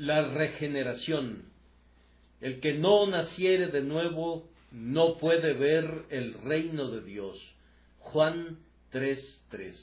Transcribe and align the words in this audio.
La 0.00 0.22
regeneración. 0.22 1.42
El 2.40 2.60
que 2.60 2.72
no 2.72 3.06
naciere 3.06 3.66
de 3.66 3.82
nuevo 3.82 4.48
no 4.72 5.18
puede 5.18 5.52
ver 5.52 6.04
el 6.08 6.32
reino 6.40 6.90
de 6.90 7.02
Dios. 7.02 7.36
Juan 7.98 8.60
3:3. 8.92 9.74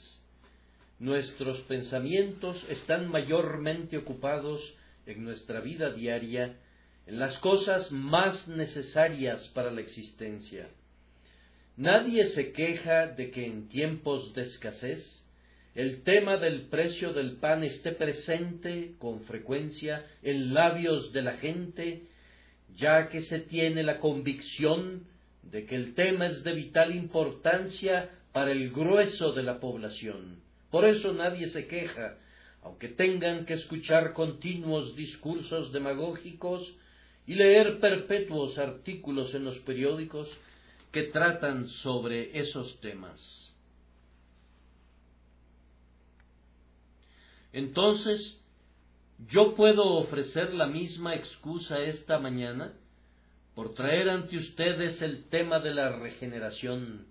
Nuestros 0.98 1.60
pensamientos 1.68 2.60
están 2.68 3.08
mayormente 3.08 3.96
ocupados 3.96 4.60
en 5.06 5.22
nuestra 5.22 5.60
vida 5.60 5.92
diaria 5.92 6.56
en 7.06 7.20
las 7.20 7.38
cosas 7.38 7.92
más 7.92 8.48
necesarias 8.48 9.46
para 9.54 9.70
la 9.70 9.82
existencia. 9.82 10.68
Nadie 11.76 12.30
se 12.30 12.50
queja 12.50 13.06
de 13.06 13.30
que 13.30 13.46
en 13.46 13.68
tiempos 13.68 14.34
de 14.34 14.42
escasez 14.42 15.06
el 15.78 16.02
tema 16.02 16.38
del 16.38 16.62
precio 16.62 17.12
del 17.12 17.36
pan 17.36 17.62
esté 17.62 17.92
presente 17.92 18.96
con 18.98 19.20
frecuencia 19.26 20.04
en 20.24 20.52
labios 20.52 21.12
de 21.12 21.22
la 21.22 21.36
gente, 21.36 22.02
ya 22.74 23.08
que 23.08 23.22
se 23.22 23.38
tiene 23.38 23.84
la 23.84 24.00
convicción 24.00 25.04
de 25.40 25.66
que 25.66 25.76
el 25.76 25.94
tema 25.94 26.26
es 26.26 26.42
de 26.42 26.52
vital 26.52 26.92
importancia 26.96 28.10
para 28.32 28.50
el 28.50 28.72
grueso 28.72 29.30
de 29.34 29.44
la 29.44 29.60
población. 29.60 30.40
Por 30.72 30.84
eso 30.84 31.12
nadie 31.12 31.48
se 31.50 31.68
queja, 31.68 32.16
aunque 32.64 32.88
tengan 32.88 33.46
que 33.46 33.54
escuchar 33.54 34.14
continuos 34.14 34.96
discursos 34.96 35.72
demagógicos 35.72 36.74
y 37.24 37.36
leer 37.36 37.78
perpetuos 37.78 38.58
artículos 38.58 39.32
en 39.32 39.44
los 39.44 39.56
periódicos 39.60 40.28
que 40.90 41.04
tratan 41.04 41.68
sobre 41.68 42.36
esos 42.36 42.80
temas. 42.80 43.47
Entonces, 47.52 48.38
yo 49.30 49.54
puedo 49.54 49.84
ofrecer 49.94 50.54
la 50.54 50.66
misma 50.66 51.14
excusa 51.14 51.80
esta 51.80 52.18
mañana 52.18 52.72
por 53.54 53.74
traer 53.74 54.08
ante 54.08 54.36
ustedes 54.36 55.02
el 55.02 55.24
tema 55.28 55.58
de 55.58 55.74
la 55.74 55.98
regeneración. 55.98 57.06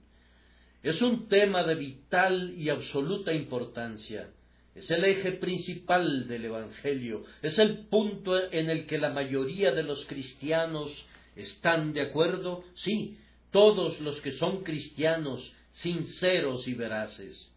Es 0.84 1.02
un 1.02 1.28
tema 1.28 1.64
de 1.64 1.76
vital 1.76 2.54
y 2.58 2.70
absoluta 2.70 3.34
importancia 3.34 4.30
es 4.78 4.92
el 4.92 5.04
eje 5.06 5.32
principal 5.34 6.28
del 6.28 6.46
Evangelio, 6.46 7.24
es 7.42 7.58
el 7.58 7.88
punto 7.88 8.40
en 8.52 8.70
el 8.70 8.86
que 8.86 9.00
la 9.00 9.10
mayoría 9.10 9.72
de 9.72 9.82
los 9.82 10.06
cristianos 10.06 10.92
están 11.36 11.94
de 11.94 12.02
acuerdo, 12.02 12.64
sí, 12.76 13.18
todos 13.52 14.00
los 14.02 14.22
que 14.22 14.34
son 14.34 14.64
cristianos 14.64 15.52
sinceros 15.82 16.68
y 16.68 16.76
veraces. 16.76 17.52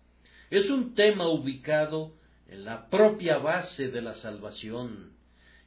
Es 0.51 0.71
un 0.71 0.95
tema 0.95 1.29
ubicado 1.29 2.13
en 2.51 2.65
la 2.65 2.89
propia 2.89 3.39
base 3.39 3.89
de 3.89 4.03
la 4.03 4.15
salvación, 4.17 5.13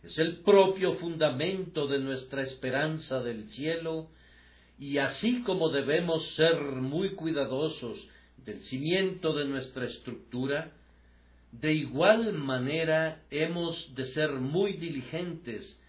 es 0.03 0.17
el 0.17 0.39
propio 0.39 0.95
fundamento 0.95 1.87
de 1.87 1.99
nuestra 1.99 2.43
esperanza 2.43 3.21
del 3.23 3.49
cielo, 3.51 4.09
y 4.77 4.97
así 4.97 5.43
como 5.43 5.69
debemos 5.69 6.27
ser 6.35 6.59
muy 6.59 7.15
cuidadosos 7.15 8.05
del 8.45 8.61
cimiento 8.63 9.33
de 9.33 9.45
nuestra 9.45 9.85
estructura, 9.85 10.73
de 11.53 11.73
igual 11.73 12.33
manera 12.33 13.23
hemos 13.31 13.95
de 13.95 14.07
ser 14.07 14.31
muy 14.33 14.73
diligentes 14.73 15.79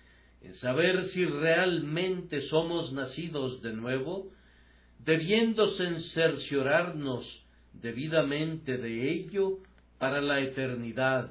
en 0.43 0.55
saber 0.57 1.09
si 1.09 1.25
realmente 1.25 2.43
somos 2.43 2.93
nacidos 2.93 3.63
de 3.63 3.73
nuevo, 3.73 4.31
debiéndose 5.01 6.01
cerciorarnos 6.13 7.27
debidamente 7.73 8.77
de 8.77 9.11
ello 9.11 9.59
para 10.05 10.21
la 10.21 10.39
eternidad. 10.41 11.31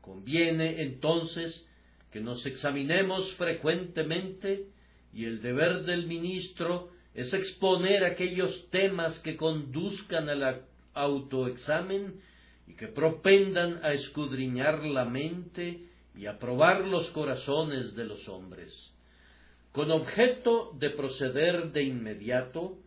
Conviene 0.00 0.80
entonces 0.80 1.62
que 2.10 2.20
nos 2.20 2.46
examinemos 2.46 3.30
frecuentemente 3.34 4.68
y 5.12 5.26
el 5.26 5.42
deber 5.42 5.82
del 5.82 6.06
ministro 6.06 6.88
es 7.12 7.30
exponer 7.34 8.02
aquellos 8.02 8.70
temas 8.70 9.18
que 9.18 9.36
conduzcan 9.36 10.30
al 10.30 10.62
autoexamen 10.94 12.18
y 12.66 12.76
que 12.76 12.88
propendan 12.88 13.84
a 13.84 13.92
escudriñar 13.92 14.82
la 14.82 15.04
mente 15.04 15.82
y 16.16 16.24
a 16.24 16.38
probar 16.38 16.80
los 16.80 17.10
corazones 17.10 17.94
de 17.94 18.04
los 18.06 18.26
hombres. 18.26 18.72
Con 19.72 19.90
objeto 19.90 20.72
de 20.78 20.88
proceder 20.88 21.72
de 21.72 21.82
inmediato, 21.82 22.78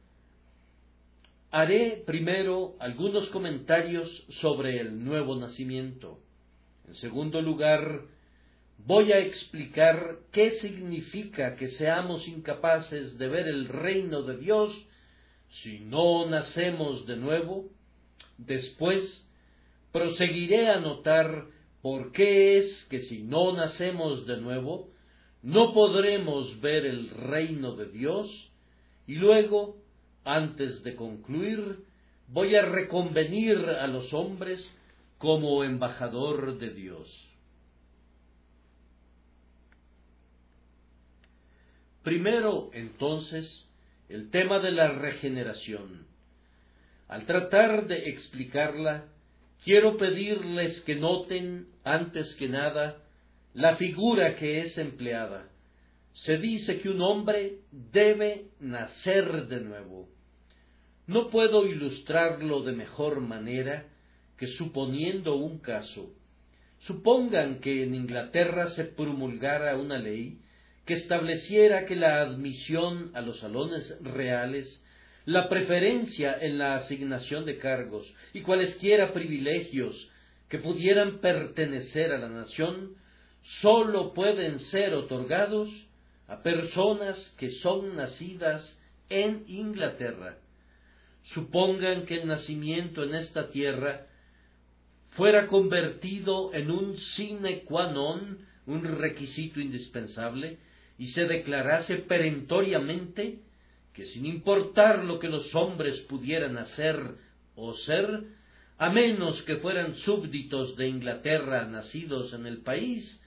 haré 1.51 2.03
primero 2.05 2.75
algunos 2.79 3.29
comentarios 3.29 4.09
sobre 4.41 4.79
el 4.79 5.03
nuevo 5.03 5.35
nacimiento. 5.35 6.19
En 6.87 6.95
segundo 6.95 7.41
lugar, 7.41 8.01
voy 8.85 9.11
a 9.11 9.19
explicar 9.19 10.17
qué 10.31 10.59
significa 10.59 11.55
que 11.55 11.71
seamos 11.71 12.27
incapaces 12.27 13.17
de 13.17 13.27
ver 13.27 13.47
el 13.47 13.67
reino 13.67 14.23
de 14.23 14.37
Dios 14.37 14.73
si 15.63 15.79
no 15.79 16.27
nacemos 16.27 17.05
de 17.05 17.17
nuevo. 17.17 17.65
Después, 18.37 19.25
proseguiré 19.91 20.69
a 20.69 20.79
notar 20.79 21.47
por 21.81 22.11
qué 22.11 22.59
es 22.59 22.85
que 22.89 23.01
si 23.01 23.23
no 23.23 23.53
nacemos 23.53 24.27
de 24.27 24.37
nuevo, 24.37 24.89
no 25.41 25.73
podremos 25.73 26.59
ver 26.61 26.85
el 26.85 27.09
reino 27.09 27.75
de 27.75 27.87
Dios, 27.87 28.51
y 29.07 29.15
luego, 29.15 29.77
antes 30.23 30.83
de 30.83 30.95
concluir, 30.95 31.83
voy 32.27 32.55
a 32.55 32.61
reconvenir 32.61 33.57
a 33.57 33.87
los 33.87 34.13
hombres 34.13 34.67
como 35.17 35.63
embajador 35.63 36.57
de 36.59 36.69
Dios. 36.71 37.29
Primero, 42.03 42.69
entonces, 42.73 43.67
el 44.07 44.31
tema 44.31 44.59
de 44.59 44.71
la 44.71 44.93
regeneración. 44.93 46.07
Al 47.07 47.25
tratar 47.25 47.87
de 47.87 48.09
explicarla, 48.09 49.05
quiero 49.63 49.97
pedirles 49.97 50.81
que 50.81 50.95
noten, 50.95 51.67
antes 51.83 52.35
que 52.35 52.47
nada, 52.47 53.03
la 53.53 53.75
figura 53.75 54.35
que 54.37 54.61
es 54.61 54.77
empleada. 54.77 55.49
Se 56.13 56.37
dice 56.37 56.79
que 56.79 56.89
un 56.89 57.01
hombre 57.01 57.59
debe 57.71 58.47
nacer 58.59 59.47
de 59.47 59.61
nuevo. 59.61 60.09
No 61.07 61.29
puedo 61.29 61.65
ilustrarlo 61.65 62.61
de 62.63 62.73
mejor 62.73 63.21
manera 63.21 63.87
que 64.37 64.47
suponiendo 64.47 65.35
un 65.35 65.59
caso. 65.59 66.13
Supongan 66.79 67.59
que 67.59 67.83
en 67.83 67.95
Inglaterra 67.95 68.71
se 68.71 68.85
promulgara 68.85 69.77
una 69.77 69.97
ley 69.97 70.39
que 70.85 70.93
estableciera 70.95 71.85
que 71.85 71.95
la 71.95 72.21
admisión 72.21 73.11
a 73.13 73.21
los 73.21 73.39
salones 73.39 73.97
reales 74.01 74.81
la 75.25 75.47
preferencia 75.47 76.37
en 76.41 76.57
la 76.57 76.75
asignación 76.75 77.45
de 77.45 77.59
cargos 77.59 78.11
y 78.33 78.41
cualesquiera 78.41 79.13
privilegios 79.13 80.09
que 80.47 80.57
pudieran 80.57 81.19
pertenecer 81.19 82.11
a 82.11 82.17
la 82.17 82.29
nación 82.29 82.95
sólo 83.61 84.13
pueden 84.13 84.59
ser 84.71 84.95
otorgados 84.95 85.69
a 86.29 86.43
personas 86.43 87.17
que 87.37 87.49
son 87.61 87.95
nacidas 87.95 88.77
en 89.09 89.43
Inglaterra. 89.47 90.37
Supongan 91.33 92.05
que 92.05 92.21
el 92.21 92.27
nacimiento 92.27 93.03
en 93.03 93.15
esta 93.15 93.49
tierra 93.49 94.05
fuera 95.11 95.47
convertido 95.47 96.53
en 96.53 96.69
un 96.69 96.97
sine 97.17 97.63
qua 97.65 97.91
non, 97.91 98.45
un 98.67 98.83
requisito 98.85 99.59
indispensable, 99.59 100.59
y 100.99 101.07
se 101.07 101.25
declarase 101.25 101.97
perentoriamente 102.05 103.39
que 103.93 104.05
sin 104.05 104.25
importar 104.25 105.03
lo 105.03 105.17
que 105.17 105.29
los 105.29 105.53
hombres 105.55 105.99
pudieran 106.01 106.57
hacer 106.57 107.15
o 107.55 107.73
ser, 107.73 108.23
a 108.77 108.89
menos 108.91 109.41
que 109.43 109.57
fueran 109.57 109.95
súbditos 110.05 110.75
de 110.77 110.87
Inglaterra 110.87 111.65
nacidos 111.65 112.33
en 112.33 112.45
el 112.45 112.61
país, 112.61 113.19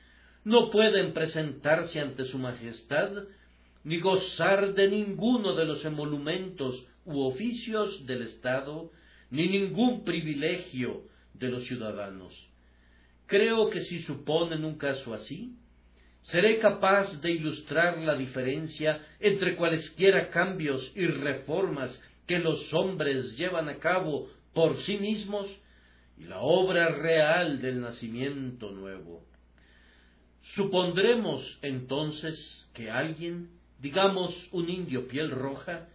no 0.44 0.70
pueden 0.70 1.12
presentarse 1.12 2.00
ante 2.00 2.24
su 2.24 2.38
Majestad 2.38 3.12
ni 3.84 3.98
gozar 3.98 4.74
de 4.74 4.88
ninguno 4.88 5.54
de 5.54 5.64
los 5.64 5.84
emolumentos 5.84 6.84
u 7.04 7.20
oficios 7.20 8.06
del 8.06 8.22
Estado, 8.22 8.90
ni 9.30 9.48
ningún 9.48 10.04
privilegio 10.04 11.02
de 11.34 11.48
los 11.48 11.64
ciudadanos. 11.66 12.32
Creo 13.26 13.70
que 13.70 13.84
si 13.86 14.02
suponen 14.02 14.64
un 14.64 14.78
caso 14.78 15.14
así, 15.14 15.56
seré 16.22 16.60
capaz 16.60 17.20
de 17.20 17.32
ilustrar 17.32 17.98
la 17.98 18.14
diferencia 18.14 19.04
entre 19.18 19.56
cualesquiera 19.56 20.30
cambios 20.30 20.92
y 20.94 21.06
reformas 21.06 21.98
que 22.26 22.38
los 22.38 22.72
hombres 22.72 23.36
llevan 23.36 23.68
a 23.68 23.78
cabo 23.78 24.28
por 24.52 24.80
sí 24.84 24.96
mismos 24.98 25.46
y 26.18 26.24
la 26.24 26.40
obra 26.40 26.90
real 26.90 27.60
del 27.60 27.80
nacimiento 27.80 28.70
nuevo. 28.70 29.31
Supondremos 30.54 31.58
entonces 31.62 32.68
que 32.74 32.90
alguien, 32.90 33.48
digamos 33.80 34.34
un 34.52 34.68
indio 34.68 35.08
piel 35.08 35.30
roja, 35.30 35.88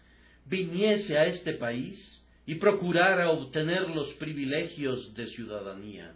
viniese 0.46 1.18
a 1.18 1.26
este 1.28 1.54
país 1.54 1.98
y 2.46 2.56
procurara 2.56 3.30
obtener 3.30 3.90
los 3.90 4.08
privilegios 4.16 5.14
de 5.14 5.28
ciudadanía. 5.28 6.16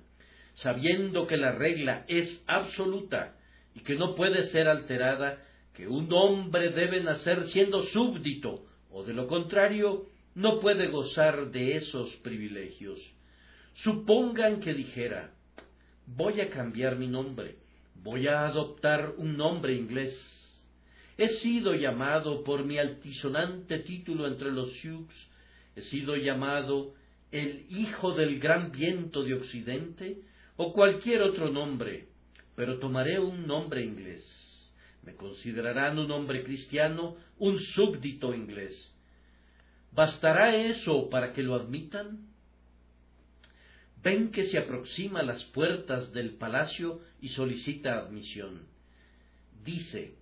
sabiendo 0.56 1.28
que 1.28 1.38
la 1.38 1.54
regla 1.54 2.06
es 2.08 2.42
absoluta 2.48 3.36
y 3.74 3.82
que 3.82 3.96
no 3.96 4.16
puede 4.16 4.50
ser 4.52 4.68
alterada, 4.68 5.42
que 5.74 5.88
un 5.88 6.12
hombre 6.12 6.70
debe 6.70 7.02
nacer 7.02 7.48
siendo 7.50 7.84
súbdito, 7.88 8.66
o 8.92 9.04
de 9.04 9.14
lo 9.14 9.28
contrario, 9.28 10.08
no 10.36 10.60
puede 10.60 10.88
gozar 10.88 11.52
de 11.52 11.78
esos 11.78 12.10
privilegios. 12.18 13.00
Supongan 13.84 14.60
que 14.60 14.74
dijera, 14.74 15.32
voy 16.06 16.42
a 16.42 16.50
cambiar 16.50 16.98
mi 16.98 17.08
nombre, 17.08 17.56
voy 18.04 18.28
a 18.28 18.48
adoptar 18.48 19.14
un 19.18 19.38
nombre 19.38 19.74
inglés. 19.76 20.16
He 21.18 21.30
sido 21.40 21.76
llamado 21.76 22.44
por 22.44 22.66
mi 22.66 22.80
altisonante 22.80 23.80
título 23.80 24.28
entre 24.28 24.52
los 24.52 24.72
Sioux, 24.80 25.08
he 25.76 25.82
sido 25.84 26.16
llamado 26.16 26.94
el 27.32 27.66
hijo 27.70 28.14
del 28.14 28.40
gran 28.40 28.72
viento 28.72 29.24
de 29.24 29.36
Occidente, 29.36 30.18
o 30.58 30.74
cualquier 30.74 31.22
otro 31.22 31.50
nombre, 31.50 32.08
pero 32.56 32.80
tomaré 32.80 33.20
un 33.20 33.48
nombre 33.48 33.84
inglés. 33.84 34.24
Me 35.04 35.16
considerarán 35.16 35.98
un 35.98 36.12
hombre 36.12 36.44
cristiano, 36.44 37.16
un 37.40 37.60
súbdito 37.60 38.34
inglés. 38.36 38.76
¿Bastará 39.92 40.56
eso 40.56 41.10
para 41.10 41.34
que 41.34 41.42
lo 41.42 41.56
admitan? 41.56 42.31
Ven 44.04 44.32
que 44.32 44.48
se 44.48 44.58
aproxima 44.58 45.20
a 45.20 45.24
las 45.24 45.44
puertas 45.46 46.12
del 46.12 46.36
palacio 46.36 47.02
y 47.22 47.30
solicita 47.30 47.98
admisión. 48.00 48.68
Dice, 49.64 50.16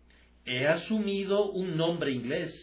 he 0.45 0.67
asumido 0.67 1.49
un 1.51 1.77
nombre 1.77 2.11
inglés. 2.11 2.53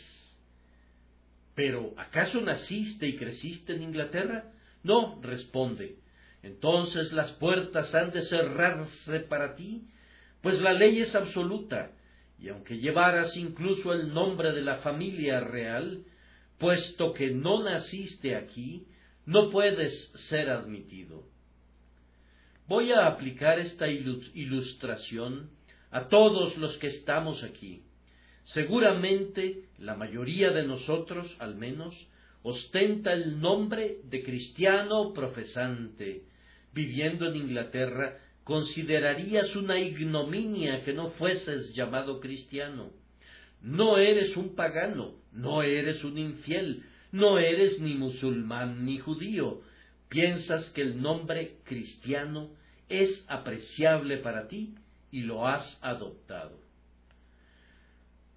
Pero, 1.55 1.95
¿acaso 1.97 2.41
naciste 2.43 3.07
y 3.09 3.17
creciste 3.17 3.75
en 3.75 3.83
Inglaterra? 3.83 4.53
No, 4.83 5.19
responde. 5.23 5.97
Entonces 6.43 7.13
las 7.13 7.33
puertas 7.33 7.95
han 7.95 8.13
de 8.13 8.23
cerrarse 8.27 9.21
para 9.21 9.57
ti, 9.57 9.89
pues 10.43 10.61
la 10.61 10.75
ley 10.75 11.01
es 11.01 11.15
absoluta, 11.15 11.93
y 12.39 12.49
aunque 12.51 12.79
llevaras 12.79 13.37
incluso 13.37 13.93
el 13.93 14.13
nombre 14.13 14.53
de 14.53 14.61
la 14.61 14.77
familia 14.77 15.41
real, 15.41 16.05
puesto 16.59 17.13
que 17.15 17.31
no 17.31 17.65
naciste 17.65 18.37
aquí, 18.37 18.87
no 19.27 19.51
puedes 19.51 19.93
ser 20.29 20.49
admitido. 20.49 21.25
Voy 22.69 22.93
a 22.93 23.07
aplicar 23.07 23.59
esta 23.59 23.89
ilustración 23.89 25.51
a 25.91 26.09
todos 26.09 26.57
los 26.57 26.77
que 26.79 26.89
estamos 26.89 27.43
aquí. 27.43 27.83
Seguramente 28.45 29.65
la 29.79 29.97
mayoría 29.97 30.53
de 30.53 30.65
nosotros, 30.65 31.35
al 31.39 31.57
menos, 31.57 31.95
ostenta 32.43 33.13
el 33.13 33.41
nombre 33.41 33.99
de 34.05 34.23
cristiano 34.23 35.13
profesante. 35.13 36.23
Viviendo 36.73 37.27
en 37.29 37.37
Inglaterra, 37.37 38.19
considerarías 38.45 39.57
una 39.57 39.81
ignominia 39.81 40.85
que 40.85 40.93
no 40.93 41.11
fueses 41.11 41.75
llamado 41.75 42.21
cristiano. 42.21 42.91
No 43.63 43.99
eres 43.99 44.37
un 44.37 44.55
pagano, 44.55 45.15
no 45.33 45.63
eres 45.63 46.05
un 46.05 46.19
infiel, 46.19 46.85
no 47.17 47.39
eres 47.39 47.81
ni 47.81 47.95
musulmán 47.95 48.85
ni 48.85 48.99
judío. 48.99 49.63
Piensas 50.09 50.65
que 50.71 50.83
el 50.83 51.01
nombre 51.01 51.57
cristiano 51.65 52.51
es 52.89 53.25
apreciable 53.29 54.19
para 54.19 54.47
ti 54.49 54.75
y 55.11 55.23
lo 55.23 55.47
has 55.47 55.79
adoptado. 55.83 56.61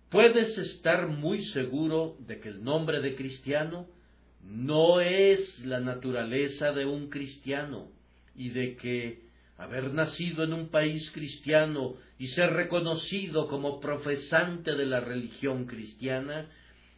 Puedes 0.09 0.57
estar 0.57 1.07
muy 1.07 1.45
seguro 1.47 2.15
de 2.19 2.39
que 2.39 2.49
el 2.49 2.63
nombre 2.63 2.99
de 2.99 3.15
cristiano 3.15 3.87
no 4.43 5.01
es 5.01 5.59
la 5.65 5.79
naturaleza 5.81 6.71
de 6.71 6.85
un 6.85 7.09
cristiano 7.09 7.91
y 8.35 8.49
de 8.49 8.75
que 8.77 9.29
haber 9.57 9.93
nacido 9.93 10.45
en 10.45 10.53
un 10.53 10.69
país 10.69 11.11
cristiano 11.11 11.95
y 12.17 12.27
ser 12.29 12.53
reconocido 12.53 13.47
como 13.47 13.79
profesante 13.79 14.73
de 14.75 14.85
la 14.85 15.01
religión 15.01 15.65
cristiana 15.65 16.49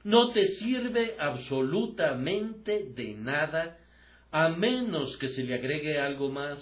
no 0.03 0.31
te 0.31 0.55
sirve 0.55 1.15
absolutamente 1.19 2.89
de 2.95 3.13
nada 3.13 3.77
a 4.31 4.49
menos 4.49 5.17
que 5.17 5.29
se 5.29 5.43
le 5.43 5.55
agregue 5.55 5.99
algo 5.99 6.29
más, 6.29 6.59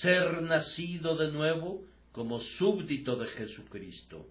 ser 0.00 0.42
nacido 0.42 1.16
de 1.16 1.32
nuevo 1.32 1.84
como 2.12 2.40
súbdito 2.58 3.16
de 3.16 3.26
Jesucristo. 3.26 4.26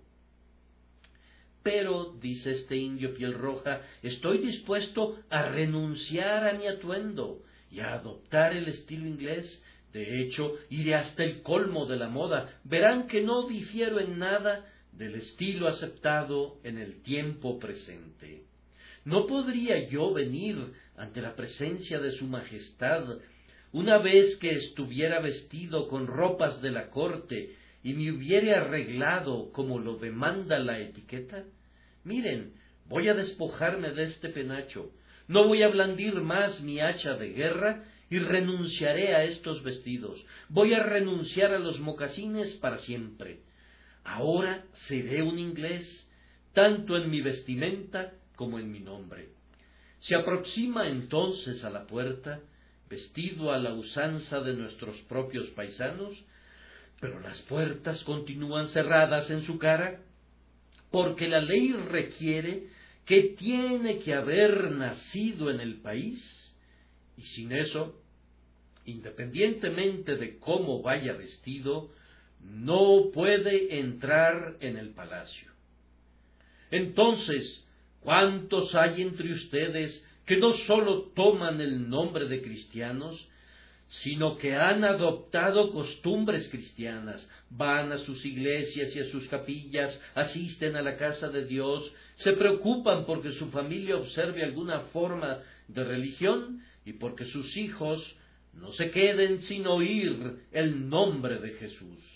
Pero, 1.63 2.13
dice 2.21 2.51
este 2.51 2.77
indio 2.77 3.13
piel 3.15 3.33
roja, 3.33 3.81
estoy 4.03 4.37
dispuesto 4.37 5.17
a 5.29 5.49
renunciar 5.49 6.47
a 6.47 6.53
mi 6.53 6.67
atuendo 6.67 7.41
y 7.71 7.79
a 7.79 7.93
adoptar 7.93 8.55
el 8.55 8.67
estilo 8.67 9.07
inglés. 9.07 9.61
De 9.91 10.21
hecho, 10.21 10.53
iré 10.69 10.93
hasta 10.95 11.23
el 11.23 11.41
colmo 11.41 11.87
de 11.87 11.97
la 11.97 12.07
moda. 12.07 12.59
Verán 12.63 13.07
que 13.07 13.21
no 13.21 13.47
difiero 13.47 13.99
en 13.99 14.19
nada 14.19 14.71
del 14.97 15.15
estilo 15.15 15.67
aceptado 15.67 16.57
en 16.63 16.77
el 16.77 17.01
tiempo 17.03 17.59
presente. 17.59 18.43
¿No 19.03 19.27
podría 19.27 19.87
yo 19.89 20.13
venir 20.13 20.57
ante 20.97 21.21
la 21.21 21.35
presencia 21.35 21.99
de 21.99 22.11
Su 22.13 22.25
Majestad 22.25 23.19
una 23.71 23.97
vez 23.97 24.37
que 24.37 24.51
estuviera 24.51 25.19
vestido 25.19 25.87
con 25.87 26.07
ropas 26.07 26.61
de 26.61 26.71
la 26.71 26.89
corte 26.89 27.55
y 27.83 27.93
me 27.93 28.11
hubiere 28.11 28.55
arreglado 28.55 29.51
como 29.51 29.79
lo 29.79 29.97
demanda 29.97 30.57
la 30.59 30.79
etiqueta? 30.79 31.43
Miren, 32.03 32.53
voy 32.87 33.09
a 33.09 33.13
despojarme 33.13 33.91
de 33.91 34.05
este 34.05 34.29
penacho, 34.29 34.91
no 35.27 35.47
voy 35.47 35.63
a 35.63 35.69
blandir 35.69 36.15
más 36.15 36.61
mi 36.61 36.79
hacha 36.79 37.15
de 37.15 37.29
guerra 37.33 37.83
y 38.09 38.19
renunciaré 38.19 39.15
a 39.15 39.23
estos 39.23 39.61
vestidos, 39.63 40.23
voy 40.49 40.73
a 40.73 40.83
renunciar 40.83 41.53
a 41.53 41.59
los 41.59 41.79
mocasines 41.79 42.53
para 42.55 42.79
siempre. 42.79 43.44
Ahora 44.05 44.63
seré 44.87 45.23
un 45.23 45.37
inglés, 45.39 45.85
tanto 46.53 46.95
en 46.95 47.09
mi 47.09 47.21
vestimenta 47.21 48.13
como 48.35 48.59
en 48.59 48.71
mi 48.71 48.79
nombre. 48.79 49.29
Se 49.99 50.15
aproxima 50.15 50.87
entonces 50.87 51.63
a 51.63 51.71
la 51.71 51.87
puerta, 51.87 52.39
vestido 52.87 53.51
a 53.51 53.57
la 53.57 53.73
usanza 53.73 54.41
de 54.41 54.53
nuestros 54.53 54.95
propios 55.09 55.47
paisanos, 55.49 56.13
pero 57.01 57.19
las 57.19 57.41
puertas 57.43 58.01
continúan 58.03 58.67
cerradas 58.69 59.29
en 59.31 59.41
su 59.41 59.57
cara, 59.57 60.01
porque 60.91 61.27
la 61.27 61.41
ley 61.41 61.73
requiere 61.73 62.67
que 63.05 63.35
tiene 63.37 63.99
que 63.99 64.13
haber 64.13 64.71
nacido 64.71 65.49
en 65.49 65.59
el 65.59 65.81
país, 65.81 66.21
y 67.17 67.23
sin 67.23 67.51
eso, 67.51 67.99
independientemente 68.85 70.15
de 70.15 70.37
cómo 70.37 70.83
vaya 70.83 71.13
vestido, 71.13 71.89
no 72.49 73.11
puede 73.13 73.79
entrar 73.79 74.55
en 74.59 74.77
el 74.77 74.89
palacio. 74.89 75.51
Entonces, 76.71 77.65
¿cuántos 78.01 78.73
hay 78.75 79.01
entre 79.01 79.33
ustedes 79.33 80.03
que 80.25 80.37
no 80.37 80.53
sólo 80.65 81.11
toman 81.15 81.61
el 81.61 81.89
nombre 81.89 82.27
de 82.27 82.41
cristianos, 82.41 83.27
sino 84.03 84.37
que 84.37 84.55
han 84.55 84.83
adoptado 84.83 85.71
costumbres 85.71 86.49
cristianas, 86.49 87.27
van 87.51 87.91
a 87.91 87.99
sus 87.99 88.25
iglesias 88.25 88.95
y 88.95 88.99
a 88.99 89.11
sus 89.11 89.27
capillas, 89.27 89.99
asisten 90.15 90.75
a 90.75 90.81
la 90.81 90.97
casa 90.97 91.29
de 91.29 91.45
Dios, 91.45 91.91
se 92.15 92.33
preocupan 92.33 93.05
porque 93.05 93.33
su 93.33 93.51
familia 93.51 93.97
observe 93.97 94.43
alguna 94.43 94.79
forma 94.91 95.39
de 95.67 95.83
religión 95.83 96.63
y 96.83 96.93
porque 96.93 97.25
sus 97.25 97.55
hijos 97.55 98.03
no 98.53 98.71
se 98.73 98.89
queden 98.89 99.43
sin 99.43 99.67
oír 99.67 100.39
el 100.51 100.89
nombre 100.89 101.37
de 101.39 101.51
Jesús. 101.51 102.14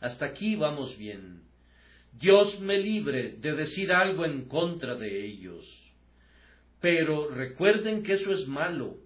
Hasta 0.00 0.26
aquí 0.26 0.56
vamos 0.56 0.96
bien. 0.98 1.42
Dios 2.12 2.60
me 2.60 2.78
libre 2.78 3.36
de 3.38 3.54
decir 3.54 3.92
algo 3.92 4.24
en 4.24 4.48
contra 4.48 4.94
de 4.94 5.24
ellos. 5.24 5.64
Pero 6.80 7.28
recuerden 7.28 8.02
que 8.02 8.14
eso 8.14 8.32
es 8.32 8.46
malo, 8.46 8.96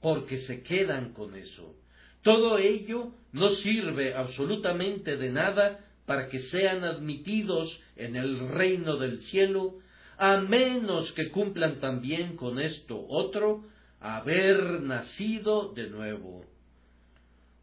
porque 0.00 0.42
se 0.42 0.62
quedan 0.62 1.12
con 1.12 1.34
eso. 1.36 1.76
Todo 2.22 2.58
ello 2.58 3.12
no 3.32 3.54
sirve 3.56 4.14
absolutamente 4.14 5.16
de 5.16 5.30
nada 5.30 5.80
para 6.06 6.28
que 6.28 6.40
sean 6.44 6.84
admitidos 6.84 7.80
en 7.96 8.16
el 8.16 8.48
reino 8.48 8.96
del 8.96 9.20
cielo, 9.24 9.78
a 10.16 10.38
menos 10.38 11.12
que 11.12 11.30
cumplan 11.30 11.80
también 11.80 12.36
con 12.36 12.60
esto 12.60 13.04
otro, 13.08 13.64
haber 14.00 14.82
nacido 14.82 15.72
de 15.72 15.88
nuevo 15.88 16.44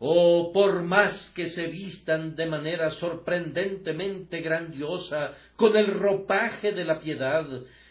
o 0.04 0.52
por 0.52 0.82
más 0.82 1.14
que 1.36 1.52
se 1.52 1.68
vistan 1.68 2.36
de 2.36 2.48
manera 2.48 2.90
sorprendentemente 2.92 4.42
grandiosa 4.42 5.36
con 5.56 5.78
el 5.78 5.94
ropaje 5.94 6.72
de 6.72 6.84
la 6.84 7.00
piedad, 7.00 7.46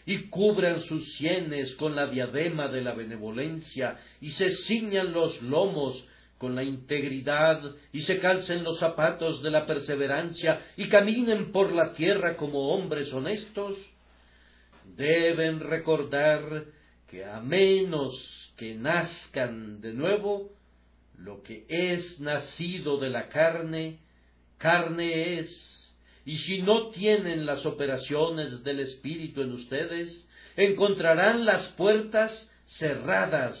y 0.05 0.23
cubran 0.27 0.81
sus 0.81 1.13
sienes 1.13 1.73
con 1.75 1.95
la 1.95 2.07
diadema 2.07 2.67
de 2.67 2.81
la 2.81 2.93
benevolencia, 2.93 3.97
y 4.19 4.31
se 4.31 4.49
ciñan 4.67 5.13
los 5.13 5.41
lomos 5.41 6.05
con 6.37 6.53
la 6.53 6.63
integridad, 6.63 7.61
y 7.93 8.01
se 8.01 8.19
calcen 8.19 8.65
los 8.65 8.77
zapatos 8.77 9.41
de 9.41 9.51
la 9.51 9.65
perseverancia, 9.65 10.65
y 10.75 10.89
caminen 10.89 11.53
por 11.53 11.71
la 11.71 11.93
tierra 11.93 12.35
como 12.35 12.73
hombres 12.73 13.13
honestos, 13.13 13.77
deben 14.97 15.61
recordar 15.61 16.65
que 17.09 17.23
a 17.23 17.39
menos 17.39 18.51
que 18.57 18.75
nazcan 18.75 19.79
de 19.79 19.93
nuevo, 19.93 20.49
lo 21.23 21.41
que 21.43 21.65
es 21.67 22.19
nacido 22.19 22.97
de 22.97 23.09
la 23.09 23.29
carne, 23.29 23.99
carne 24.57 25.39
es, 25.39 25.93
y 26.25 26.37
si 26.39 26.61
no 26.61 26.89
tienen 26.89 27.45
las 27.45 27.65
operaciones 27.65 28.63
del 28.63 28.79
Espíritu 28.79 29.41
en 29.41 29.53
ustedes, 29.53 30.27
encontrarán 30.55 31.45
las 31.45 31.67
puertas 31.73 32.31
cerradas, 32.77 33.57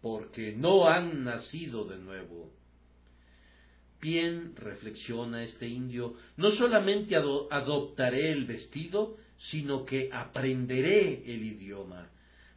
porque 0.00 0.54
no 0.56 0.88
han 0.88 1.24
nacido 1.24 1.84
de 1.84 1.98
nuevo. 1.98 2.50
Bien, 4.00 4.56
reflexiona 4.56 5.44
este 5.44 5.68
indio, 5.68 6.16
no 6.36 6.50
solamente 6.52 7.14
adoptaré 7.16 8.32
el 8.32 8.46
vestido, 8.46 9.16
sino 9.50 9.84
que 9.84 10.10
aprenderé 10.12 11.22
el 11.32 11.44
idioma. 11.44 12.10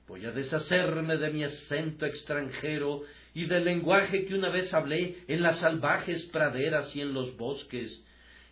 Voy 0.07 0.25
a 0.25 0.31
deshacerme 0.31 1.17
de 1.17 1.31
mi 1.31 1.43
acento 1.43 2.05
extranjero 2.05 3.03
y 3.35 3.45
del 3.45 3.65
lenguaje 3.65 4.25
que 4.25 4.33
una 4.33 4.49
vez 4.49 4.73
hablé 4.73 5.17
en 5.27 5.43
las 5.43 5.59
salvajes 5.59 6.23
praderas 6.27 6.95
y 6.95 7.01
en 7.01 7.13
los 7.13 7.35
bosques, 7.35 8.01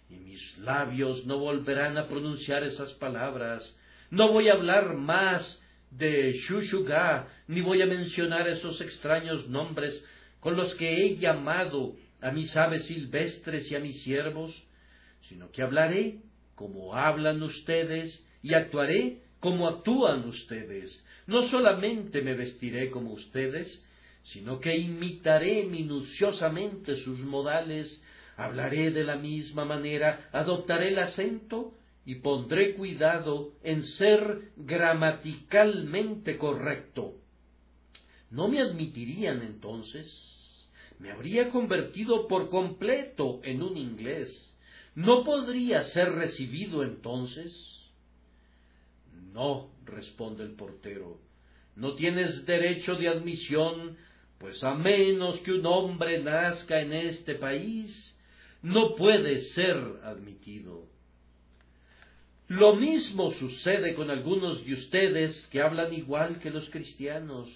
y 0.09 0.15
mis 0.15 0.57
labios 0.59 1.25
no 1.25 1.39
volverán 1.39 1.97
a 1.97 2.07
pronunciar 2.07 2.63
esas 2.63 2.93
palabras. 2.95 3.63
No 4.11 4.31
voy 4.33 4.49
a 4.49 4.53
hablar 4.53 4.95
más 4.95 5.61
de 5.89 6.33
Shushuga, 6.33 7.29
ni 7.47 7.61
voy 7.61 7.81
a 7.81 7.85
mencionar 7.85 8.47
esos 8.49 8.81
extraños 8.81 9.47
nombres 9.47 10.03
con 10.41 10.57
los 10.57 10.75
que 10.75 11.05
he 11.05 11.17
llamado 11.17 11.95
a 12.21 12.31
mis 12.31 12.53
aves 12.55 12.85
silvestres 12.85 13.71
y 13.71 13.75
a 13.75 13.79
mis 13.79 14.03
siervos, 14.03 14.53
sino 15.29 15.49
que 15.51 15.61
hablaré 15.61 16.17
como 16.55 16.93
hablan 16.93 17.41
ustedes 17.41 18.21
y 18.41 18.53
actuaré 18.53 19.19
como 19.39 19.69
actúan 19.69 20.27
ustedes. 20.27 20.91
No 21.25 21.47
solamente 21.49 22.21
me 22.21 22.33
vestiré 22.33 22.91
como 22.91 23.13
ustedes, 23.13 23.81
sino 24.23 24.59
que 24.59 24.75
imitaré 24.75 25.63
minuciosamente 25.63 26.97
sus 27.03 27.19
modales, 27.19 28.03
hablaré 28.37 28.91
de 28.91 29.03
la 29.03 29.17
misma 29.17 29.65
manera, 29.65 30.29
adoptaré 30.31 30.89
el 30.89 30.99
acento 30.99 31.73
y 32.05 32.15
pondré 32.15 32.73
cuidado 32.75 33.53
en 33.63 33.83
ser 33.83 34.51
gramaticalmente 34.57 36.37
correcto. 36.37 37.15
¿No 38.31 38.47
me 38.47 38.61
admitirían 38.61 39.41
entonces? 39.41 40.33
me 41.03 41.11
habría 41.11 41.49
convertido 41.49 42.29
por 42.29 42.49
completo 42.49 43.41
en 43.43 43.61
un 43.61 43.75
inglés. 43.75 44.29
¿No 44.95 45.25
podría 45.25 45.83
ser 45.89 46.13
recibido 46.13 46.81
entonces? 46.81 47.53
No, 49.33 49.71
responde 49.85 50.43
el 50.43 50.51
portero, 50.51 51.19
no 51.75 51.95
tienes 51.95 52.45
derecho 52.45 52.95
de 52.95 53.09
admisión, 53.09 53.97
pues 54.43 54.61
a 54.61 54.73
menos 54.73 55.39
que 55.39 55.53
un 55.53 55.65
hombre 55.65 56.19
nazca 56.21 56.81
en 56.81 56.91
este 56.91 57.35
país, 57.35 58.13
no 58.61 58.93
puede 58.95 59.39
ser 59.53 59.77
admitido. 60.03 60.89
Lo 62.49 62.75
mismo 62.75 63.31
sucede 63.35 63.95
con 63.95 64.11
algunos 64.11 64.65
de 64.65 64.73
ustedes 64.73 65.47
que 65.47 65.61
hablan 65.61 65.93
igual 65.93 66.39
que 66.39 66.49
los 66.49 66.69
cristianos. 66.71 67.49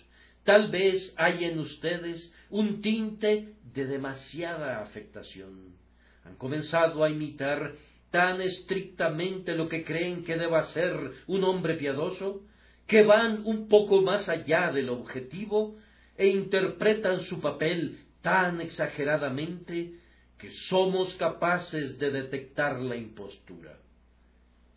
Tal 0.45 0.71
vez 0.71 1.13
hay 1.17 1.43
en 1.43 1.59
ustedes 1.59 2.33
un 2.49 2.81
tinte 2.81 3.55
de 3.73 3.85
demasiada 3.85 4.81
afectación. 4.81 5.75
Han 6.23 6.37
comenzado 6.37 7.03
a 7.03 7.09
imitar 7.09 7.73
tan 8.11 8.39
estrictamente 8.39 9.57
lo 9.57 9.67
que 9.67 9.83
creen 9.83 10.23
que 10.23 10.37
deba 10.37 10.67
ser 10.67 10.95
un 11.27 11.43
hombre 11.43 11.73
piadoso, 11.73 12.43
que 12.87 13.03
van 13.03 13.41
un 13.43 13.67
poco 13.67 14.01
más 14.01 14.29
allá 14.29 14.71
del 14.71 14.87
objetivo 14.87 15.75
e 16.17 16.27
interpretan 16.27 17.21
su 17.25 17.39
papel 17.39 17.99
tan 18.21 18.59
exageradamente 18.61 19.93
que 20.37 20.51
somos 20.69 21.13
capaces 21.15 21.97
de 21.97 22.11
detectar 22.11 22.79
la 22.79 22.95
impostura. 22.95 23.77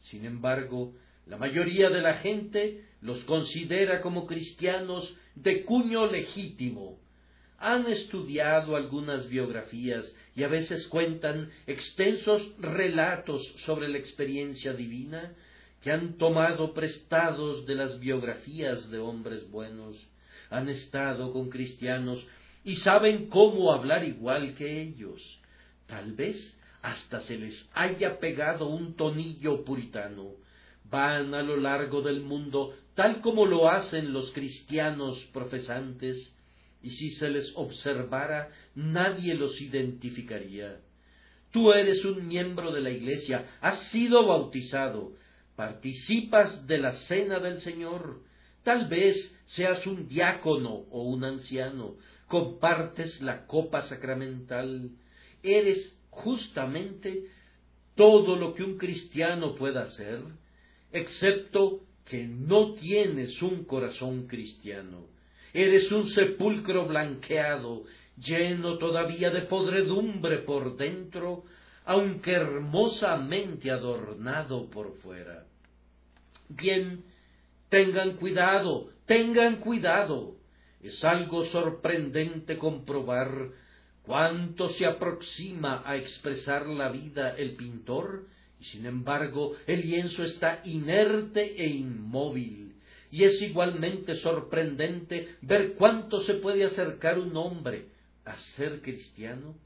Sin 0.02 0.24
embargo, 0.24 0.94
la 1.26 1.36
mayoría 1.36 1.90
de 1.90 2.00
la 2.00 2.14
gente 2.18 2.84
los 3.02 3.22
considera 3.24 4.00
como 4.00 4.26
cristianos 4.26 5.14
de 5.34 5.64
cuño 5.64 6.06
legítimo. 6.06 6.98
Han 7.58 7.86
estudiado 7.86 8.74
algunas 8.74 9.28
biografías 9.28 10.10
y 10.34 10.44
a 10.44 10.48
veces 10.48 10.86
cuentan 10.88 11.50
extensos 11.66 12.42
relatos 12.58 13.46
sobre 13.66 13.88
la 13.88 13.98
experiencia 13.98 14.72
divina 14.72 15.34
que 15.82 15.92
han 15.92 16.16
tomado 16.16 16.72
prestados 16.72 17.66
de 17.66 17.74
las 17.74 18.00
biografías 18.00 18.90
de 18.90 18.98
hombres 18.98 19.50
buenos. 19.50 19.96
Han 20.50 20.68
estado 20.68 21.32
con 21.32 21.48
cristianos 21.48 22.24
y 22.64 22.76
saben 22.76 23.28
cómo 23.28 23.72
hablar 23.72 24.04
igual 24.04 24.54
que 24.54 24.82
ellos. 24.82 25.22
Tal 25.86 26.12
vez 26.12 26.36
hasta 26.82 27.20
se 27.22 27.36
les 27.36 27.68
haya 27.72 28.18
pegado 28.18 28.68
un 28.68 28.94
tonillo 28.94 29.64
puritano. 29.64 30.32
Van 30.90 31.34
a 31.34 31.42
lo 31.42 31.56
largo 31.56 32.02
del 32.02 32.20
mundo 32.20 32.74
tal 32.94 33.22
como 33.22 33.46
lo 33.46 33.70
hacen 33.70 34.12
los 34.12 34.30
cristianos 34.32 35.18
profesantes, 35.32 36.36
y 36.82 36.90
si 36.90 37.12
se 37.12 37.30
les 37.30 37.50
observara 37.54 38.50
nadie 38.74 39.34
los 39.34 39.58
identificaría. 39.60 40.80
Tú 41.50 41.72
eres 41.72 42.04
un 42.04 42.28
miembro 42.28 42.72
de 42.72 42.80
la 42.80 42.90
Iglesia, 42.90 43.56
has 43.62 43.90
sido 43.90 44.26
bautizado, 44.26 45.12
participas 45.56 46.66
de 46.66 46.78
la 46.78 46.92
cena 47.06 47.38
del 47.38 47.60
Señor, 47.62 48.20
tal 48.70 48.86
vez 48.86 49.16
seas 49.46 49.84
un 49.84 50.06
diácono 50.06 50.84
o 50.92 51.02
un 51.02 51.24
anciano, 51.24 51.96
compartes 52.28 53.20
la 53.20 53.44
copa 53.44 53.82
sacramental, 53.88 54.90
eres 55.42 55.92
justamente 56.10 57.24
todo 57.96 58.36
lo 58.36 58.54
que 58.54 58.62
un 58.62 58.78
cristiano 58.78 59.56
pueda 59.56 59.88
ser, 59.88 60.20
excepto 60.92 61.80
que 62.04 62.28
no 62.28 62.74
tienes 62.74 63.42
un 63.42 63.64
corazón 63.64 64.28
cristiano. 64.28 65.08
Eres 65.52 65.90
un 65.90 66.06
sepulcro 66.10 66.86
blanqueado, 66.86 67.82
lleno 68.24 68.78
todavía 68.78 69.30
de 69.30 69.42
podredumbre 69.42 70.38
por 70.38 70.76
dentro, 70.76 71.42
aunque 71.84 72.34
hermosamente 72.34 73.68
adornado 73.72 74.70
por 74.70 74.96
fuera. 74.98 75.44
Bien, 76.48 77.02
tengan 77.70 78.16
cuidado, 78.16 78.90
tengan 79.06 79.56
cuidado. 79.56 80.36
Es 80.82 81.02
algo 81.04 81.46
sorprendente 81.46 82.58
comprobar 82.58 83.50
cuánto 84.02 84.68
se 84.70 84.86
aproxima 84.86 85.82
a 85.86 85.96
expresar 85.96 86.66
la 86.66 86.90
vida 86.90 87.34
el 87.36 87.54
pintor 87.56 88.26
y 88.60 88.64
sin 88.66 88.84
embargo, 88.84 89.56
el 89.66 89.80
lienzo 89.80 90.22
está 90.22 90.60
inerte 90.64 91.62
e 91.62 91.66
inmóvil. 91.66 92.74
Y 93.10 93.24
es 93.24 93.40
igualmente 93.42 94.16
sorprendente 94.16 95.36
ver 95.40 95.74
cuánto 95.74 96.22
se 96.24 96.34
puede 96.34 96.64
acercar 96.64 97.18
un 97.18 97.36
hombre 97.36 97.86
a 98.24 98.36
ser 98.56 98.82
cristiano. 98.82 99.56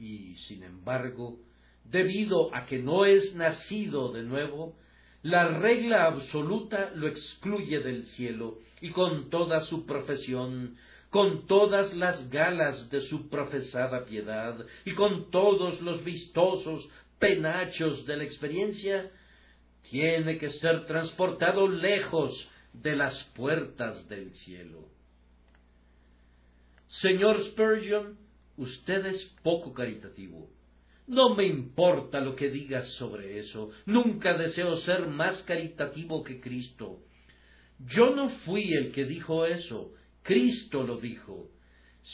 Y 0.00 0.34
sin 0.48 0.64
embargo, 0.64 1.38
debido 1.84 2.54
a 2.54 2.66
que 2.66 2.80
no 2.80 3.04
es 3.04 3.34
nacido 3.34 4.12
de 4.12 4.24
nuevo, 4.24 4.76
la 5.22 5.48
regla 5.58 6.06
absoluta 6.06 6.92
lo 6.94 7.08
excluye 7.08 7.80
del 7.80 8.06
cielo 8.08 8.58
y 8.80 8.90
con 8.90 9.30
toda 9.30 9.62
su 9.62 9.84
profesión, 9.84 10.76
con 11.10 11.46
todas 11.46 11.92
las 11.94 12.30
galas 12.30 12.88
de 12.90 13.00
su 13.08 13.28
profesada 13.28 14.04
piedad 14.04 14.64
y 14.84 14.92
con 14.92 15.30
todos 15.30 15.80
los 15.80 16.04
vistosos 16.04 16.88
penachos 17.18 18.06
de 18.06 18.16
la 18.16 18.24
experiencia, 18.24 19.10
tiene 19.90 20.38
que 20.38 20.50
ser 20.50 20.86
transportado 20.86 21.66
lejos 21.66 22.48
de 22.72 22.94
las 22.94 23.20
puertas 23.34 24.08
del 24.08 24.32
cielo. 24.34 24.86
Señor 27.00 27.42
Spurgeon, 27.50 28.16
usted 28.56 29.06
es 29.06 29.24
poco 29.42 29.72
caritativo. 29.72 30.48
No 31.08 31.34
me 31.34 31.46
importa 31.46 32.20
lo 32.20 32.36
que 32.36 32.50
digas 32.50 32.86
sobre 32.92 33.38
eso. 33.38 33.70
Nunca 33.86 34.36
deseo 34.36 34.76
ser 34.82 35.06
más 35.06 35.42
caritativo 35.42 36.22
que 36.22 36.40
Cristo. 36.40 36.98
Yo 37.78 38.14
no 38.14 38.28
fui 38.44 38.74
el 38.74 38.92
que 38.92 39.06
dijo 39.06 39.46
eso. 39.46 39.92
Cristo 40.22 40.84
lo 40.84 40.98
dijo. 40.98 41.48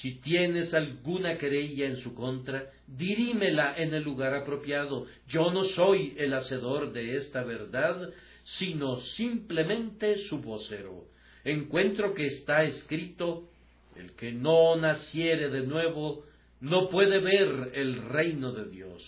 Si 0.00 0.20
tienes 0.20 0.72
alguna 0.74 1.38
querella 1.38 1.86
en 1.86 1.96
su 1.98 2.14
contra, 2.14 2.70
dirímela 2.86 3.76
en 3.76 3.94
el 3.94 4.04
lugar 4.04 4.34
apropiado. 4.34 5.06
Yo 5.28 5.50
no 5.52 5.64
soy 5.64 6.14
el 6.16 6.32
hacedor 6.32 6.92
de 6.92 7.16
esta 7.16 7.42
verdad, 7.42 8.10
sino 8.58 9.00
simplemente 9.16 10.18
su 10.28 10.38
vocero. 10.38 11.04
Encuentro 11.44 12.14
que 12.14 12.26
está 12.26 12.64
escrito, 12.64 13.48
el 13.96 14.12
que 14.12 14.32
no 14.32 14.76
naciere 14.76 15.50
de 15.50 15.66
nuevo, 15.66 16.24
no 16.60 16.88
puede 16.88 17.20
ver 17.20 17.72
el 17.74 18.02
reino 18.08 18.52
de 18.52 18.68
Dios. 18.70 19.02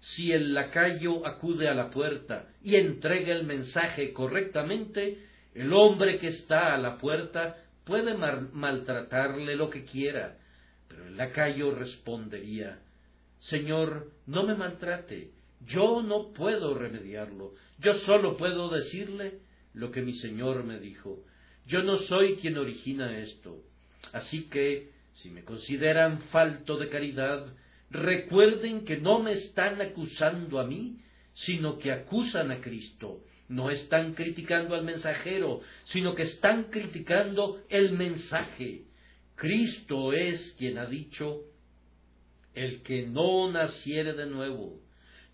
Si 0.00 0.32
el 0.32 0.54
lacayo 0.54 1.26
acude 1.26 1.68
a 1.68 1.74
la 1.74 1.90
puerta 1.90 2.48
y 2.62 2.76
entrega 2.76 3.34
el 3.34 3.44
mensaje 3.44 4.12
correctamente, 4.12 5.18
el 5.54 5.72
hombre 5.72 6.18
que 6.18 6.28
está 6.28 6.74
a 6.74 6.78
la 6.78 6.98
puerta 6.98 7.56
puede 7.84 8.14
maltratarle 8.14 9.56
lo 9.56 9.68
que 9.68 9.84
quiera, 9.84 10.38
Pero 10.88 11.06
el 11.06 11.16
lacayo 11.16 11.74
respondería, 11.74 12.80
Señor, 13.40 14.10
no 14.26 14.44
me 14.44 14.54
maltrate, 14.54 15.30
yo 15.66 16.02
no 16.02 16.32
puedo 16.32 16.74
remediarlo, 16.74 17.52
yo 17.78 17.94
solo 18.00 18.36
puedo 18.36 18.68
decirle 18.70 19.38
lo 19.74 19.90
que 19.90 20.02
mi 20.02 20.14
Señor 20.14 20.64
me 20.64 20.78
dijo. 20.78 21.18
Yo 21.66 21.82
no 21.82 21.98
soy 21.98 22.36
quien 22.36 22.58
origina 22.58 23.18
esto. 23.18 23.58
Así 24.12 24.48
que, 24.48 24.90
si 25.22 25.30
me 25.30 25.44
consideran 25.44 26.22
falto 26.30 26.78
de 26.78 26.88
caridad, 26.88 27.54
recuerden 27.90 28.84
que 28.84 28.98
no 28.98 29.18
me 29.18 29.32
están 29.32 29.80
acusando 29.80 30.58
a 30.58 30.66
mí, 30.66 31.00
sino 31.34 31.78
que 31.78 31.92
acusan 31.92 32.50
a 32.50 32.60
Cristo. 32.60 33.22
No 33.48 33.70
están 33.70 34.14
criticando 34.14 34.74
al 34.74 34.84
mensajero, 34.84 35.60
sino 35.86 36.14
que 36.14 36.22
están 36.22 36.64
criticando 36.64 37.60
el 37.68 37.92
mensaje. 37.92 38.84
Cristo 39.34 40.12
es 40.12 40.54
quien 40.58 40.78
ha 40.78 40.86
dicho, 40.86 41.42
el 42.54 42.82
que 42.82 43.06
no 43.06 43.50
naciere 43.50 44.12
de 44.12 44.26
nuevo. 44.26 44.80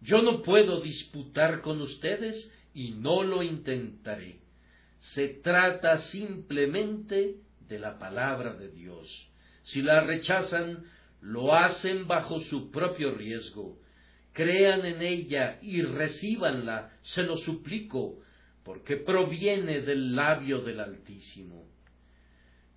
Yo 0.01 0.23
no 0.23 0.43
puedo 0.43 0.81
disputar 0.81 1.61
con 1.61 1.81
ustedes 1.81 2.51
y 2.75 2.93
no 2.93 3.23
lo 3.23 3.43
intentaré. 3.43 4.41
Se 5.15 5.29
trata 5.29 6.03
simplemente 6.11 7.37
de 7.69 7.79
la 7.79 7.99
palabra 7.99 8.55
de 8.55 8.71
Dios. 8.71 9.09
Si 9.67 9.83
la 9.83 10.01
rechazan, 10.01 10.85
lo 11.21 11.55
hacen 11.55 12.07
bajo 12.07 12.41
su 12.43 12.71
propio 12.71 13.13
riesgo. 13.13 13.79
Crean 14.33 14.85
en 14.85 15.03
ella 15.03 15.59
y 15.63 15.83
recíbanla, 15.83 16.93
se 17.15 17.23
lo 17.23 17.39
suplico, 17.39 18.19
porque 18.65 18.97
proviene 18.97 19.81
del 19.81 20.15
labio 20.15 20.61
del 20.61 20.81
Altísimo. 20.81 21.65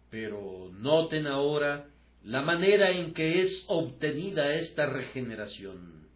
Pero 0.09 0.71
noten 0.73 1.27
ahora 1.27 1.87
la 2.23 2.41
manera 2.41 2.91
en 2.91 3.13
que 3.13 3.41
es 3.41 3.65
obtenida 3.67 4.53
esta 4.55 4.85
regeneración. 4.85 6.07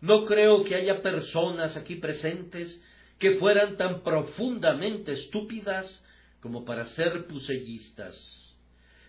No 0.00 0.26
creo 0.26 0.64
que 0.64 0.76
haya 0.76 1.02
personas 1.02 1.76
aquí 1.76 1.96
presentes 1.96 2.80
que 3.18 3.36
fueran 3.36 3.76
tan 3.76 4.02
profundamente 4.02 5.12
estúpidas 5.12 6.04
como 6.40 6.64
para 6.64 6.86
ser 6.90 7.26
pusellistas. 7.26 8.49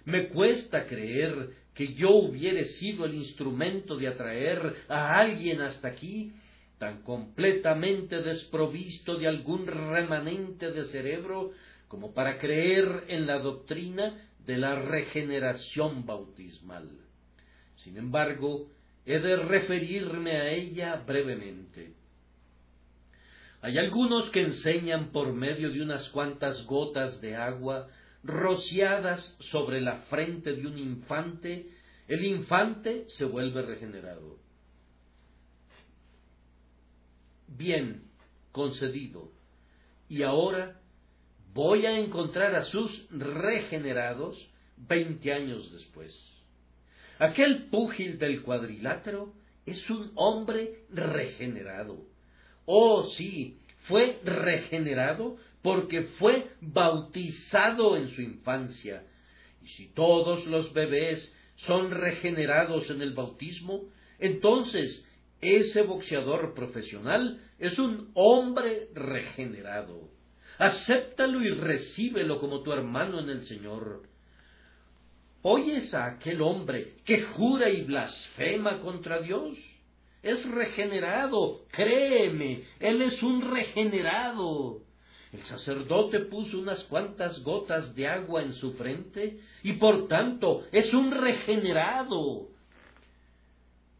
Me 0.05 0.29
cuesta 0.29 0.87
creer 0.87 1.51
que 1.73 1.93
yo 1.93 2.11
hubiere 2.11 2.65
sido 2.79 3.05
el 3.05 3.15
instrumento 3.15 3.95
de 3.97 4.07
atraer 4.07 4.75
a 4.89 5.19
alguien 5.19 5.61
hasta 5.61 5.89
aquí 5.89 6.33
tan 6.77 7.03
completamente 7.03 8.21
desprovisto 8.21 9.17
de 9.17 9.27
algún 9.27 9.67
remanente 9.67 10.71
de 10.71 10.85
cerebro 10.85 11.51
como 11.87 12.13
para 12.13 12.39
creer 12.39 13.03
en 13.07 13.27
la 13.27 13.37
doctrina 13.37 14.29
de 14.45 14.57
la 14.57 14.75
regeneración 14.75 16.05
bautismal. 16.05 16.89
Sin 17.83 17.97
embargo, 17.97 18.67
he 19.05 19.19
de 19.19 19.35
referirme 19.35 20.37
a 20.37 20.51
ella 20.51 20.95
brevemente. 21.05 21.93
Hay 23.61 23.77
algunos 23.77 24.29
que 24.31 24.41
enseñan 24.41 25.11
por 25.11 25.33
medio 25.33 25.69
de 25.71 25.81
unas 25.81 26.09
cuantas 26.09 26.65
gotas 26.65 27.21
de 27.21 27.35
agua 27.35 27.87
rociadas 28.23 29.37
sobre 29.51 29.81
la 29.81 30.01
frente 30.03 30.53
de 30.53 30.67
un 30.67 30.77
infante, 30.77 31.69
el 32.07 32.25
infante 32.25 33.05
se 33.17 33.25
vuelve 33.25 33.61
regenerado. 33.61 34.37
Bien, 37.47 38.03
concedido. 38.51 39.31
Y 40.07 40.23
ahora 40.23 40.79
voy 41.53 41.85
a 41.85 41.97
encontrar 41.97 42.55
a 42.55 42.65
sus 42.65 43.07
regenerados 43.09 44.37
veinte 44.77 45.33
años 45.33 45.71
después. 45.71 46.13
Aquel 47.19 47.69
púgil 47.69 48.17
del 48.17 48.41
cuadrilátero 48.41 49.33
es 49.65 49.89
un 49.89 50.11
hombre 50.15 50.85
regenerado. 50.89 51.99
Oh, 52.65 53.07
sí, 53.17 53.59
fue 53.87 54.19
regenerado 54.23 55.37
porque 55.61 56.03
fue 56.19 56.49
bautizado 56.61 57.97
en 57.97 58.09
su 58.09 58.21
infancia. 58.21 59.03
Y 59.63 59.67
si 59.69 59.93
todos 59.93 60.45
los 60.47 60.73
bebés 60.73 61.31
son 61.67 61.91
regenerados 61.91 62.89
en 62.89 63.01
el 63.01 63.13
bautismo, 63.13 63.83
entonces 64.19 65.07
ese 65.41 65.81
boxeador 65.81 66.53
profesional 66.53 67.41
es 67.59 67.77
un 67.79 68.11
hombre 68.13 68.89
regenerado. 68.93 70.09
Acéptalo 70.57 71.43
y 71.43 71.49
recíbelo 71.51 72.39
como 72.39 72.61
tu 72.61 72.71
hermano 72.71 73.19
en 73.19 73.29
el 73.29 73.47
Señor. 73.47 74.03
¿Oyes 75.41 75.91
a 75.93 76.05
aquel 76.05 76.41
hombre 76.41 76.97
que 77.03 77.23
jura 77.23 77.69
y 77.69 77.81
blasfema 77.81 78.79
contra 78.81 79.21
Dios? 79.21 79.57
Es 80.21 80.45
regenerado, 80.45 81.61
créeme, 81.71 82.63
él 82.79 83.01
es 83.01 83.23
un 83.23 83.51
regenerado. 83.51 84.80
El 85.33 85.43
sacerdote 85.43 86.19
puso 86.21 86.59
unas 86.59 86.83
cuantas 86.85 87.41
gotas 87.43 87.95
de 87.95 88.07
agua 88.07 88.41
en 88.41 88.53
su 88.53 88.73
frente 88.73 89.39
y 89.63 89.73
por 89.73 90.07
tanto 90.07 90.63
es 90.71 90.93
un 90.93 91.11
regenerado. 91.11 92.49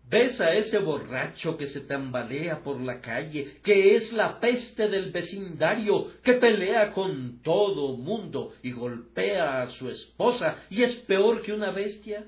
Ves 0.10 0.42
a 0.42 0.54
ese 0.56 0.78
borracho 0.80 1.56
que 1.56 1.68
se 1.68 1.80
tambalea 1.80 2.64
por 2.64 2.82
la 2.82 3.00
calle, 3.00 3.60
que 3.64 3.96
es 3.96 4.12
la 4.12 4.42
peste 4.42 4.90
del 4.90 5.10
vecindario, 5.14 6.08
que 6.22 6.34
pelea 6.34 6.92
con 6.92 7.42
todo 7.42 7.96
mundo 7.96 8.52
y 8.62 8.74
golpea 8.74 9.62
a 9.62 9.70
su 9.70 9.90
esposa 9.90 10.66
y 10.70 10.84
es 10.84 10.96
peor 11.06 11.44
que 11.44 11.54
una 11.54 11.72
bestia. 11.72 12.26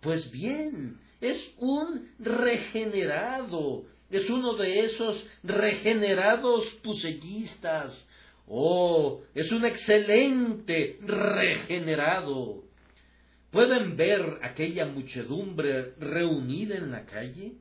Pues 0.00 0.28
bien, 0.32 0.98
es 1.20 1.38
un 1.58 2.08
regenerado, 2.18 3.84
es 4.10 4.28
uno 4.28 4.54
de 4.54 4.86
esos 4.86 5.24
regenerados 5.42 6.64
pusellistas. 6.82 8.06
Oh, 8.46 9.22
es 9.34 9.50
un 9.52 9.64
excelente 9.64 10.98
regenerado. 11.02 12.64
¿Pueden 13.50 13.96
ver 13.96 14.38
aquella 14.42 14.86
muchedumbre 14.86 15.94
reunida 15.98 16.76
en 16.76 16.90
la 16.90 17.04
calle? 17.04 17.52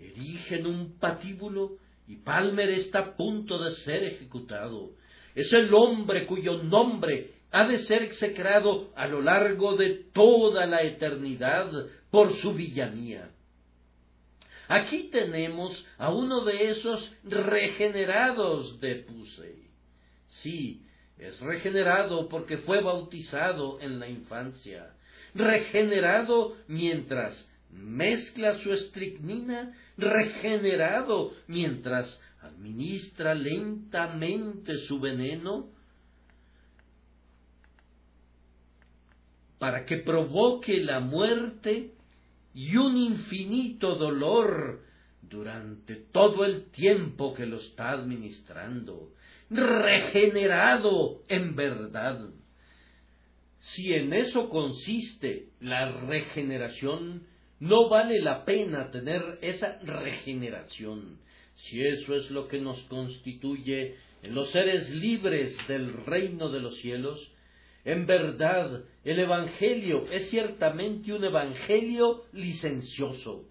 Erigen 0.00 0.66
un 0.66 0.98
patíbulo 0.98 1.76
y 2.08 2.16
Palmer 2.16 2.70
está 2.70 2.98
a 2.98 3.16
punto 3.16 3.62
de 3.62 3.74
ser 3.76 4.04
ejecutado. 4.04 4.90
Es 5.34 5.52
el 5.52 5.72
hombre 5.74 6.26
cuyo 6.26 6.62
nombre 6.62 7.32
ha 7.50 7.66
de 7.66 7.78
ser 7.80 8.02
execrado 8.02 8.92
a 8.96 9.06
lo 9.06 9.20
largo 9.20 9.76
de 9.76 10.04
toda 10.12 10.66
la 10.66 10.82
eternidad 10.82 11.70
por 12.10 12.34
su 12.40 12.52
villanía. 12.52 13.30
Aquí 14.68 15.10
tenemos 15.10 15.84
a 15.98 16.10
uno 16.12 16.44
de 16.44 16.70
esos 16.70 17.12
regenerados 17.24 18.80
de 18.80 18.96
Pusey. 18.96 19.68
Sí, 20.42 20.82
es 21.18 21.38
regenerado 21.40 22.28
porque 22.28 22.58
fue 22.58 22.80
bautizado 22.82 23.80
en 23.80 24.00
la 24.00 24.08
infancia 24.08 24.92
regenerado 25.36 26.56
mientras 26.66 27.48
mezcla 27.70 28.58
su 28.58 28.72
estricnina, 28.72 29.76
regenerado 29.96 31.32
mientras 31.46 32.20
administra 32.40 33.34
lentamente 33.34 34.78
su 34.86 34.98
veneno, 34.98 35.68
para 39.58 39.84
que 39.84 39.98
provoque 39.98 40.78
la 40.80 41.00
muerte 41.00 41.92
y 42.56 42.74
un 42.74 42.96
infinito 42.96 43.96
dolor 43.96 44.80
durante 45.20 45.94
todo 45.94 46.42
el 46.46 46.70
tiempo 46.70 47.34
que 47.34 47.44
lo 47.44 47.58
está 47.58 47.90
administrando, 47.90 49.10
regenerado 49.50 51.20
en 51.28 51.54
verdad. 51.54 52.30
Si 53.58 53.92
en 53.92 54.14
eso 54.14 54.48
consiste 54.48 55.50
la 55.60 56.00
regeneración, 56.06 57.26
no 57.60 57.90
vale 57.90 58.22
la 58.22 58.46
pena 58.46 58.90
tener 58.90 59.38
esa 59.42 59.78
regeneración. 59.82 61.18
Si 61.56 61.82
eso 61.82 62.14
es 62.14 62.30
lo 62.30 62.48
que 62.48 62.58
nos 62.58 62.80
constituye 62.84 63.96
en 64.22 64.34
los 64.34 64.50
seres 64.50 64.88
libres 64.88 65.54
del 65.68 65.92
reino 66.06 66.48
de 66.48 66.60
los 66.60 66.74
cielos, 66.78 67.20
en 67.86 68.04
verdad 68.04 68.82
el 69.04 69.20
Evangelio 69.20 70.06
es 70.10 70.28
ciertamente 70.28 71.12
un 71.12 71.24
Evangelio 71.24 72.24
licencioso. 72.32 73.44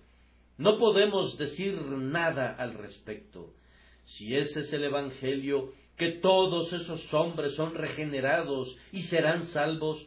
No 0.57 0.77
podemos 0.77 1.37
decir 1.37 1.73
nada 1.81 2.53
al 2.53 2.73
respecto. 2.73 3.53
Si 4.03 4.35
ese 4.35 4.59
es 4.59 4.73
el 4.73 4.83
Evangelio, 4.83 5.71
que 5.95 6.11
todos 6.21 6.71
esos 6.73 7.13
hombres 7.13 7.53
son 7.55 7.75
regenerados 7.75 8.77
y 8.91 9.03
serán 9.03 9.45
salvos, 9.47 10.05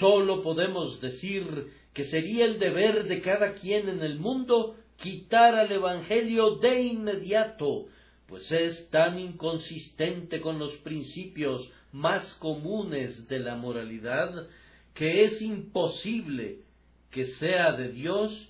sólo 0.00 0.42
podemos 0.42 1.00
decir 1.00 1.68
que 1.94 2.06
sería 2.06 2.46
el 2.46 2.58
deber 2.58 3.04
de 3.04 3.22
cada 3.22 3.54
quien 3.54 3.88
en 3.88 4.02
el 4.02 4.18
mundo 4.18 4.74
quitar 4.96 5.54
al 5.54 5.70
Evangelio 5.70 6.56
de 6.56 6.82
inmediato, 6.82 7.86
pues 8.26 8.50
es 8.50 8.90
tan 8.90 9.20
inconsistente 9.20 10.40
con 10.40 10.58
los 10.58 10.76
principios 10.78 11.70
más 11.92 12.34
comunes 12.34 13.28
de 13.28 13.38
la 13.40 13.56
moralidad 13.56 14.48
que 14.94 15.24
es 15.24 15.40
imposible 15.42 16.62
que 17.10 17.26
sea 17.34 17.72
de 17.72 17.90
Dios, 17.92 18.48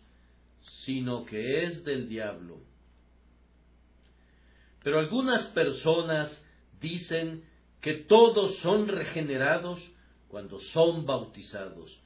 sino 0.85 1.25
que 1.25 1.65
es 1.65 1.85
del 1.85 2.09
diablo. 2.09 2.59
Pero 4.83 4.99
algunas 4.99 5.47
personas 5.49 6.31
dicen 6.81 7.45
que 7.81 7.95
todos 7.95 8.57
son 8.59 8.89
regenerados 8.89 9.81
cuando 10.29 10.61
son 10.73 11.07
bautizados. 11.07 11.99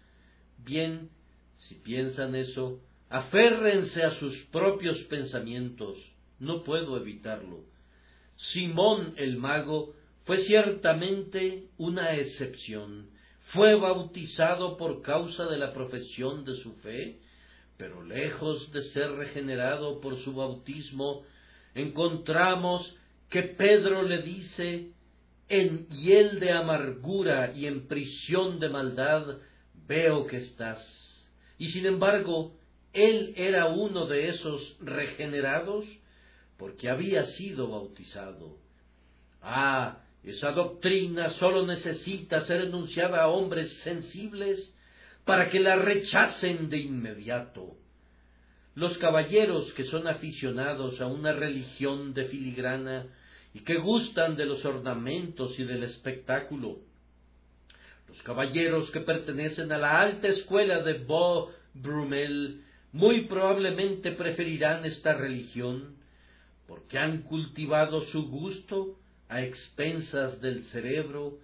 Bien, 0.58 1.10
si 1.56 1.74
piensan 1.76 2.34
eso, 2.34 2.80
aférrense 3.08 4.02
a 4.02 4.18
sus 4.18 4.36
propios 4.46 4.98
pensamientos. 5.04 5.98
No 6.38 6.64
puedo 6.64 6.96
evitarlo. 6.96 7.64
Simón 8.52 9.14
el 9.16 9.36
mago 9.36 9.93
fue 10.24 10.38
ciertamente 10.44 11.68
una 11.76 12.16
excepción. 12.16 13.10
Fue 13.52 13.74
bautizado 13.74 14.76
por 14.76 15.02
causa 15.02 15.46
de 15.46 15.58
la 15.58 15.72
profesión 15.72 16.44
de 16.44 16.56
su 16.56 16.74
fe, 16.76 17.20
pero 17.76 18.02
lejos 18.02 18.70
de 18.72 18.82
ser 18.90 19.10
regenerado 19.12 20.00
por 20.00 20.16
su 20.22 20.34
bautismo, 20.34 21.22
encontramos 21.74 22.96
que 23.28 23.42
Pedro 23.42 24.02
le 24.02 24.22
dice, 24.22 24.92
en 25.48 25.86
hiel 25.88 26.40
de 26.40 26.52
amargura 26.52 27.52
y 27.54 27.66
en 27.66 27.86
prisión 27.86 28.58
de 28.60 28.68
maldad 28.70 29.38
veo 29.86 30.26
que 30.26 30.38
estás. 30.38 30.80
Y 31.58 31.68
sin 31.70 31.84
embargo, 31.86 32.56
él 32.92 33.34
era 33.36 33.66
uno 33.66 34.06
de 34.06 34.28
esos 34.30 34.76
regenerados 34.80 35.84
porque 36.56 36.88
había 36.88 37.26
sido 37.32 37.68
bautizado. 37.68 38.56
Ah, 39.42 40.03
esa 40.24 40.52
doctrina 40.52 41.30
sólo 41.32 41.66
necesita 41.66 42.46
ser 42.46 42.62
enunciada 42.62 43.22
a 43.22 43.28
hombres 43.28 43.70
sensibles 43.84 44.74
para 45.24 45.50
que 45.50 45.60
la 45.60 45.76
rechacen 45.76 46.68
de 46.70 46.78
inmediato. 46.78 47.76
Los 48.74 48.96
caballeros 48.98 49.72
que 49.74 49.84
son 49.84 50.08
aficionados 50.08 51.00
a 51.00 51.06
una 51.06 51.32
religión 51.32 52.14
de 52.14 52.24
filigrana 52.24 53.06
y 53.52 53.60
que 53.60 53.76
gustan 53.76 54.36
de 54.36 54.46
los 54.46 54.64
ornamentos 54.64 55.58
y 55.58 55.64
del 55.64 55.84
espectáculo, 55.84 56.78
los 58.08 58.20
caballeros 58.22 58.90
que 58.90 59.00
pertenecen 59.00 59.70
a 59.72 59.78
la 59.78 60.00
alta 60.00 60.28
escuela 60.28 60.82
de 60.82 60.94
Beau 60.94 61.50
Brummel 61.74 62.62
muy 62.92 63.22
probablemente 63.22 64.12
preferirán 64.12 64.84
esta 64.84 65.14
religión 65.14 65.96
porque 66.66 66.98
han 66.98 67.22
cultivado 67.22 68.02
su 68.06 68.28
gusto 68.28 68.98
a 69.34 69.42
expensas 69.42 70.40
del 70.40 70.62
cerebro 70.66 71.38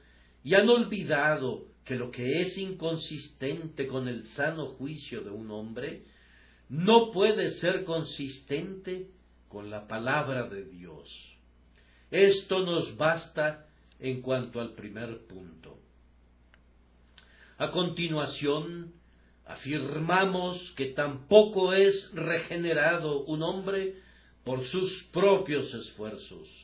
y 0.44 0.54
han 0.54 0.68
olvidado 0.68 1.64
que 1.84 1.96
lo 1.96 2.12
que 2.12 2.42
es 2.42 2.56
inconsistente 2.56 3.88
con 3.88 4.06
el 4.06 4.28
sano 4.36 4.66
juicio 4.76 5.22
de 5.22 5.30
un 5.30 5.50
hombre 5.50 6.04
no 6.68 7.10
puede 7.10 7.50
ser 7.58 7.82
consistente 7.82 9.08
con 9.48 9.70
la 9.70 9.88
palabra 9.88 10.48
de 10.48 10.66
Dios. 10.66 11.10
Esto 12.12 12.60
nos 12.60 12.96
basta 12.96 13.66
en 13.98 14.22
cuanto 14.22 14.60
al 14.60 14.74
primer 14.74 15.26
punto. 15.26 15.76
A 17.58 17.72
continuación, 17.72 18.92
afirmamos 19.46 20.58
que 20.76 20.92
tampoco 20.92 21.72
es 21.72 22.08
regenerado 22.14 23.24
un 23.24 23.42
hombre 23.42 23.96
por 24.44 24.64
sus 24.68 24.92
propios 25.12 25.74
esfuerzos. 25.74 26.59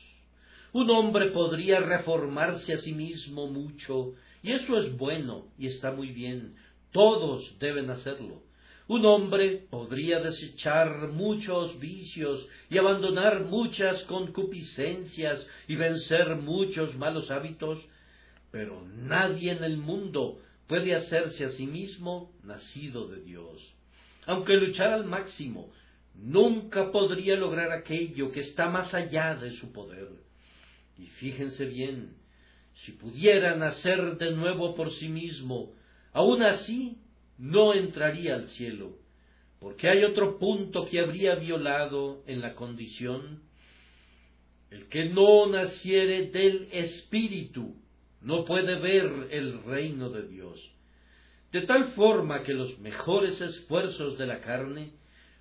Un 0.77 0.91
hombre 0.91 1.31
podría 1.31 1.79
reformarse 1.79 2.71
a 2.71 2.77
sí 2.77 2.93
mismo 2.93 3.47
mucho, 3.47 4.13
y 4.43 4.51
eso 4.51 4.77
es 4.79 4.95
bueno 4.95 5.47
y 5.57 5.65
está 5.65 5.91
muy 5.91 6.09
bien. 6.09 6.53
Todos 6.91 7.57
deben 7.57 7.89
hacerlo. 7.89 8.43
Un 8.87 9.03
hombre 9.07 9.65
podría 9.71 10.19
desechar 10.19 11.07
muchos 11.07 11.79
vicios 11.79 12.47
y 12.69 12.77
abandonar 12.77 13.45
muchas 13.45 14.03
concupiscencias 14.03 15.47
y 15.67 15.75
vencer 15.75 16.35
muchos 16.35 16.95
malos 16.95 17.31
hábitos, 17.31 17.83
pero 18.51 18.85
nadie 18.85 19.53
en 19.53 19.63
el 19.63 19.77
mundo 19.77 20.37
puede 20.67 20.93
hacerse 20.93 21.45
a 21.45 21.51
sí 21.53 21.65
mismo 21.65 22.33
nacido 22.43 23.07
de 23.07 23.23
Dios. 23.23 23.59
Aunque 24.27 24.57
luchara 24.57 24.93
al 24.93 25.05
máximo, 25.05 25.71
nunca 26.13 26.91
podría 26.91 27.35
lograr 27.35 27.71
aquello 27.71 28.31
que 28.31 28.41
está 28.41 28.69
más 28.69 28.93
allá 28.93 29.33
de 29.33 29.53
su 29.57 29.73
poder. 29.73 30.26
Y 30.97 31.05
fíjense 31.05 31.65
bien, 31.65 32.15
si 32.85 32.91
pudiera 32.93 33.55
nacer 33.55 34.17
de 34.17 34.31
nuevo 34.31 34.75
por 34.75 34.91
sí 34.93 35.09
mismo, 35.09 35.73
aun 36.13 36.41
así 36.41 36.97
no 37.37 37.73
entraría 37.73 38.35
al 38.35 38.49
cielo, 38.49 38.97
porque 39.59 39.89
hay 39.89 40.03
otro 40.03 40.39
punto 40.39 40.87
que 40.87 40.99
habría 40.99 41.35
violado 41.35 42.23
en 42.27 42.41
la 42.41 42.55
condición. 42.55 43.41
El 44.69 44.87
que 44.89 45.05
no 45.05 45.47
naciere 45.47 46.29
del 46.29 46.67
Espíritu 46.71 47.75
no 48.21 48.43
puede 48.45 48.75
ver 48.79 49.27
el 49.31 49.63
reino 49.63 50.09
de 50.09 50.27
Dios. 50.27 50.71
De 51.51 51.61
tal 51.61 51.93
forma 51.93 52.43
que 52.43 52.53
los 52.53 52.77
mejores 52.79 53.39
esfuerzos 53.39 54.17
de 54.17 54.27
la 54.27 54.41
carne 54.41 54.91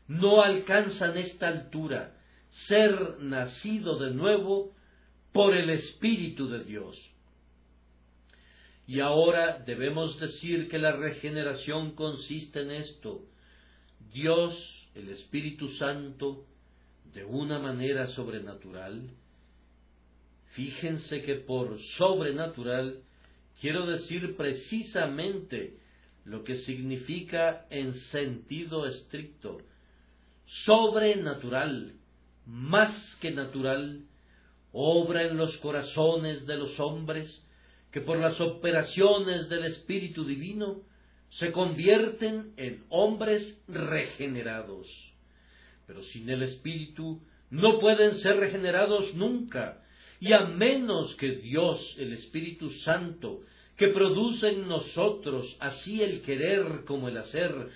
no 0.06 0.42
alcanzan 0.42 1.16
esta 1.18 1.48
altura, 1.48 2.14
ser 2.68 3.18
nacido 3.18 3.98
de 3.98 4.12
nuevo 4.14 4.75
por 5.36 5.54
el 5.54 5.68
Espíritu 5.68 6.48
de 6.48 6.64
Dios. 6.64 6.96
Y 8.86 9.00
ahora 9.00 9.58
debemos 9.58 10.18
decir 10.18 10.70
que 10.70 10.78
la 10.78 10.92
regeneración 10.92 11.94
consiste 11.94 12.62
en 12.62 12.70
esto. 12.70 13.20
Dios, 14.14 14.56
el 14.94 15.10
Espíritu 15.10 15.68
Santo, 15.74 16.46
de 17.12 17.22
una 17.22 17.58
manera 17.58 18.06
sobrenatural, 18.14 19.10
fíjense 20.54 21.20
que 21.20 21.34
por 21.34 21.78
sobrenatural 21.98 23.02
quiero 23.60 23.84
decir 23.84 24.36
precisamente 24.38 25.76
lo 26.24 26.44
que 26.44 26.60
significa 26.60 27.66
en 27.68 27.92
sentido 28.10 28.86
estricto, 28.86 29.58
sobrenatural, 30.64 31.92
más 32.46 33.16
que 33.20 33.32
natural, 33.32 34.00
obra 34.76 35.22
en 35.22 35.36
los 35.36 35.56
corazones 35.58 36.46
de 36.46 36.56
los 36.56 36.78
hombres, 36.78 37.42
que 37.90 38.02
por 38.02 38.18
las 38.18 38.38
operaciones 38.40 39.48
del 39.48 39.64
Espíritu 39.64 40.24
Divino 40.24 40.82
se 41.30 41.50
convierten 41.50 42.52
en 42.56 42.84
hombres 42.90 43.58
regenerados. 43.68 44.86
Pero 45.86 46.02
sin 46.04 46.28
el 46.28 46.42
Espíritu 46.42 47.22
no 47.50 47.78
pueden 47.78 48.16
ser 48.16 48.36
regenerados 48.36 49.14
nunca, 49.14 49.82
y 50.20 50.32
a 50.32 50.40
menos 50.40 51.14
que 51.16 51.36
Dios, 51.36 51.94
el 51.98 52.12
Espíritu 52.12 52.70
Santo, 52.84 53.40
que 53.76 53.88
produce 53.88 54.48
en 54.48 54.68
nosotros 54.68 55.56
así 55.60 56.02
el 56.02 56.22
querer 56.22 56.84
como 56.86 57.08
el 57.08 57.18
hacer, 57.18 57.68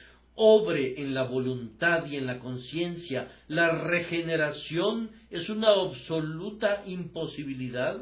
obre 0.42 1.02
en 1.02 1.12
la 1.12 1.24
voluntad 1.24 2.06
y 2.06 2.16
en 2.16 2.26
la 2.26 2.38
conciencia, 2.38 3.30
la 3.46 3.82
regeneración 3.84 5.10
es 5.28 5.50
una 5.50 5.68
absoluta 5.68 6.82
imposibilidad 6.86 8.00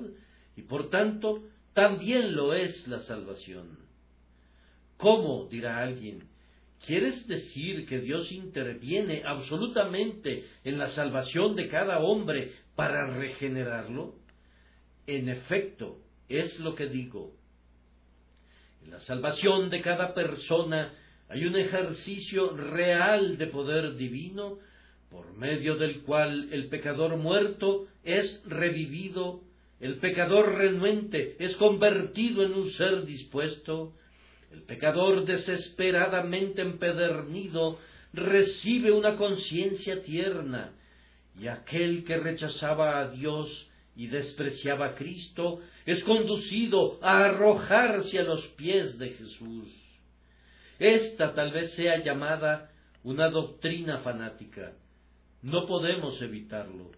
y 0.57 0.63
por 0.63 0.89
tanto 0.89 1.43
también 1.75 2.37
lo 2.37 2.55
es 2.55 2.87
la 2.87 3.01
salvación. 3.01 3.77
¿Cómo? 4.99 5.49
dirá 5.51 5.83
alguien. 5.83 6.29
¿Quieres 6.87 7.27
decir 7.27 7.89
que 7.89 7.99
Dios 7.99 8.31
interviene 8.31 9.25
absolutamente 9.27 10.45
en 10.63 10.79
la 10.79 10.93
salvación 10.93 11.57
de 11.57 11.69
cada 11.69 11.99
hombre 11.99 12.53
para 12.77 13.19
regenerarlo? 13.19 14.15
En 15.09 15.29
efecto, 15.29 15.99
es 16.29 16.57
lo 16.61 16.77
que 16.77 16.87
digo. 16.87 17.33
En 18.85 18.93
la 18.93 19.01
salvación 19.01 19.71
de 19.71 19.83
cada 19.83 20.15
persona 20.15 20.95
hay 21.29 21.45
un 21.45 21.57
ejercicio 21.57 22.57
real 22.57 23.37
de 23.37 23.47
poder 23.49 23.97
divino 23.97 24.59
por 25.11 25.35
medio 25.37 25.77
del 25.77 26.03
cual 26.03 26.49
el 26.53 26.69
pecador 26.69 27.17
muerto 27.17 27.87
es 28.03 28.43
revivido, 28.47 29.43
el 29.81 29.97
pecador 29.97 30.55
renuente 30.55 31.37
es 31.39 31.57
convertido 31.57 32.45
en 32.45 32.53
un 32.53 32.71
ser 32.73 33.05
dispuesto, 33.05 33.95
el 34.53 34.63
pecador 34.63 35.25
desesperadamente 35.25 36.63
empedernido 36.63 37.79
recibe 38.13 38.93
una 38.93 39.17
conciencia 39.17 40.03
tierna, 40.03 40.73
y 41.39 41.47
aquel 41.47 42.05
que 42.05 42.17
rechazaba 42.17 43.01
a 43.01 43.11
Dios 43.11 43.69
y 43.95 44.07
despreciaba 44.07 44.87
a 44.87 44.95
Cristo 44.95 45.61
es 45.85 46.03
conducido 46.05 46.99
a 47.03 47.27
arrojarse 47.27 48.19
a 48.19 48.25
los 48.25 48.47
pies 48.49 48.99
de 48.99 49.11
Jesús. 49.11 49.88
Esta 50.79 51.35
tal 51.35 51.53
vez 51.53 51.73
sea 51.75 52.03
llamada 52.03 52.71
una 53.03 53.29
doctrina 53.31 53.99
fanática. 53.99 54.73
No 55.43 55.67
podemos 55.67 56.21
evitarlo. 56.23 56.91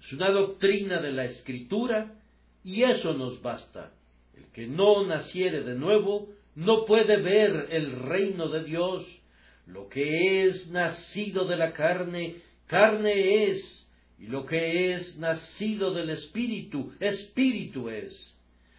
Es 0.00 0.12
una 0.12 0.30
doctrina 0.30 1.00
de 1.00 1.12
la 1.12 1.24
Escritura 1.24 2.14
y 2.62 2.82
eso 2.82 3.14
nos 3.14 3.40
basta. 3.42 3.92
El 4.36 4.46
que 4.52 4.66
no 4.66 5.04
naciere 5.06 5.62
de 5.62 5.74
nuevo 5.74 6.28
no 6.54 6.84
puede 6.84 7.16
ver 7.20 7.68
el 7.70 7.92
reino 7.92 8.48
de 8.48 8.64
Dios, 8.64 9.06
lo 9.66 9.88
que 9.88 10.46
es 10.46 10.68
nacido 10.68 11.46
de 11.46 11.56
la 11.56 11.72
carne, 11.72 12.36
carne 12.66 13.50
es, 13.50 13.90
y 14.18 14.26
lo 14.26 14.46
que 14.46 14.94
es 14.94 15.16
nacido 15.16 15.92
del 15.92 16.10
espíritu, 16.10 16.92
espíritu 17.00 17.88
es. 17.88 18.33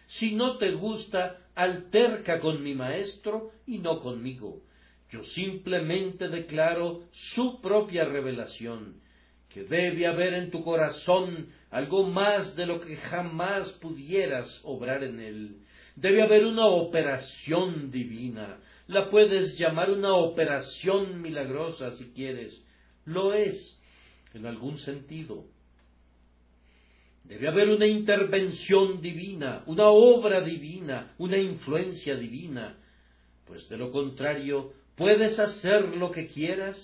Si 0.06 0.34
no 0.34 0.58
te 0.58 0.72
gusta, 0.72 1.38
alterca 1.54 2.40
con 2.40 2.62
mi 2.62 2.74
maestro 2.74 3.50
y 3.66 3.78
no 3.78 4.00
conmigo. 4.00 4.62
Yo 5.10 5.22
simplemente 5.24 6.28
declaro 6.28 7.04
su 7.34 7.60
propia 7.60 8.04
revelación, 8.04 9.00
que 9.48 9.64
debe 9.64 10.06
haber 10.06 10.34
en 10.34 10.50
tu 10.50 10.62
corazón 10.62 11.48
algo 11.70 12.04
más 12.04 12.54
de 12.56 12.66
lo 12.66 12.80
que 12.80 12.96
jamás 12.96 13.70
pudieras 13.72 14.60
obrar 14.64 15.02
en 15.04 15.20
él. 15.20 15.56
Debe 15.94 16.22
haber 16.22 16.44
una 16.44 16.66
operación 16.66 17.90
divina. 17.90 18.58
La 18.86 19.10
puedes 19.10 19.58
llamar 19.58 19.90
una 19.90 20.14
operación 20.14 21.22
milagrosa 21.22 21.96
si 21.96 22.04
quieres. 22.12 22.62
Lo 23.04 23.32
es, 23.32 23.80
en 24.34 24.46
algún 24.46 24.78
sentido. 24.78 25.46
Debe 27.28 27.48
haber 27.48 27.70
una 27.70 27.86
intervención 27.86 29.00
divina, 29.00 29.64
una 29.66 29.88
obra 29.88 30.40
divina, 30.42 31.14
una 31.18 31.36
influencia 31.38 32.14
divina, 32.14 32.76
pues 33.46 33.68
de 33.68 33.76
lo 33.76 33.90
contrario 33.90 34.72
puedes 34.96 35.38
hacer 35.38 35.96
lo 35.96 36.10
que 36.10 36.28
quieras, 36.28 36.76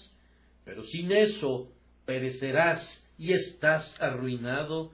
pero 0.64 0.84
sin 0.84 1.12
eso 1.12 1.68
perecerás 2.04 2.84
y 3.18 3.32
estás 3.32 3.94
arruinado, 4.00 4.92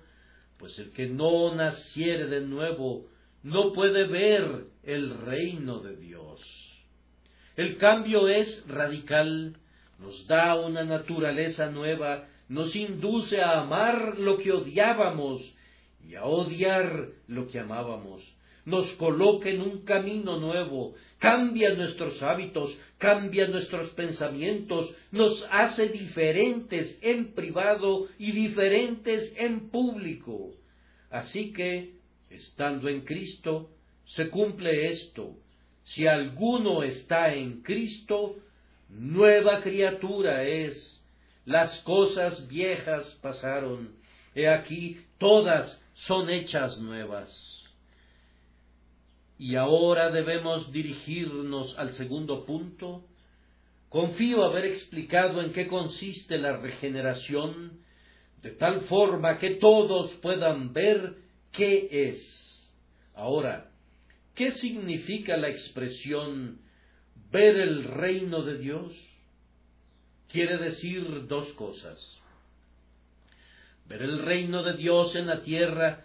pues 0.59 0.79
el 0.79 0.93
que 0.93 1.07
no 1.07 1.55
naciere 1.55 2.27
de 2.27 2.43
nuevo 2.43 3.07
no 3.43 3.73
puede 3.73 4.07
ver 4.07 4.67
el 4.83 5.19
reino 5.19 5.81
de 5.81 5.97
Dios. 5.97 6.41
El 7.57 7.79
cambio 7.79 8.29
es 8.29 8.65
radical, 8.69 9.57
nos 9.99 10.27
da 10.27 10.55
una 10.57 10.85
naturaleza 10.85 11.71
nueva, 11.71 12.29
nos 12.49 12.75
induce 12.75 13.41
a 13.41 13.61
amar 13.61 14.19
lo 14.19 14.39
que 14.39 14.53
odiábamos 14.53 15.43
y 16.07 16.15
a 16.15 16.25
odiar 16.25 17.09
lo 17.27 17.49
que 17.49 17.59
amábamos. 17.59 18.23
Nos 18.65 18.91
coloca 18.95 19.49
en 19.49 19.63
un 19.63 19.85
camino 19.85 20.39
nuevo, 20.39 20.95
cambia 21.19 21.75
nuestros 21.75 22.23
hábitos, 22.23 22.77
cambia 22.99 23.47
nuestros 23.47 23.91
pensamientos, 23.91 24.91
nos 25.11 25.43
hace 25.51 25.89
diferentes 25.89 26.99
en 27.03 27.35
privado 27.35 28.09
y 28.19 28.33
diferentes 28.33 29.33
en 29.37 29.71
público. 29.71 30.51
Así 31.11 31.53
que, 31.53 31.95
estando 32.31 32.89
en 32.89 33.03
Cristo, 33.03 33.71
se 34.05 34.29
cumple 34.29 34.91
esto. 34.91 35.35
Si 35.85 36.07
alguno 36.07 36.83
está 36.83 37.35
en 37.35 37.63
Cristo, 37.63 38.37
nueva 38.91 39.63
criatura 39.63 40.45
es 40.45 40.98
las 41.49 41.81
cosas 41.81 42.47
viejas 42.47 43.07
pasaron, 43.23 43.95
he 44.35 44.47
aquí 44.49 45.01
todas 45.17 45.81
son 46.07 46.29
hechas 46.29 46.77
nuevas. 46.79 47.31
Y 49.39 49.57
ahora 49.57 50.11
debemos 50.11 50.71
dirigirnos 50.73 51.75
al 51.79 51.95
segundo 51.95 52.45
punto. 52.45 53.03
Confío 53.89 54.45
haber 54.45 54.67
explicado 54.67 55.41
en 55.41 55.55
qué 55.55 55.69
consiste 55.69 56.37
la 56.37 56.59
regeneración, 56.59 57.79
de 58.43 58.51
tal 58.51 58.83
forma 58.83 59.39
que 59.39 59.55
todos 59.55 60.13
puedan 60.21 60.75
ver 60.75 61.15
qué 61.53 62.11
es. 62.11 62.69
Ahora, 63.15 63.71
¿qué 64.35 64.53
significa 64.53 65.39
la 65.39 65.49
expresión 65.49 66.61
ver 67.33 67.57
el 67.57 67.85
reino 67.85 68.43
de 68.43 68.59
Dios? 68.59 69.08
Quiere 70.29 70.59
decir 70.59 71.27
dos 71.27 71.49
cosas. 71.55 71.99
Ver 73.87 74.03
el 74.03 74.21
reino 74.21 74.63
de 74.63 74.77
Dios 74.77 75.15
en 75.15 75.27
la 75.27 75.43
tierra 75.43 76.05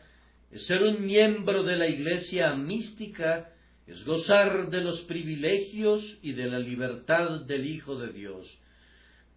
es 0.52 0.66
ser 0.66 0.84
un 0.84 1.06
miembro 1.06 1.64
de 1.64 1.76
la 1.76 1.88
iglesia 1.88 2.56
mística, 2.56 3.50
es 3.88 4.06
gozar 4.06 4.70
de 4.70 4.82
los 4.82 5.02
privilegios 5.02 6.02
y 6.22 6.34
de 6.34 6.46
la 6.46 6.60
libertad 6.60 7.42
del 7.42 7.68
Hijo 7.68 7.98
de 7.98 8.14
Dios. 8.14 8.48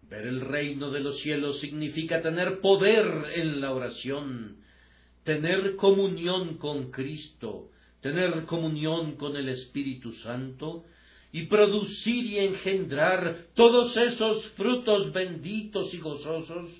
Ver 0.09 0.25
el 0.25 0.41
reino 0.41 0.89
de 0.91 1.01
los 1.01 1.19
cielos 1.21 1.59
significa 1.59 2.21
tener 2.21 2.61
poder 2.61 3.05
en 3.35 3.59
la 3.59 3.73
oración, 3.73 4.57
tener 5.25 5.75
comunión 5.75 6.57
con 6.57 6.91
Cristo, 6.91 7.71
tener 7.99 8.45
comunión 8.45 9.17
con 9.17 9.35
el 9.35 9.49
Espíritu 9.49 10.13
Santo, 10.23 10.85
y 11.31 11.43
producir 11.47 12.25
y 12.25 12.39
engendrar 12.39 13.47
todos 13.53 13.95
esos 13.97 14.45
frutos 14.51 15.11
benditos 15.11 15.93
y 15.93 15.99
gozosos 15.99 16.71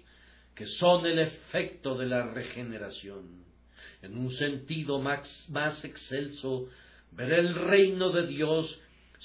que 0.55 0.65
son 0.65 1.05
el 1.05 1.19
efecto 1.19 1.95
de 1.95 2.07
la 2.07 2.31
regeneración. 2.31 3.45
En 4.01 4.17
un 4.17 4.31
sentido 4.33 4.99
más, 4.99 5.27
más 5.49 5.83
excelso, 5.83 6.67
ver 7.11 7.33
el 7.33 7.53
reino 7.53 8.11
de 8.11 8.27
Dios 8.27 8.79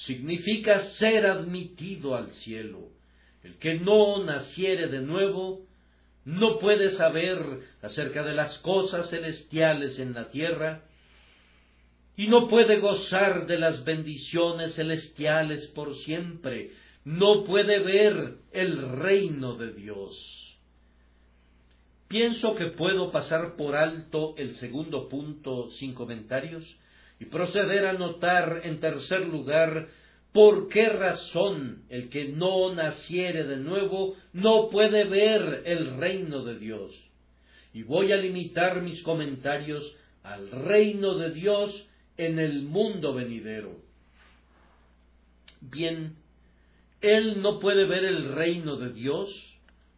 significa 0.07 0.83
ser 0.99 1.27
admitido 1.27 2.17
al 2.17 2.33
cielo. 2.35 2.89
El 3.43 3.57
que 3.57 3.75
no 3.75 4.25
naciere 4.25 4.89
de 4.89 5.01
nuevo 5.01 5.67
no 6.25 6.59
puede 6.59 6.97
saber 6.97 7.39
acerca 7.83 8.23
de 8.23 8.35
las 8.35 8.59
cosas 8.59 9.11
celestiales 9.11 9.99
en 9.99 10.15
la 10.15 10.31
tierra, 10.31 10.85
y 12.17 12.27
no 12.27 12.49
puede 12.49 12.79
gozar 12.79 13.47
de 13.47 13.59
las 13.59 13.85
bendiciones 13.85 14.75
celestiales 14.75 15.67
por 15.69 15.97
siempre, 15.99 16.73
no 17.05 17.45
puede 17.45 17.81
ver 17.81 18.37
el 18.53 18.89
reino 18.99 19.57
de 19.57 19.73
Dios. 19.73 20.43
Pienso 22.09 22.55
que 22.55 22.67
puedo 22.67 23.11
pasar 23.11 23.57
por 23.57 23.75
alto 23.75 24.35
el 24.37 24.57
segundo 24.57 25.09
punto 25.09 25.71
sin 25.73 25.95
comentarios 25.95 26.65
y 27.19 27.25
proceder 27.25 27.87
a 27.87 27.95
notar 27.95 28.61
en 28.65 28.81
tercer 28.81 29.27
lugar 29.27 29.89
por 30.33 30.69
qué 30.69 30.89
razón 30.91 31.85
el 31.89 32.11
que 32.11 32.29
no 32.29 32.75
naciere 32.75 33.45
de 33.45 33.57
nuevo 33.57 34.15
no 34.33 34.69
puede 34.71 35.05
ver 35.05 35.63
el 35.65 35.97
reino 35.97 36.45
de 36.45 36.59
Dios. 36.59 36.93
Y 37.73 37.83
voy 37.83 38.13
a 38.13 38.17
limitar 38.17 38.83
mis 38.83 39.03
comentarios 39.03 39.83
al 40.23 40.51
reino 40.51 41.17
de 41.17 41.31
Dios 41.31 41.89
en 42.17 42.39
el 42.39 42.63
mundo 42.63 43.15
venidero. 43.15 43.77
Bien, 45.61 46.17
él 47.01 47.43
no 47.43 47.59
puede 47.59 47.87
ver 47.87 48.05
el 48.05 48.35
reino 48.35 48.77
de 48.77 48.93
Dios 48.93 49.31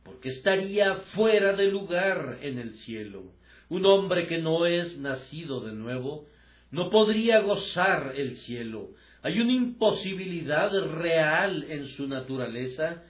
porque 0.05 0.31
estaría 0.31 0.96
fuera 1.14 1.55
de 1.55 1.66
lugar 1.66 2.38
en 2.42 2.59
el 2.59 2.77
cielo. 2.79 3.24
Un 3.68 3.87
hombre 3.87 4.27
que 4.27 4.38
no 4.38 4.66
es 4.66 4.98
nacido 4.98 5.61
de 5.61 5.72
nuevo 5.72 6.27
no 6.70 6.90
podría 6.90 7.40
gozar 7.40 8.12
el 8.16 8.37
cielo. 8.38 8.90
Hay 9.22 9.40
una 9.40 9.53
imposibilidad 9.53 10.70
real 11.00 11.64
en 11.68 11.87
su 11.88 12.07
naturaleza 12.07 13.03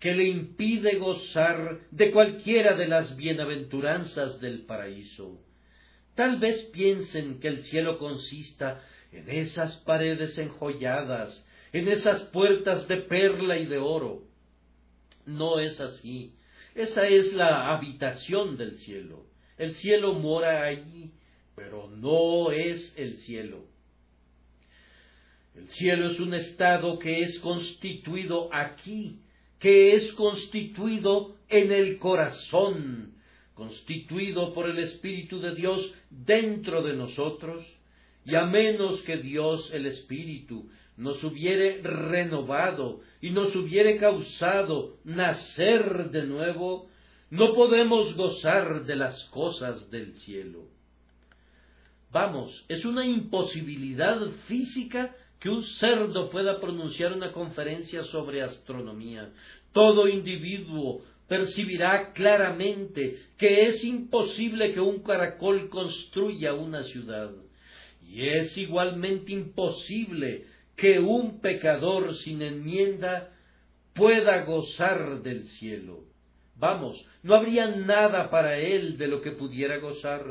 que 0.00 0.14
le 0.14 0.24
impide 0.24 0.96
gozar 0.96 1.80
de 1.90 2.10
cualquiera 2.12 2.76
de 2.76 2.86
las 2.86 3.16
bienaventuranzas 3.16 4.40
del 4.40 4.62
paraíso. 4.62 5.40
Tal 6.18 6.40
vez 6.40 6.64
piensen 6.72 7.38
que 7.38 7.46
el 7.46 7.62
cielo 7.62 7.96
consista 7.96 8.82
en 9.12 9.30
esas 9.30 9.76
paredes 9.84 10.36
enjolladas, 10.36 11.46
en 11.72 11.86
esas 11.86 12.22
puertas 12.32 12.88
de 12.88 12.96
perla 13.02 13.56
y 13.56 13.66
de 13.66 13.78
oro. 13.78 14.24
No 15.26 15.60
es 15.60 15.78
así. 15.78 16.34
Esa 16.74 17.06
es 17.06 17.32
la 17.34 17.72
habitación 17.72 18.56
del 18.56 18.78
cielo. 18.78 19.26
El 19.58 19.76
cielo 19.76 20.14
mora 20.14 20.64
allí, 20.64 21.12
pero 21.54 21.88
no 21.88 22.50
es 22.50 22.92
el 22.96 23.18
cielo. 23.18 23.66
El 25.54 25.68
cielo 25.68 26.10
es 26.10 26.18
un 26.18 26.34
estado 26.34 26.98
que 26.98 27.22
es 27.22 27.38
constituido 27.38 28.52
aquí, 28.52 29.20
que 29.60 29.94
es 29.94 30.12
constituido 30.14 31.36
en 31.48 31.70
el 31.70 32.00
corazón, 32.00 33.14
constituido 33.58 34.54
por 34.54 34.70
el 34.70 34.78
Espíritu 34.78 35.40
de 35.40 35.52
Dios 35.56 35.92
dentro 36.10 36.80
de 36.84 36.94
nosotros, 36.94 37.66
y 38.24 38.36
a 38.36 38.46
menos 38.46 39.02
que 39.02 39.16
Dios 39.16 39.68
el 39.72 39.86
Espíritu 39.86 40.70
nos 40.96 41.22
hubiere 41.24 41.82
renovado 41.82 43.00
y 43.20 43.30
nos 43.30 43.54
hubiere 43.56 43.98
causado 43.98 44.98
nacer 45.04 46.10
de 46.10 46.24
nuevo, 46.24 46.88
no 47.30 47.52
podemos 47.54 48.14
gozar 48.14 48.84
de 48.84 48.94
las 48.94 49.24
cosas 49.24 49.90
del 49.90 50.14
cielo. 50.20 50.66
Vamos, 52.12 52.64
es 52.68 52.84
una 52.84 53.04
imposibilidad 53.04 54.20
física 54.46 55.14
que 55.40 55.48
un 55.48 55.64
cerdo 55.80 56.30
pueda 56.30 56.60
pronunciar 56.60 57.12
una 57.12 57.32
conferencia 57.32 58.04
sobre 58.04 58.42
astronomía. 58.42 59.30
Todo 59.72 60.08
individuo 60.08 61.02
percibirá 61.28 62.12
claramente 62.14 63.20
que 63.36 63.68
es 63.68 63.84
imposible 63.84 64.72
que 64.72 64.80
un 64.80 65.02
caracol 65.02 65.68
construya 65.68 66.54
una 66.54 66.82
ciudad. 66.84 67.30
Y 68.02 68.26
es 68.26 68.56
igualmente 68.56 69.32
imposible 69.32 70.46
que 70.76 70.98
un 70.98 71.40
pecador 71.40 72.16
sin 72.16 72.40
enmienda 72.40 73.30
pueda 73.94 74.44
gozar 74.44 75.22
del 75.22 75.46
cielo. 75.48 76.04
Vamos, 76.56 77.04
no 77.22 77.34
habría 77.34 77.68
nada 77.68 78.30
para 78.30 78.58
él 78.58 78.96
de 78.96 79.08
lo 79.08 79.20
que 79.20 79.32
pudiera 79.32 79.76
gozar. 79.78 80.24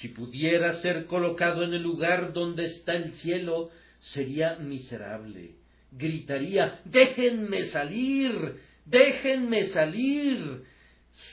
Si 0.00 0.08
pudiera 0.08 0.74
ser 0.82 1.06
colocado 1.06 1.64
en 1.64 1.72
el 1.72 1.82
lugar 1.82 2.32
donde 2.32 2.66
está 2.66 2.94
el 2.94 3.14
cielo, 3.14 3.70
sería 4.12 4.56
miserable. 4.56 5.54
Gritaría, 5.92 6.80
déjenme 6.84 7.66
salir, 7.66 8.56
déjenme 8.86 9.68
salir, 9.68 10.64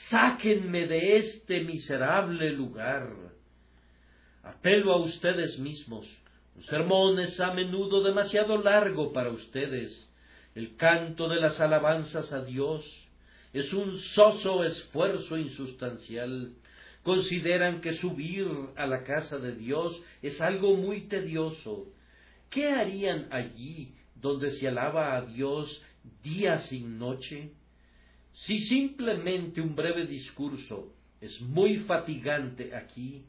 sáquenme 0.09 0.87
de 0.87 1.17
este 1.17 1.61
miserable 1.61 2.51
lugar. 2.51 3.09
Apelo 4.43 4.91
a 4.91 4.97
ustedes 4.97 5.57
mismos. 5.59 6.05
Un 6.55 6.63
sermón 6.63 7.19
es 7.19 7.39
a 7.39 7.53
menudo 7.53 8.03
demasiado 8.03 8.57
largo 8.57 9.13
para 9.13 9.29
ustedes. 9.29 10.09
El 10.53 10.75
canto 10.75 11.27
de 11.29 11.39
las 11.39 11.59
alabanzas 11.59 12.31
a 12.31 12.43
Dios 12.43 12.85
es 13.53 13.71
un 13.73 13.99
soso 14.15 14.63
esfuerzo 14.63 15.37
insustancial. 15.37 16.53
Consideran 17.03 17.81
que 17.81 17.95
subir 17.95 18.47
a 18.75 18.85
la 18.85 19.03
casa 19.03 19.37
de 19.37 19.55
Dios 19.55 20.01
es 20.21 20.39
algo 20.41 20.75
muy 20.75 21.07
tedioso. 21.07 21.87
¿Qué 22.49 22.69
harían 22.69 23.27
allí 23.31 23.95
donde 24.15 24.51
se 24.53 24.67
alaba 24.67 25.15
a 25.17 25.25
Dios 25.25 25.81
día 26.23 26.61
sin 26.61 26.97
noche? 26.97 27.51
Si 28.33 28.59
simplemente 28.61 29.61
un 29.61 29.75
breve 29.75 30.05
discurso 30.05 30.93
es 31.21 31.39
muy 31.41 31.77
fatigante 31.79 32.75
aquí, 32.75 33.25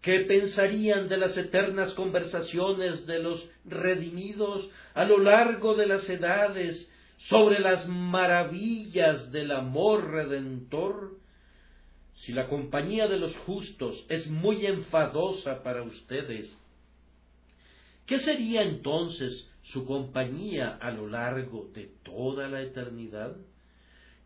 ¿qué 0.00 0.20
pensarían 0.20 1.08
de 1.08 1.16
las 1.16 1.36
eternas 1.36 1.94
conversaciones 1.94 3.06
de 3.06 3.20
los 3.20 3.48
redimidos 3.64 4.68
a 4.94 5.04
lo 5.04 5.18
largo 5.18 5.74
de 5.74 5.86
las 5.86 6.08
edades 6.08 6.90
sobre 7.28 7.60
las 7.60 7.86
maravillas 7.86 9.30
del 9.30 9.52
amor 9.52 10.10
redentor? 10.10 11.18
Si 12.16 12.32
la 12.32 12.48
compañía 12.48 13.08
de 13.08 13.18
los 13.18 13.34
justos 13.38 14.04
es 14.08 14.26
muy 14.28 14.66
enfadosa 14.66 15.62
para 15.62 15.82
ustedes, 15.82 16.52
¿qué 18.06 18.18
sería 18.20 18.62
entonces 18.62 19.48
su 19.62 19.84
compañía 19.84 20.76
a 20.80 20.90
lo 20.90 21.08
largo 21.08 21.70
de 21.74 21.90
toda 22.02 22.48
la 22.48 22.62
eternidad? 22.62 23.36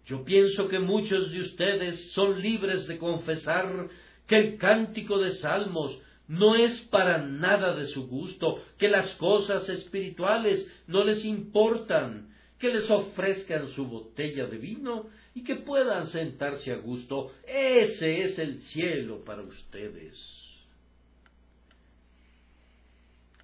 Yo 0.06 0.24
pienso 0.24 0.68
que 0.68 0.78
muchos 0.78 1.30
de 1.32 1.40
ustedes 1.40 2.12
son 2.12 2.40
libres 2.40 2.86
de 2.86 2.98
confesar 2.98 3.88
que 4.26 4.36
el 4.36 4.56
cántico 4.56 5.18
de 5.18 5.34
salmos 5.34 5.98
no 6.28 6.56
es 6.56 6.80
para 6.90 7.18
nada 7.18 7.74
de 7.76 7.86
su 7.88 8.06
gusto, 8.06 8.62
que 8.78 8.88
las 8.88 9.14
cosas 9.16 9.68
espirituales 9.68 10.66
no 10.86 11.04
les 11.04 11.24
importan, 11.24 12.34
que 12.58 12.72
les 12.72 12.90
ofrezcan 12.90 13.70
su 13.72 13.86
botella 13.86 14.46
de 14.46 14.58
vino 14.58 15.08
y 15.34 15.44
que 15.44 15.56
puedan 15.56 16.06
sentarse 16.08 16.72
a 16.72 16.76
gusto. 16.76 17.32
Ese 17.46 18.24
es 18.24 18.38
el 18.38 18.62
cielo 18.62 19.24
para 19.24 19.42
ustedes. 19.42 20.16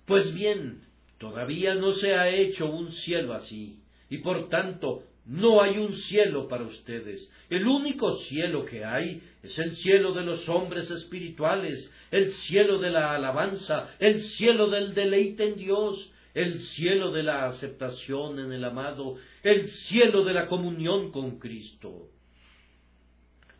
Pues 0.06 0.34
bien, 0.34 0.82
todavía 1.22 1.76
no 1.76 1.94
se 1.94 2.14
ha 2.14 2.28
hecho 2.30 2.66
un 2.66 2.90
cielo 2.90 3.34
así, 3.34 3.78
y 4.10 4.18
por 4.18 4.48
tanto 4.48 5.04
no 5.24 5.62
hay 5.62 5.78
un 5.78 5.94
cielo 6.08 6.48
para 6.48 6.64
ustedes. 6.64 7.30
El 7.48 7.68
único 7.68 8.16
cielo 8.24 8.64
que 8.64 8.84
hay 8.84 9.22
es 9.40 9.56
el 9.56 9.76
cielo 9.76 10.14
de 10.14 10.24
los 10.24 10.48
hombres 10.48 10.90
espirituales, 10.90 11.88
el 12.10 12.32
cielo 12.48 12.80
de 12.80 12.90
la 12.90 13.14
alabanza, 13.14 13.94
el 14.00 14.20
cielo 14.30 14.68
del 14.68 14.94
deleite 14.94 15.44
en 15.50 15.56
Dios, 15.58 16.10
el 16.34 16.60
cielo 16.60 17.12
de 17.12 17.22
la 17.22 17.46
aceptación 17.46 18.40
en 18.40 18.52
el 18.52 18.64
amado, 18.64 19.14
el 19.44 19.70
cielo 19.70 20.24
de 20.24 20.32
la 20.32 20.48
comunión 20.48 21.12
con 21.12 21.38
Cristo. 21.38 22.08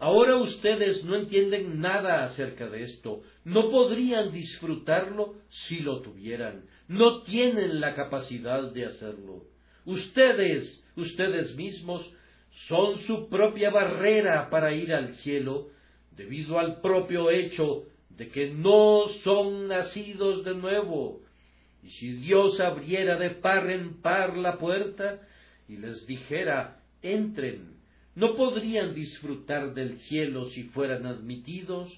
Ahora 0.01 0.35
ustedes 0.35 1.05
no 1.05 1.15
entienden 1.15 1.79
nada 1.79 2.25
acerca 2.25 2.69
de 2.69 2.83
esto, 2.83 3.23
no 3.45 3.71
podrían 3.71 4.33
disfrutarlo 4.33 5.37
si 5.69 5.79
lo 5.79 6.01
tuvieran, 6.01 6.65
no 6.93 7.23
tienen 7.23 7.81
la 7.81 7.95
capacidad 7.95 8.71
de 8.71 8.85
hacerlo. 8.87 9.45
Ustedes, 9.87 10.85
ustedes 10.95 11.57
mismos, 11.57 12.09
son 12.69 12.99
su 13.01 13.29
propia 13.29 13.71
barrera 13.71 14.51
para 14.51 14.75
ir 14.75 14.93
al 14.93 15.15
cielo, 15.17 15.69
debido 16.15 16.59
al 16.59 16.81
propio 16.83 17.31
hecho 17.31 17.85
de 18.11 18.29
que 18.29 18.51
no 18.51 19.07
son 19.25 19.69
nacidos 19.69 20.45
de 20.45 20.55
nuevo. 20.55 21.23
Y 21.83 21.89
si 21.91 22.13
Dios 22.13 22.61
abriera 22.61 23.17
de 23.19 23.31
par 23.31 23.71
en 23.71 24.03
par 24.03 24.37
la 24.37 24.59
puerta 24.59 25.21
y 25.69 25.79
les 25.79 26.07
dijera, 26.07 26.83
entren, 27.01 27.77
no 28.15 28.37
podrían 28.37 28.95
disfrutar 28.95 29.73
del 29.73 29.99
cielo 30.01 30.51
si 30.51 30.65
fueran 30.65 31.07
admitidos, 31.07 31.91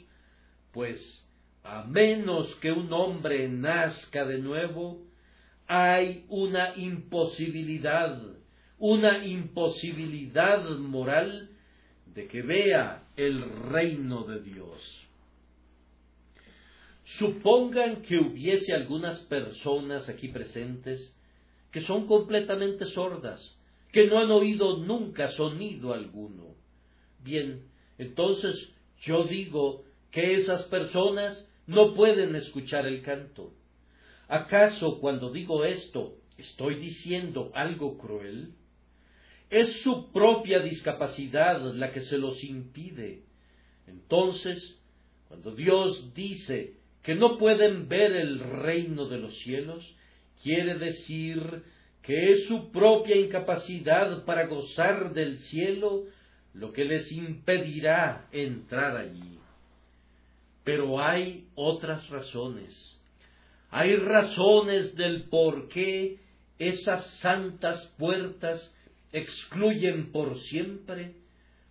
pues 0.73 1.24
a 1.65 1.83
menos 1.85 2.55
que 2.57 2.71
un 2.71 2.93
hombre 2.93 3.49
nazca 3.49 4.27
de 4.27 4.39
nuevo, 4.39 5.01
hay 5.67 6.27
una 6.29 6.77
imposibilidad, 6.77 8.21
una 8.79 9.25
imposibilidad 9.25 10.63
moral 10.79 11.49
de 12.15 12.29
que 12.29 12.43
vea 12.43 13.05
el 13.17 13.43
reino 13.71 14.25
de 14.25 14.43
Dios. 14.43 14.79
Supongan 17.19 18.03
que 18.03 18.19
hubiese 18.19 18.75
algunas 18.75 19.19
personas 19.21 20.07
aquí 20.09 20.29
presentes 20.29 21.15
que 21.73 21.81
son 21.81 22.07
completamente 22.07 22.85
sordas, 22.91 23.41
que 23.91 24.07
no 24.07 24.19
han 24.19 24.31
oído 24.31 24.79
nunca 24.79 25.29
sonido 25.33 25.95
alguno. 25.95 26.55
Bien, 27.23 27.63
entonces 27.97 28.71
yo 29.01 29.25
digo 29.25 29.83
que 30.11 30.35
esas 30.37 30.65
personas 30.65 31.49
no 31.67 31.95
pueden 31.95 32.35
escuchar 32.37 32.87
el 32.87 33.03
canto. 33.03 33.55
¿Acaso 34.29 35.01
cuando 35.01 35.33
digo 35.33 35.65
esto 35.65 36.17
estoy 36.37 36.77
diciendo 36.77 37.51
algo 37.55 37.99
cruel? 37.99 38.55
Es 39.51 39.81
su 39.83 40.11
propia 40.13 40.61
discapacidad 40.61 41.61
la 41.75 41.93
que 41.93 42.01
se 42.03 42.19
los 42.19 42.43
impide. 42.43 43.23
Entonces, 43.87 44.79
cuando 45.29 45.55
Dios 45.55 46.15
dice 46.15 46.75
que 47.03 47.15
no 47.15 47.39
pueden 47.39 47.89
ver 47.89 48.13
el 48.13 48.41
reino 48.41 49.07
de 49.07 49.19
los 49.19 49.39
cielos, 49.41 49.95
quiere 50.43 50.79
decir 50.79 51.63
que 52.03 52.33
es 52.33 52.47
su 52.47 52.71
propia 52.71 53.17
incapacidad 53.17 54.25
para 54.25 54.47
gozar 54.47 55.13
del 55.13 55.39
cielo 55.41 56.05
lo 56.55 56.73
que 56.73 56.85
les 56.85 57.11
impedirá 57.13 58.29
entrar 58.33 58.97
allí. 58.97 59.34
Pero 60.65 61.01
hay 61.01 61.49
otras 61.55 62.09
razones 62.09 62.95
hay 63.77 63.97
razones 63.97 64.95
del 64.95 65.25
por 65.25 65.67
qué 65.67 66.21
esas 66.61 67.05
santas 67.19 67.85
puertas 67.99 68.73
excluyen 69.11 70.13
por 70.13 70.39
siempre 70.43 71.17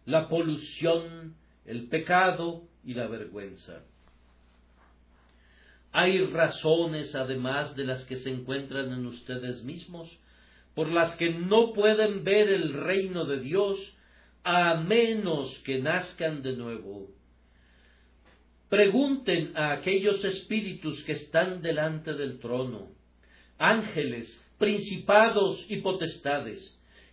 la 0.06 0.28
polución, 0.28 1.34
el 1.66 1.88
pecado 1.88 2.64
y 2.84 2.94
la 2.94 3.08
vergüenza. 3.08 3.84
Hay 5.94 6.26
razones, 6.26 7.16
además 7.16 7.74
de 7.78 7.86
las 7.86 8.04
que 8.04 8.18
se 8.18 8.32
encuentran 8.32 8.92
en 8.92 9.06
ustedes 9.06 9.64
mismos, 9.64 10.12
por 10.76 10.92
las 10.92 11.16
que 11.16 11.30
no 11.30 11.72
pueden 11.72 12.26
ver 12.26 12.50
el 12.50 12.74
reino 12.74 13.24
de 13.24 13.40
Dios 13.40 13.78
a 14.44 14.76
menos 14.76 15.58
que 15.60 15.80
nazcan 15.80 16.42
de 16.42 16.58
nuevo. 16.58 17.08
Pregunten 18.74 19.56
a 19.56 19.74
aquellos 19.74 20.26
espíritus 20.26 21.04
que 21.04 21.12
están 21.12 21.62
delante 21.62 22.16
del 22.16 22.40
trono, 22.40 22.88
ángeles, 23.60 24.36
principados 24.58 25.64
y 25.70 25.78
potestades. 25.82 26.60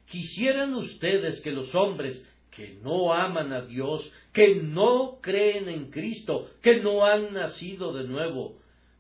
¿Quisieran 0.07 0.73
ustedes 0.73 1.39
que 1.43 1.53
los 1.53 1.75
hombres 1.75 2.27
que 2.51 2.79
no 2.83 3.13
aman 3.13 3.53
a 3.53 3.61
Dios, 3.67 4.11
que 4.33 4.55
no 4.55 5.19
creen 5.21 5.69
en 5.69 5.91
Cristo, 5.91 6.49
que 6.63 6.81
no 6.81 7.05
han 7.05 7.35
nacido 7.35 7.93
de 7.93 8.05
nuevo, 8.05 8.57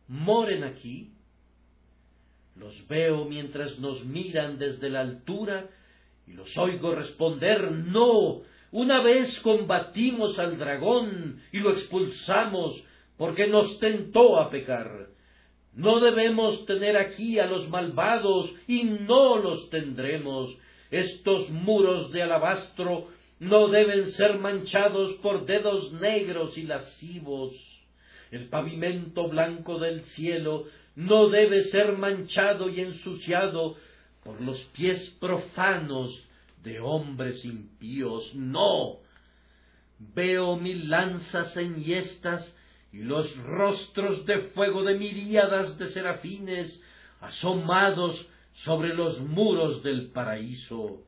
moren 0.07 0.62
aquí? 0.62 1.14
Los 2.57 2.87
veo 2.89 3.24
mientras 3.24 3.78
nos 3.78 4.05
miran 4.05 4.59
desde 4.59 4.91
la 4.91 5.01
altura 5.01 5.70
y 6.26 6.34
los 6.34 6.55
oigo 6.59 6.95
responder, 6.95 7.72
no, 7.72 8.43
una 8.73 9.01
vez 9.03 9.39
combatimos 9.41 10.39
al 10.39 10.59
dragón 10.59 11.41
y 11.53 11.59
lo 11.59 11.73
expulsamos 11.73 12.83
porque 13.16 13.49
nos 13.49 13.79
tentó 13.81 14.39
a 14.39 14.51
pecar. 14.51 15.09
No 15.75 16.01
debemos 16.01 16.64
tener 16.66 16.97
aquí 16.97 17.39
a 17.39 17.47
los 17.47 17.68
malvados 17.68 18.53
y 18.66 18.85
no 18.85 19.39
los 19.39 19.71
tendremos. 19.71 20.57
Estos 20.91 21.51
muros 21.51 22.11
de 22.12 22.23
alabastro 22.23 23.09
no 23.41 23.68
deben 23.68 24.07
ser 24.12 24.39
manchados 24.39 25.14
por 25.16 25.47
dedos 25.47 25.93
negros 25.93 26.57
y 26.57 26.62
lascivos. 26.62 27.55
El 28.31 28.49
pavimento 28.49 29.29
blanco 29.29 29.79
del 29.79 30.03
cielo 30.05 30.66
no 30.95 31.29
debe 31.29 31.64
ser 31.64 31.97
manchado 31.97 32.68
y 32.68 32.81
ensuciado 32.81 33.77
por 34.23 34.41
los 34.41 34.59
pies 34.73 35.16
profanos 35.21 36.27
de 36.62 36.80
hombres 36.80 37.44
impíos, 37.44 38.34
no. 38.34 38.98
Veo 39.98 40.56
mil 40.56 40.88
lanzas 40.88 41.56
enhiestas 41.56 42.54
y 42.92 43.02
los 43.02 43.36
rostros 43.44 44.26
de 44.26 44.38
fuego 44.54 44.82
de 44.84 44.98
miríadas 44.98 45.78
de 45.78 45.90
serafines 45.90 46.82
asomados 47.20 48.26
sobre 48.64 48.94
los 48.94 49.20
muros 49.20 49.82
del 49.82 50.11
paraíso. 50.11 51.02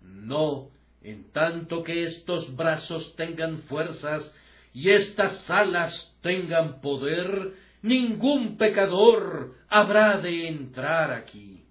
No, 0.00 0.68
en 1.02 1.32
tanto 1.32 1.82
que 1.82 2.06
estos 2.06 2.54
brazos 2.56 3.14
tengan 3.16 3.62
fuerzas 3.62 4.32
y 4.72 4.90
estas 4.90 5.48
alas 5.50 6.14
tengan 6.22 6.80
poder, 6.80 7.54
ningún 7.82 8.56
pecador 8.56 9.54
habrá 9.68 10.18
de 10.18 10.48
entrar 10.48 11.10
aquí. 11.12 11.64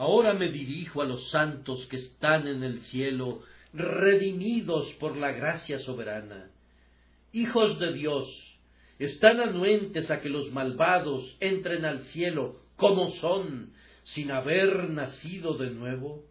Ahora 0.00 0.32
me 0.32 0.50
dirijo 0.50 1.02
a 1.02 1.04
los 1.04 1.28
santos 1.28 1.86
que 1.90 1.96
están 1.96 2.48
en 2.48 2.62
el 2.62 2.80
cielo, 2.84 3.42
redimidos 3.74 4.90
por 4.94 5.14
la 5.14 5.30
gracia 5.32 5.78
soberana. 5.80 6.48
Hijos 7.34 7.78
de 7.78 7.92
Dios, 7.92 8.26
están 8.98 9.40
anuentes 9.40 10.10
a 10.10 10.22
que 10.22 10.30
los 10.30 10.50
malvados 10.52 11.36
entren 11.38 11.84
al 11.84 12.06
cielo 12.06 12.56
como 12.76 13.10
son, 13.16 13.74
sin 14.04 14.30
haber 14.30 14.88
nacido 14.88 15.58
de 15.58 15.68
nuevo. 15.68 16.24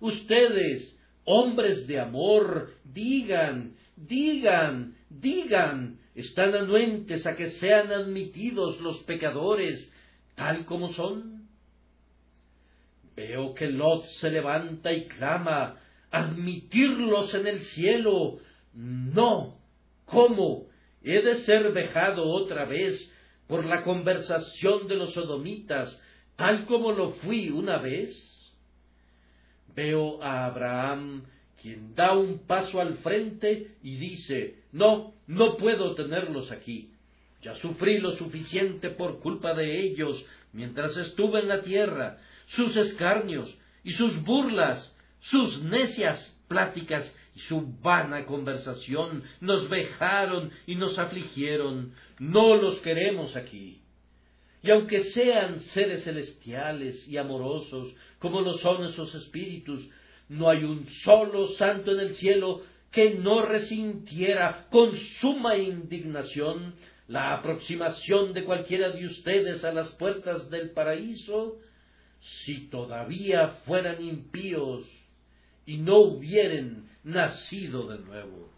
Ustedes, 0.00 0.98
hombres 1.26 1.86
de 1.86 2.00
amor, 2.00 2.72
digan, 2.82 3.76
digan, 3.94 4.96
digan, 5.10 6.00
están 6.16 6.56
anuentes 6.56 7.24
a 7.24 7.36
que 7.36 7.50
sean 7.50 7.92
admitidos 7.92 8.80
los 8.80 8.98
pecadores 9.04 9.88
tal 10.34 10.64
como 10.64 10.92
son. 10.94 11.35
Veo 13.16 13.54
que 13.54 13.68
Lot 13.68 14.04
se 14.20 14.30
levanta 14.30 14.92
y 14.92 15.06
clama, 15.06 15.80
admitirlos 16.10 17.32
en 17.34 17.46
el 17.46 17.64
cielo. 17.64 18.38
No. 18.74 19.58
¿Cómo? 20.04 20.66
¿He 21.02 21.22
de 21.22 21.36
ser 21.42 21.72
vejado 21.72 22.28
otra 22.28 22.64
vez 22.66 23.12
por 23.46 23.64
la 23.64 23.82
conversación 23.82 24.86
de 24.86 24.96
los 24.96 25.14
sodomitas, 25.14 26.00
tal 26.36 26.66
como 26.66 26.92
lo 26.92 27.12
fui 27.14 27.48
una 27.48 27.78
vez? 27.78 28.14
Veo 29.74 30.22
a 30.22 30.46
Abraham 30.46 31.24
quien 31.60 31.94
da 31.94 32.12
un 32.12 32.46
paso 32.46 32.80
al 32.80 32.98
frente 32.98 33.76
y 33.82 33.96
dice, 33.96 34.62
no, 34.72 35.14
no 35.26 35.56
puedo 35.56 35.94
tenerlos 35.94 36.52
aquí. 36.52 36.92
Ya 37.42 37.54
sufrí 37.56 37.98
lo 37.98 38.16
suficiente 38.16 38.90
por 38.90 39.20
culpa 39.20 39.54
de 39.54 39.80
ellos 39.80 40.24
mientras 40.52 40.96
estuve 40.96 41.40
en 41.40 41.48
la 41.48 41.62
tierra, 41.62 42.18
sus 42.46 42.76
escarnios 42.76 43.56
y 43.84 43.92
sus 43.92 44.22
burlas, 44.22 44.94
sus 45.20 45.62
necias 45.62 46.34
pláticas 46.48 47.12
y 47.34 47.40
su 47.40 47.66
vana 47.82 48.24
conversación 48.24 49.24
nos 49.40 49.68
vejaron 49.68 50.50
y 50.66 50.74
nos 50.76 50.98
afligieron. 50.98 51.92
No 52.18 52.56
los 52.56 52.80
queremos 52.80 53.36
aquí. 53.36 53.82
Y 54.62 54.70
aunque 54.70 55.04
sean 55.04 55.60
seres 55.74 56.04
celestiales 56.04 57.06
y 57.08 57.18
amorosos, 57.18 57.94
como 58.18 58.40
lo 58.40 58.58
son 58.58 58.84
esos 58.84 59.14
espíritus, 59.14 59.88
no 60.28 60.48
hay 60.48 60.64
un 60.64 60.88
solo 61.04 61.48
santo 61.48 61.92
en 61.92 62.00
el 62.00 62.14
cielo 62.16 62.62
que 62.90 63.14
no 63.14 63.42
resintiera 63.42 64.66
con 64.70 64.96
suma 65.20 65.56
indignación 65.56 66.74
la 67.08 67.34
aproximación 67.34 68.32
de 68.32 68.44
cualquiera 68.44 68.90
de 68.90 69.06
ustedes 69.06 69.62
a 69.62 69.72
las 69.72 69.90
puertas 69.92 70.50
del 70.50 70.70
paraíso, 70.70 71.58
si 72.44 72.68
todavía 72.68 73.48
fueran 73.66 74.02
impíos 74.02 74.86
y 75.64 75.78
no 75.78 75.98
hubieren 75.98 76.88
nacido 77.04 77.88
de 77.88 77.98
nuevo. 77.98 78.50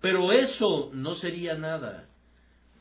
Pero 0.00 0.32
eso 0.32 0.90
no 0.94 1.14
sería 1.16 1.54
nada. 1.54 2.08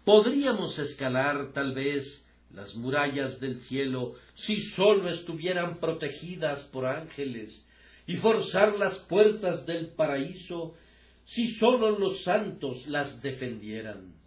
Podríamos 0.06 0.78
escalar 0.80 1.52
tal 1.54 1.74
vez 1.74 2.26
las 2.52 2.74
murallas 2.76 3.40
del 3.40 3.62
cielo 3.62 4.16
si 4.36 4.62
sólo 4.72 5.10
estuvieran 5.10 5.80
protegidas 5.80 6.64
por 6.66 6.86
ángeles 6.86 7.66
y 8.08 8.16
forzar 8.18 8.76
las 8.78 8.98
puertas 9.00 9.66
del 9.66 9.90
paraíso 9.90 10.76
si 11.26 11.56
sólo 11.56 12.00
los 12.00 12.24
santos 12.24 12.88
las 12.88 13.22
defendieran. 13.22 14.19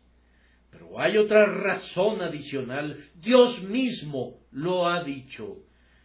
Pero 0.73 0.99
hay 0.99 1.19
otra 1.19 1.45
razón 1.47 2.23
adicional. 2.23 2.99
Dios 3.15 3.63
mismo 3.63 4.39
lo 4.51 4.89
ha 4.89 5.05
dicho. 5.05 5.59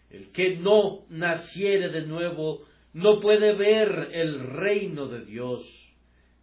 El 0.10 0.32
que 0.32 0.58
no 0.58 1.06
naciere 1.10 1.90
de 1.90 2.06
nuevo 2.06 2.66
no 2.94 3.20
puede 3.20 3.54
ver 3.54 4.10
el 4.12 4.40
reino 4.42 5.08
de 5.08 5.26
Dios. 5.26 5.64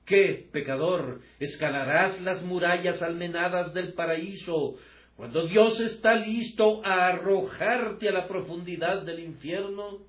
¿Qué, 0.06 0.48
pecador, 0.52 1.20
escalarás 1.38 2.20
las 2.22 2.42
murallas 2.42 3.00
almenadas 3.02 3.72
del 3.74 3.92
paraíso 3.92 4.76
cuando 5.16 5.46
Dios 5.46 5.78
está 5.80 6.14
listo 6.14 6.84
a 6.84 7.08
arrojarte 7.08 8.08
a 8.08 8.12
la 8.12 8.26
profundidad 8.26 9.02
del 9.02 9.20
infierno? 9.20 10.00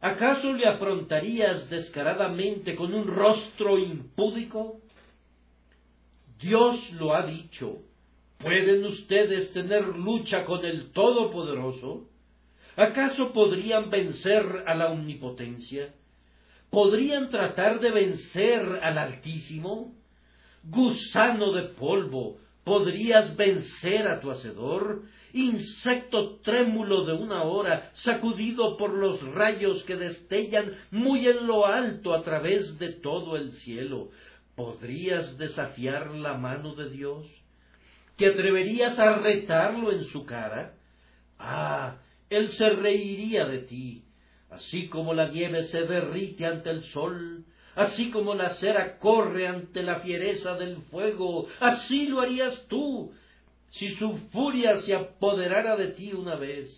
¿Acaso 0.00 0.52
le 0.52 0.66
afrontarías 0.66 1.68
descaradamente 1.68 2.76
con 2.76 2.94
un 2.94 3.06
rostro 3.06 3.78
impúdico? 3.78 4.80
Dios 6.38 6.92
lo 6.92 7.14
ha 7.14 7.26
dicho. 7.26 7.78
¿Pueden 8.38 8.84
ustedes 8.84 9.52
tener 9.52 9.84
lucha 9.84 10.44
con 10.44 10.64
el 10.64 10.92
Todopoderoso? 10.92 12.06
¿Acaso 12.76 13.32
podrían 13.32 13.90
vencer 13.90 14.44
a 14.66 14.74
la 14.74 14.92
omnipotencia? 14.92 15.92
¿Podrían 16.70 17.30
tratar 17.30 17.80
de 17.80 17.90
vencer 17.90 18.60
al 18.82 18.98
Altísimo? 18.98 19.94
Gusano 20.62 21.52
de 21.52 21.62
polvo, 21.74 22.38
¿podrías 22.62 23.36
vencer 23.36 24.06
a 24.06 24.20
tu 24.20 24.30
Hacedor? 24.30 25.02
Insecto 25.32 26.36
trémulo 26.40 27.04
de 27.04 27.14
una 27.14 27.42
hora, 27.42 27.90
sacudido 28.04 28.76
por 28.76 28.94
los 28.94 29.20
rayos 29.34 29.82
que 29.84 29.96
destellan 29.96 30.76
muy 30.90 31.26
en 31.26 31.46
lo 31.46 31.66
alto 31.66 32.14
a 32.14 32.22
través 32.22 32.78
de 32.78 32.92
todo 32.92 33.36
el 33.36 33.52
cielo, 33.54 34.10
¿podrías 34.58 35.38
desafiar 35.38 36.10
la 36.10 36.34
mano 36.34 36.74
de 36.74 36.90
Dios? 36.90 37.24
¿Te 38.16 38.26
atreverías 38.26 38.98
a 38.98 39.18
retarlo 39.18 39.92
en 39.92 40.02
su 40.06 40.26
cara? 40.26 40.74
Ah, 41.38 41.98
él 42.28 42.50
se 42.54 42.68
reiría 42.70 43.46
de 43.46 43.58
ti, 43.58 44.02
así 44.50 44.88
como 44.88 45.14
la 45.14 45.28
nieve 45.28 45.62
se 45.68 45.82
derrite 45.82 46.44
ante 46.44 46.70
el 46.70 46.82
sol, 46.86 47.44
así 47.76 48.10
como 48.10 48.34
la 48.34 48.56
cera 48.56 48.98
corre 48.98 49.46
ante 49.46 49.84
la 49.84 50.00
fiereza 50.00 50.56
del 50.56 50.78
fuego, 50.90 51.46
así 51.60 52.08
lo 52.08 52.20
harías 52.20 52.66
tú, 52.66 53.12
si 53.70 53.94
su 53.94 54.16
furia 54.32 54.80
se 54.80 54.92
apoderara 54.92 55.76
de 55.76 55.92
ti 55.92 56.12
una 56.12 56.34
vez. 56.34 56.68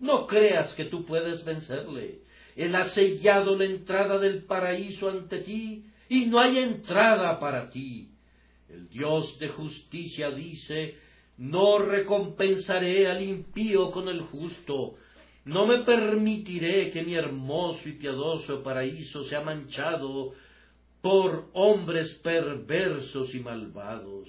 No 0.00 0.26
creas 0.26 0.74
que 0.74 0.86
tú 0.86 1.06
puedes 1.06 1.44
vencerle. 1.44 2.22
Él 2.56 2.74
ha 2.74 2.88
sellado 2.90 3.56
la 3.56 3.66
entrada 3.66 4.18
del 4.18 4.42
paraíso 4.42 5.08
ante 5.08 5.38
ti, 5.42 5.84
y 6.10 6.26
no 6.26 6.40
hay 6.40 6.58
entrada 6.58 7.38
para 7.38 7.70
ti. 7.70 8.10
El 8.68 8.88
Dios 8.88 9.38
de 9.38 9.48
justicia 9.48 10.32
dice, 10.32 10.96
no 11.38 11.78
recompensaré 11.78 13.06
al 13.06 13.22
impío 13.22 13.92
con 13.92 14.08
el 14.08 14.22
justo, 14.22 14.96
no 15.44 15.66
me 15.66 15.84
permitiré 15.84 16.90
que 16.90 17.04
mi 17.04 17.14
hermoso 17.14 17.88
y 17.88 17.92
piadoso 17.92 18.62
paraíso 18.62 19.24
sea 19.24 19.40
manchado 19.40 20.34
por 21.00 21.48
hombres 21.54 22.12
perversos 22.24 23.32
y 23.32 23.38
malvados. 23.38 24.28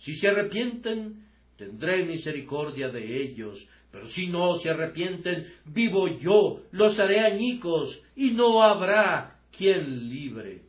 Si 0.00 0.16
se 0.16 0.28
arrepienten, 0.28 1.24
tendré 1.56 2.04
misericordia 2.04 2.90
de 2.90 3.22
ellos, 3.22 3.58
pero 3.90 4.06
si 4.10 4.26
no 4.26 4.58
se 4.58 4.68
arrepienten, 4.68 5.50
vivo 5.64 6.08
yo, 6.18 6.60
los 6.72 6.98
haré 6.98 7.20
añicos, 7.20 7.98
y 8.14 8.32
no 8.32 8.62
habrá 8.62 9.40
quien 9.56 10.10
libre. 10.10 10.66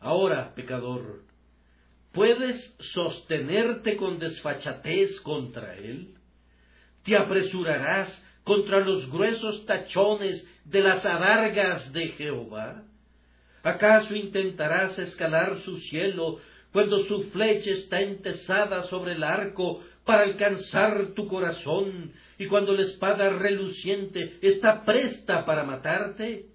Ahora, 0.00 0.54
pecador, 0.54 1.28
¿Puedes 2.12 2.74
sostenerte 2.94 3.96
con 3.96 4.18
desfachatez 4.18 5.20
contra 5.20 5.76
él? 5.76 6.14
¿Te 7.04 7.16
apresurarás 7.16 8.08
contra 8.44 8.80
los 8.80 9.10
gruesos 9.10 9.64
tachones 9.66 10.44
de 10.64 10.80
las 10.80 11.04
adargas 11.04 11.92
de 11.92 12.08
Jehová? 12.08 12.82
¿Acaso 13.62 14.14
intentarás 14.14 14.98
escalar 14.98 15.60
su 15.64 15.76
cielo 15.78 16.38
cuando 16.72 17.04
su 17.04 17.24
flecha 17.30 17.70
está 17.70 18.00
entesada 18.00 18.84
sobre 18.84 19.12
el 19.12 19.22
arco 19.22 19.82
para 20.04 20.22
alcanzar 20.22 21.12
tu 21.14 21.28
corazón 21.28 22.12
y 22.38 22.46
cuando 22.46 22.72
la 22.72 22.82
espada 22.82 23.30
reluciente 23.30 24.38
está 24.40 24.84
presta 24.84 25.44
para 25.44 25.64
matarte? 25.64 26.46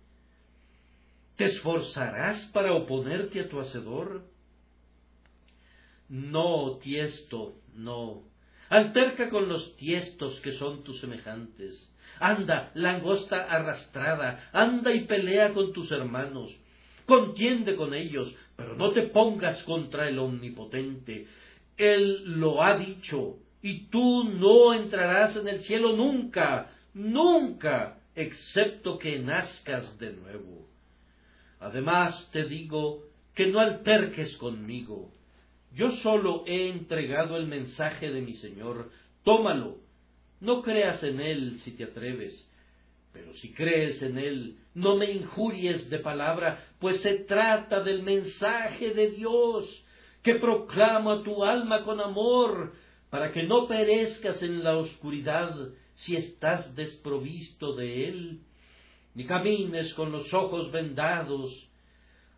¿Te 1.38 1.46
esforzarás 1.46 2.46
para 2.54 2.74
oponerte 2.74 3.40
a 3.40 3.50
tu 3.50 3.60
Hacedor? 3.60 4.24
No, 6.10 6.78
tiesto, 6.78 7.54
no. 7.76 8.24
alterca 8.70 9.30
con 9.30 9.50
los 9.50 9.76
tiestos 9.78 10.40
que 10.42 10.54
son 10.54 10.84
tus 10.84 11.00
semejantes. 11.00 11.90
Anda, 12.20 12.72
langosta 12.76 13.46
arrastrada, 13.46 14.50
anda 14.54 14.94
y 14.94 15.06
pelea 15.06 15.54
con 15.54 15.74
tus 15.74 15.92
hermanos, 15.92 16.56
contiende 17.08 17.76
con 17.76 17.94
ellos, 17.96 18.34
pero 18.56 18.76
no 18.76 18.92
te 18.92 19.04
pongas 19.04 19.62
contra 19.64 20.08
el 20.08 20.20
Omnipotente. 20.20 21.28
Él 21.78 22.40
lo 22.40 22.62
ha 22.62 22.78
dicho, 22.78 23.38
y 23.64 23.88
tú 23.88 24.24
no 24.26 24.74
entrarás 24.74 25.36
en 25.36 25.48
el 25.48 25.64
cielo 25.64 25.96
nunca, 25.96 26.72
nunca, 26.94 27.98
excepto 28.16 29.00
que 29.00 29.18
nazcas 29.20 29.98
de 29.98 30.14
nuevo. 30.14 30.63
Además 31.64 32.30
te 32.34 32.44
digo 32.44 33.04
que 33.34 33.48
no 33.48 33.62
alterques 33.62 34.36
conmigo. 34.36 35.10
Yo 35.74 35.92
solo 36.04 36.44
he 36.46 36.70
entregado 36.70 37.38
el 37.38 37.48
mensaje 37.48 38.12
de 38.12 38.20
mi 38.20 38.36
Señor. 38.36 38.92
Tómalo. 39.24 39.78
No 40.42 40.62
creas 40.62 41.02
en 41.04 41.22
él 41.22 41.62
si 41.64 41.72
te 41.72 41.86
atreves. 41.86 42.50
Pero 43.14 43.34
si 43.36 43.54
crees 43.54 44.02
en 44.02 44.18
él, 44.18 44.58
no 44.74 44.98
me 44.98 45.10
injuries 45.10 45.90
de 45.90 46.00
palabra, 46.00 46.66
pues 46.80 47.00
se 47.00 47.20
trata 47.20 47.82
del 47.82 48.04
mensaje 48.04 48.94
de 48.94 49.12
Dios, 49.12 49.86
que 50.22 50.36
proclama 50.36 51.24
tu 51.24 51.46
alma 51.46 51.84
con 51.84 52.02
amor, 52.02 52.74
para 53.10 53.32
que 53.32 53.44
no 53.44 53.68
perezcas 53.68 54.42
en 54.44 54.64
la 54.64 54.78
oscuridad 54.78 55.56
si 55.94 56.18
estás 56.18 56.76
desprovisto 56.76 57.74
de 57.76 58.10
él, 58.10 58.40
ni 59.16 59.26
camines 59.26 59.94
con 59.94 60.12
los 60.12 60.34
ojos 60.34 60.72
vendados 60.72 61.70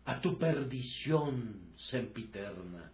a 0.04 0.20
tu 0.20 0.38
perdición 0.38 1.72
sempiterna. 1.90 2.92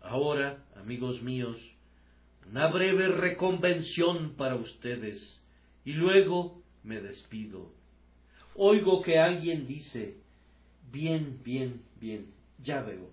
Ahora, 0.00 0.64
amigos 0.76 1.20
míos, 1.22 1.56
una 2.48 2.68
breve 2.68 3.08
reconvención 3.08 4.34
para 4.36 4.54
ustedes, 4.54 5.42
y 5.84 5.92
luego 5.92 6.62
me 6.84 7.00
despido. 7.00 7.72
Oigo 8.54 9.02
que 9.02 9.18
alguien 9.18 9.66
dice, 9.66 10.16
bien, 10.92 11.40
bien, 11.42 11.82
bien, 12.00 12.32
ya 12.62 12.82
veo, 12.82 13.10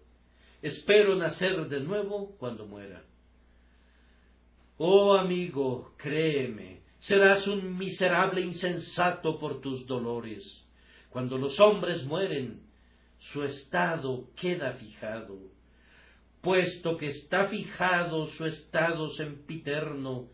espero 0.61 1.15
nacer 1.15 1.67
de 1.67 1.79
nuevo 1.79 2.35
cuando 2.37 2.67
muera. 2.67 3.03
Oh 4.77 5.15
amigo, 5.15 5.93
créeme, 5.97 6.82
serás 7.07 7.45
un 7.47 7.77
miserable 7.77 8.41
insensato 8.41 9.39
por 9.39 9.61
tus 9.61 9.85
dolores. 9.85 10.43
Cuando 11.09 11.37
los 11.37 11.59
hombres 11.59 12.03
mueren, 12.05 12.61
su 13.31 13.43
estado 13.43 14.29
queda 14.35 14.73
fijado. 14.73 15.37
Puesto 16.41 16.97
que 16.97 17.07
está 17.07 17.47
fijado 17.47 18.27
su 18.31 18.45
estado 18.45 19.09
sempiterno, 19.11 20.29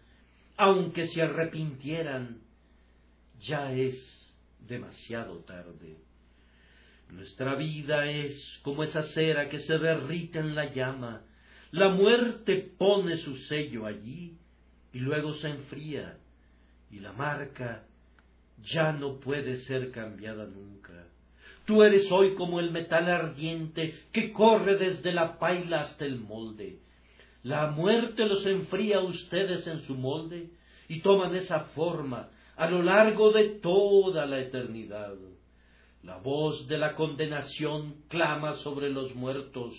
aunque 0.58 1.08
se 1.08 1.22
arrepintieran, 1.22 2.42
ya 3.40 3.72
es 3.74 3.98
demasiado 4.60 5.40
tarde. 5.40 5.98
Nuestra 7.10 7.56
vida 7.56 8.10
es 8.10 8.60
como 8.62 8.84
esa 8.84 9.04
cera 9.14 9.50
que 9.50 9.60
se 9.60 9.78
derrite 9.78 10.40
en 10.40 10.54
la 10.54 10.72
llama, 10.72 11.24
la 11.72 11.90
muerte 11.90 12.72
pone 12.78 13.18
su 13.18 13.36
sello 13.36 13.86
allí 13.86 14.38
y 14.94 15.00
luego 15.00 15.34
se 15.36 15.50
enfría 15.50 16.19
y 16.92 17.00
la 17.00 17.14
marca 17.14 17.86
ya 18.64 18.92
no 18.92 19.20
puede 19.20 19.58
ser 19.58 19.92
cambiada 19.92 20.46
nunca. 20.46 21.08
Tú 21.66 21.84
eres 21.84 22.12
hoy 22.12 22.34
como 22.36 22.60
el 22.60 22.72
metal 22.72 23.10
ardiente 23.10 23.94
que 24.12 24.32
corre 24.34 24.78
desde 24.78 25.14
la 25.14 25.38
paila 25.38 25.82
hasta 25.82 26.06
el 26.06 26.20
molde. 26.20 26.80
La 27.44 27.68
muerte 27.68 28.26
los 28.26 28.46
enfría 28.46 28.98
a 28.98 29.04
ustedes 29.04 29.66
en 29.68 29.82
su 29.84 29.96
molde 29.96 30.50
y 30.88 31.02
toman 31.02 31.36
esa 31.36 31.66
forma 31.76 32.30
a 32.56 32.70
lo 32.70 32.82
largo 32.82 33.32
de 33.32 33.50
toda 33.62 34.26
la 34.26 34.40
eternidad. 34.40 35.14
La 36.04 36.18
voz 36.18 36.68
de 36.68 36.78
la 36.78 36.96
condenación 36.96 38.04
clama 38.10 38.56
sobre 38.56 38.90
los 38.90 39.14
muertos 39.16 39.74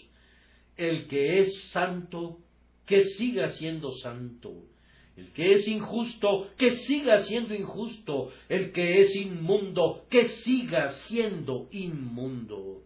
el 0.81 1.09
que 1.09 1.41
es 1.41 1.71
santo, 1.73 2.39
que 2.87 3.05
siga 3.05 3.51
siendo 3.51 3.93
santo. 3.99 4.55
El 5.17 5.33
que 5.33 5.55
es 5.55 5.69
injusto, 5.69 6.49
que 6.57 6.77
siga 6.77 7.23
siendo 7.25 7.55
injusto. 7.55 8.31
El 8.49 8.73
que 8.73 9.03
es 9.03 9.15
inmundo, 9.17 10.05
que 10.09 10.29
siga 10.29 10.93
siendo 11.09 11.69
inmundo. 11.73 12.83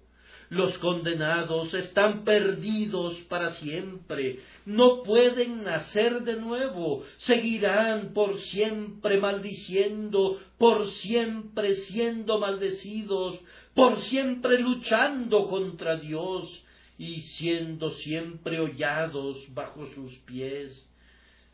Los 0.51 0.77
condenados 0.79 1.73
están 1.75 2.25
perdidos 2.25 3.15
para 3.29 3.53
siempre. 3.55 4.41
No 4.67 5.03
pueden 5.03 5.65
nacer 5.65 6.23
de 6.23 6.37
nuevo. 6.37 7.05
Seguirán 7.19 8.13
por 8.13 8.41
siempre 8.41 9.19
maldiciendo, 9.19 10.39
por 10.59 10.91
siempre 10.91 11.75
siendo 11.87 12.39
maldecidos, 12.39 13.41
por 13.75 14.01
siempre 14.03 14.59
luchando 14.59 15.47
contra 15.47 15.97
Dios 15.97 16.65
y 16.99 17.23
siendo 17.23 17.91
siempre 17.93 18.61
hollados 18.61 19.37
bajo 19.53 19.87
sus 19.95 20.15
pies, 20.21 20.89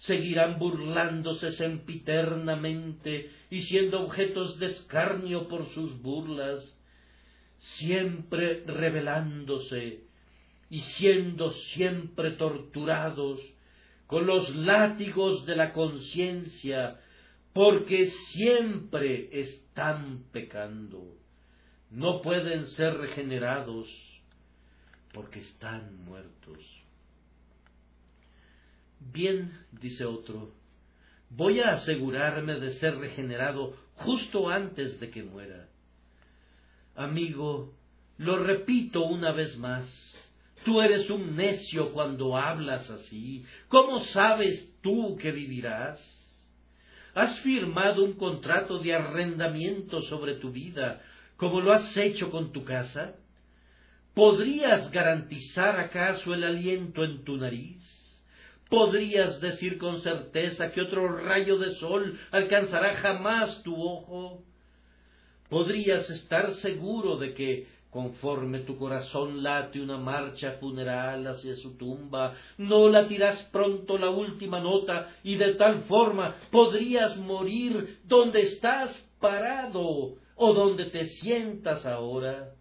seguirán 0.00 0.58
burlándose 0.58 1.52
sempiternamente 1.52 3.30
y 3.50 3.62
siendo 3.62 4.02
objetos 4.02 4.58
de 4.58 4.66
escarnio 4.66 5.48
por 5.48 5.68
sus 5.74 6.00
burlas, 6.00 6.62
siempre 7.78 8.64
rebelándose 8.66 10.04
y 10.70 10.80
siendo 10.80 11.50
siempre 11.50 12.32
torturados 12.32 13.40
con 14.06 14.26
los 14.26 14.54
látigos 14.56 15.44
de 15.46 15.56
la 15.56 15.72
conciencia, 15.72 16.98
porque 17.52 18.10
siempre 18.32 19.28
están 19.40 20.24
pecando. 20.32 21.16
No 21.90 22.22
pueden 22.22 22.66
ser 22.68 22.94
regenerados 22.94 23.88
porque 25.12 25.40
están 25.40 26.04
muertos. 26.04 26.79
Bien, 29.00 29.50
dice 29.72 30.04
otro, 30.04 30.52
voy 31.30 31.60
a 31.60 31.70
asegurarme 31.70 32.60
de 32.60 32.74
ser 32.74 32.98
regenerado 32.98 33.74
justo 33.94 34.50
antes 34.50 35.00
de 35.00 35.10
que 35.10 35.22
muera. 35.22 35.68
Amigo, 36.94 37.72
lo 38.18 38.38
repito 38.44 39.02
una 39.04 39.32
vez 39.32 39.56
más, 39.56 39.86
tú 40.64 40.82
eres 40.82 41.08
un 41.08 41.34
necio 41.34 41.92
cuando 41.92 42.36
hablas 42.36 42.88
así. 42.90 43.44
¿Cómo 43.68 44.04
sabes 44.04 44.70
tú 44.82 45.16
que 45.16 45.32
vivirás? 45.32 45.98
¿Has 47.14 47.40
firmado 47.40 48.04
un 48.04 48.12
contrato 48.12 48.78
de 48.80 48.94
arrendamiento 48.94 50.02
sobre 50.02 50.34
tu 50.34 50.52
vida, 50.52 51.02
como 51.36 51.62
lo 51.62 51.72
has 51.72 51.96
hecho 51.96 52.30
con 52.30 52.52
tu 52.52 52.64
casa? 52.64 53.14
¿Podrías 54.14 54.90
garantizar 54.90 55.80
acaso 55.80 56.34
el 56.34 56.44
aliento 56.44 57.02
en 57.02 57.24
tu 57.24 57.38
nariz? 57.38 57.99
¿Podrías 58.70 59.40
decir 59.40 59.78
con 59.78 60.00
certeza 60.00 60.70
que 60.70 60.80
otro 60.80 61.08
rayo 61.08 61.58
de 61.58 61.74
sol 61.74 62.16
alcanzará 62.30 62.98
jamás 62.98 63.62
tu 63.64 63.74
ojo? 63.74 64.44
¿Podrías 65.48 66.08
estar 66.08 66.54
seguro 66.54 67.16
de 67.16 67.34
que, 67.34 67.66
conforme 67.90 68.60
tu 68.60 68.76
corazón 68.76 69.42
late 69.42 69.80
una 69.80 69.98
marcha 69.98 70.52
funeral 70.60 71.26
hacia 71.26 71.56
su 71.56 71.76
tumba, 71.76 72.36
no 72.58 72.88
latirás 72.88 73.42
pronto 73.50 73.98
la 73.98 74.10
última 74.10 74.60
nota 74.60 75.16
y 75.24 75.34
de 75.34 75.54
tal 75.54 75.82
forma 75.82 76.36
podrías 76.52 77.16
morir 77.16 77.98
donde 78.04 78.42
estás 78.42 78.96
parado 79.18 80.14
o 80.36 80.54
donde 80.54 80.84
te 80.86 81.08
sientas 81.08 81.84
ahora? 81.84 82.54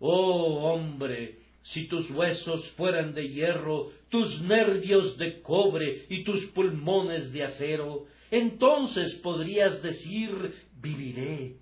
Oh 0.00 0.72
hombre, 0.72 1.43
si 1.72 1.86
tus 1.88 2.10
huesos 2.10 2.68
fueran 2.76 3.14
de 3.14 3.28
hierro, 3.28 3.90
tus 4.10 4.40
nervios 4.42 5.16
de 5.16 5.40
cobre 5.40 6.06
y 6.08 6.24
tus 6.24 6.44
pulmones 6.46 7.32
de 7.32 7.44
acero, 7.44 8.04
entonces 8.30 9.14
podrías 9.16 9.82
decir 9.82 10.54
viviré. 10.80 11.56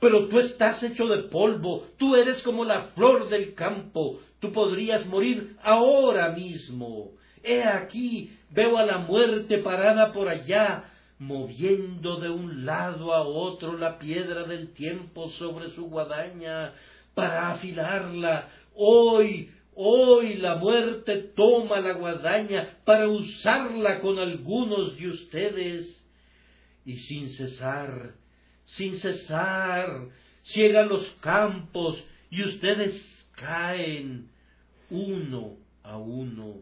Pero 0.00 0.28
tú 0.28 0.38
estás 0.38 0.82
hecho 0.82 1.06
de 1.06 1.24
polvo, 1.24 1.86
tú 1.98 2.16
eres 2.16 2.42
como 2.42 2.64
la 2.64 2.88
flor 2.94 3.28
del 3.28 3.54
campo, 3.54 4.18
tú 4.40 4.52
podrías 4.52 5.06
morir 5.06 5.56
ahora 5.62 6.30
mismo. 6.30 7.12
He 7.42 7.62
aquí, 7.62 8.36
veo 8.50 8.78
a 8.78 8.86
la 8.86 8.98
muerte 8.98 9.58
parada 9.58 10.12
por 10.12 10.28
allá, 10.28 10.90
moviendo 11.18 12.16
de 12.16 12.30
un 12.30 12.64
lado 12.64 13.14
a 13.14 13.22
otro 13.22 13.76
la 13.76 13.98
piedra 13.98 14.44
del 14.44 14.72
tiempo 14.72 15.30
sobre 15.30 15.70
su 15.70 15.84
guadaña, 15.84 16.72
para 17.14 17.52
afilarla. 17.52 18.48
Hoy, 18.74 19.50
hoy 19.74 20.34
la 20.34 20.56
muerte 20.56 21.16
toma 21.36 21.80
la 21.80 21.92
guadaña 21.92 22.78
para 22.84 23.08
usarla 23.08 24.00
con 24.00 24.18
algunos 24.18 24.96
de 24.96 25.08
ustedes. 25.08 26.04
Y 26.84 26.96
sin 26.98 27.30
cesar, 27.30 28.14
sin 28.66 28.98
cesar, 28.98 30.08
ciegan 30.42 30.88
los 30.88 31.06
campos 31.20 32.02
y 32.30 32.42
ustedes 32.42 33.00
caen 33.32 34.28
uno 34.90 35.56
a 35.82 35.98
uno. 35.98 36.56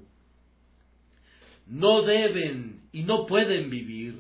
no 1.67 2.03
deben 2.03 2.83
y 2.93 3.03
no 3.03 3.27
pueden 3.27 3.71
vivir. 3.71 4.19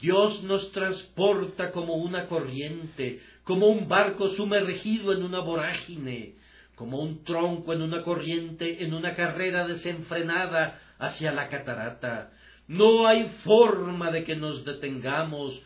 Dios 0.00 0.42
nos 0.44 0.72
transporta 0.72 1.72
como 1.72 1.94
una 1.96 2.26
corriente, 2.28 3.20
como 3.44 3.66
un 3.68 3.88
barco 3.88 4.30
sumergido 4.30 5.12
en 5.12 5.22
una 5.22 5.40
vorágine, 5.40 6.35
como 6.76 6.98
un 6.98 7.24
tronco 7.24 7.72
en 7.72 7.82
una 7.82 8.02
corriente, 8.02 8.84
en 8.84 8.94
una 8.94 9.16
carrera 9.16 9.66
desenfrenada 9.66 10.80
hacia 10.98 11.32
la 11.32 11.48
catarata. 11.48 12.32
No 12.68 13.06
hay 13.06 13.28
forma 13.44 14.10
de 14.10 14.24
que 14.24 14.36
nos 14.36 14.64
detengamos. 14.64 15.60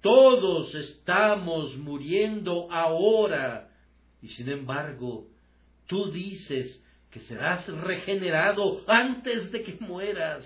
Todos 0.00 0.74
estamos 0.74 1.76
muriendo 1.76 2.70
ahora. 2.72 3.70
Y 4.20 4.28
sin 4.30 4.48
embargo, 4.48 5.28
tú 5.86 6.10
dices 6.10 6.82
que 7.10 7.20
serás 7.20 7.66
regenerado 7.68 8.82
antes 8.88 9.52
de 9.52 9.62
que 9.62 9.76
mueras. 9.80 10.44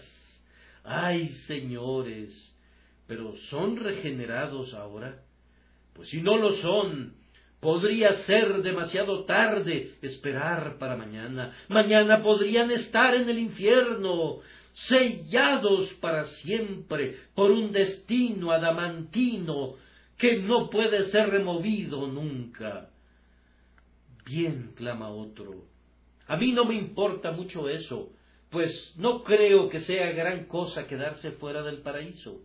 Ay, 0.84 1.30
señores, 1.46 2.30
pero 3.06 3.34
¿son 3.48 3.76
regenerados 3.76 4.74
ahora? 4.74 5.22
Pues 5.94 6.10
si 6.10 6.20
no 6.20 6.36
lo 6.36 6.56
son, 6.56 7.14
podría 7.62 8.24
ser 8.24 8.60
demasiado 8.60 9.24
tarde 9.24 9.94
esperar 10.02 10.78
para 10.78 10.96
mañana. 10.96 11.56
Mañana 11.68 12.20
podrían 12.20 12.72
estar 12.72 13.14
en 13.14 13.28
el 13.30 13.38
infierno, 13.38 14.40
sellados 14.88 15.88
para 16.00 16.26
siempre 16.42 17.20
por 17.36 17.52
un 17.52 17.70
destino 17.70 18.50
adamantino 18.50 19.76
que 20.18 20.38
no 20.38 20.70
puede 20.70 21.12
ser 21.12 21.30
removido 21.30 22.08
nunca. 22.08 22.90
Bien, 24.26 24.72
clama 24.74 25.10
otro, 25.10 25.66
a 26.26 26.36
mí 26.36 26.50
no 26.50 26.64
me 26.64 26.74
importa 26.74 27.30
mucho 27.30 27.68
eso, 27.68 28.10
pues 28.50 28.72
no 28.96 29.22
creo 29.22 29.68
que 29.68 29.82
sea 29.82 30.10
gran 30.10 30.46
cosa 30.46 30.88
quedarse 30.88 31.30
fuera 31.32 31.62
del 31.62 31.78
paraíso. 31.78 32.40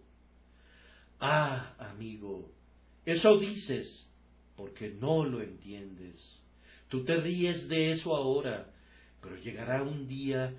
Ah, 1.20 1.74
amigo, 1.80 2.52
eso 3.04 3.40
dices 3.40 4.07
porque 4.58 4.90
no 4.90 5.24
lo 5.24 5.42
entiendes. 5.42 6.16
Tú 6.90 7.06
te 7.06 7.16
ríes 7.16 7.70
de 7.70 7.92
eso 7.92 8.16
ahora, 8.16 8.72
pero 9.22 9.38
llegará 9.38 9.84
un 9.84 10.08
día 10.08 10.54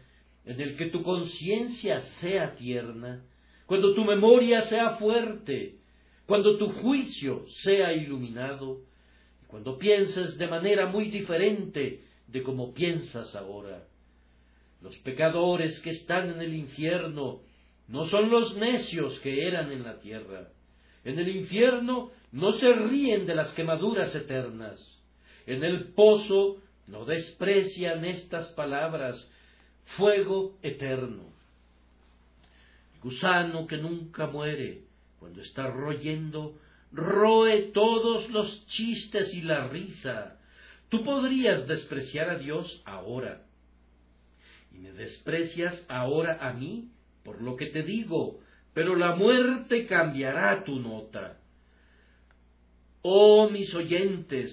en 0.44 0.60
el 0.60 0.76
que 0.76 0.86
tu 0.86 1.02
conciencia 1.02 2.02
sea 2.20 2.54
tierna, 2.54 3.22
cuando 3.66 3.94
tu 3.94 4.04
memoria 4.04 4.62
sea 4.62 4.96
fuerte, 4.96 5.74
cuando 6.26 6.56
tu 6.56 6.72
juicio 6.72 7.44
sea 7.62 7.92
iluminado, 7.92 8.80
y 9.42 9.46
cuando 9.46 9.76
pienses 9.76 10.38
de 10.38 10.46
manera 10.46 10.86
muy 10.86 11.10
diferente 11.10 12.04
de 12.26 12.42
como 12.42 12.72
piensas 12.72 13.34
ahora. 13.34 13.84
Los 14.80 14.96
pecadores 14.98 15.78
que 15.80 15.90
están 15.90 16.30
en 16.30 16.40
el 16.40 16.54
infierno 16.54 17.40
no 17.88 18.06
son 18.06 18.30
los 18.30 18.56
necios 18.56 19.18
que 19.20 19.46
eran 19.46 19.72
en 19.72 19.82
la 19.82 19.98
tierra. 20.00 20.48
En 21.04 21.18
el 21.18 21.28
infierno 21.28 22.10
no 22.32 22.52
se 22.54 22.72
ríen 22.72 23.26
de 23.26 23.34
las 23.34 23.52
quemaduras 23.52 24.14
eternas. 24.14 24.80
En 25.46 25.64
el 25.64 25.92
pozo 25.94 26.58
no 26.86 27.04
desprecian 27.04 28.04
estas 28.04 28.48
palabras, 28.48 29.30
fuego 29.96 30.58
eterno. 30.62 31.32
Gusano 33.02 33.66
que 33.66 33.78
nunca 33.78 34.26
muere, 34.26 34.82
cuando 35.18 35.40
está 35.40 35.68
royendo, 35.68 36.58
roe 36.92 37.70
todos 37.72 38.28
los 38.30 38.66
chistes 38.66 39.32
y 39.34 39.42
la 39.42 39.68
risa, 39.68 40.38
Tú 40.88 41.04
podrías 41.04 41.66
despreciar 41.66 42.30
a 42.30 42.38
Dios 42.38 42.82
ahora. 42.86 43.42
Y 44.72 44.78
me 44.78 44.92
desprecias 44.92 45.74
ahora 45.88 46.38
a 46.40 46.52
mí 46.52 46.90
por 47.24 47.42
lo 47.42 47.56
que 47.56 47.66
te 47.66 47.82
digo, 47.82 48.40
pero 48.72 48.96
la 48.96 49.14
muerte 49.14 49.86
cambiará 49.86 50.64
tu 50.64 50.80
nota. 50.80 51.38
Oh 53.10 53.48
mis 53.48 53.74
oyentes, 53.74 54.52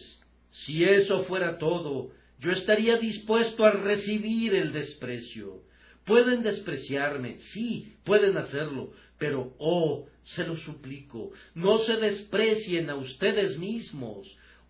si 0.50 0.86
eso 0.86 1.26
fuera 1.26 1.58
todo, 1.58 2.12
yo 2.40 2.54
estaría 2.54 2.96
dispuesto 2.96 3.66
a 3.66 3.72
recibir 3.72 4.56
el 4.56 4.72
desprecio. 4.72 5.64
Pueden 6.06 6.42
despreciarme, 6.42 7.40
sí, 7.52 7.96
pueden 8.06 8.38
hacerlo, 8.38 8.94
pero, 9.18 9.54
oh, 9.58 10.06
se 10.24 10.46
lo 10.46 10.56
suplico, 10.56 11.32
no 11.54 11.80
se 11.80 11.98
desprecien 11.98 12.90
a 12.90 12.96
ustedes 12.96 13.58
mismos, 13.60 14.26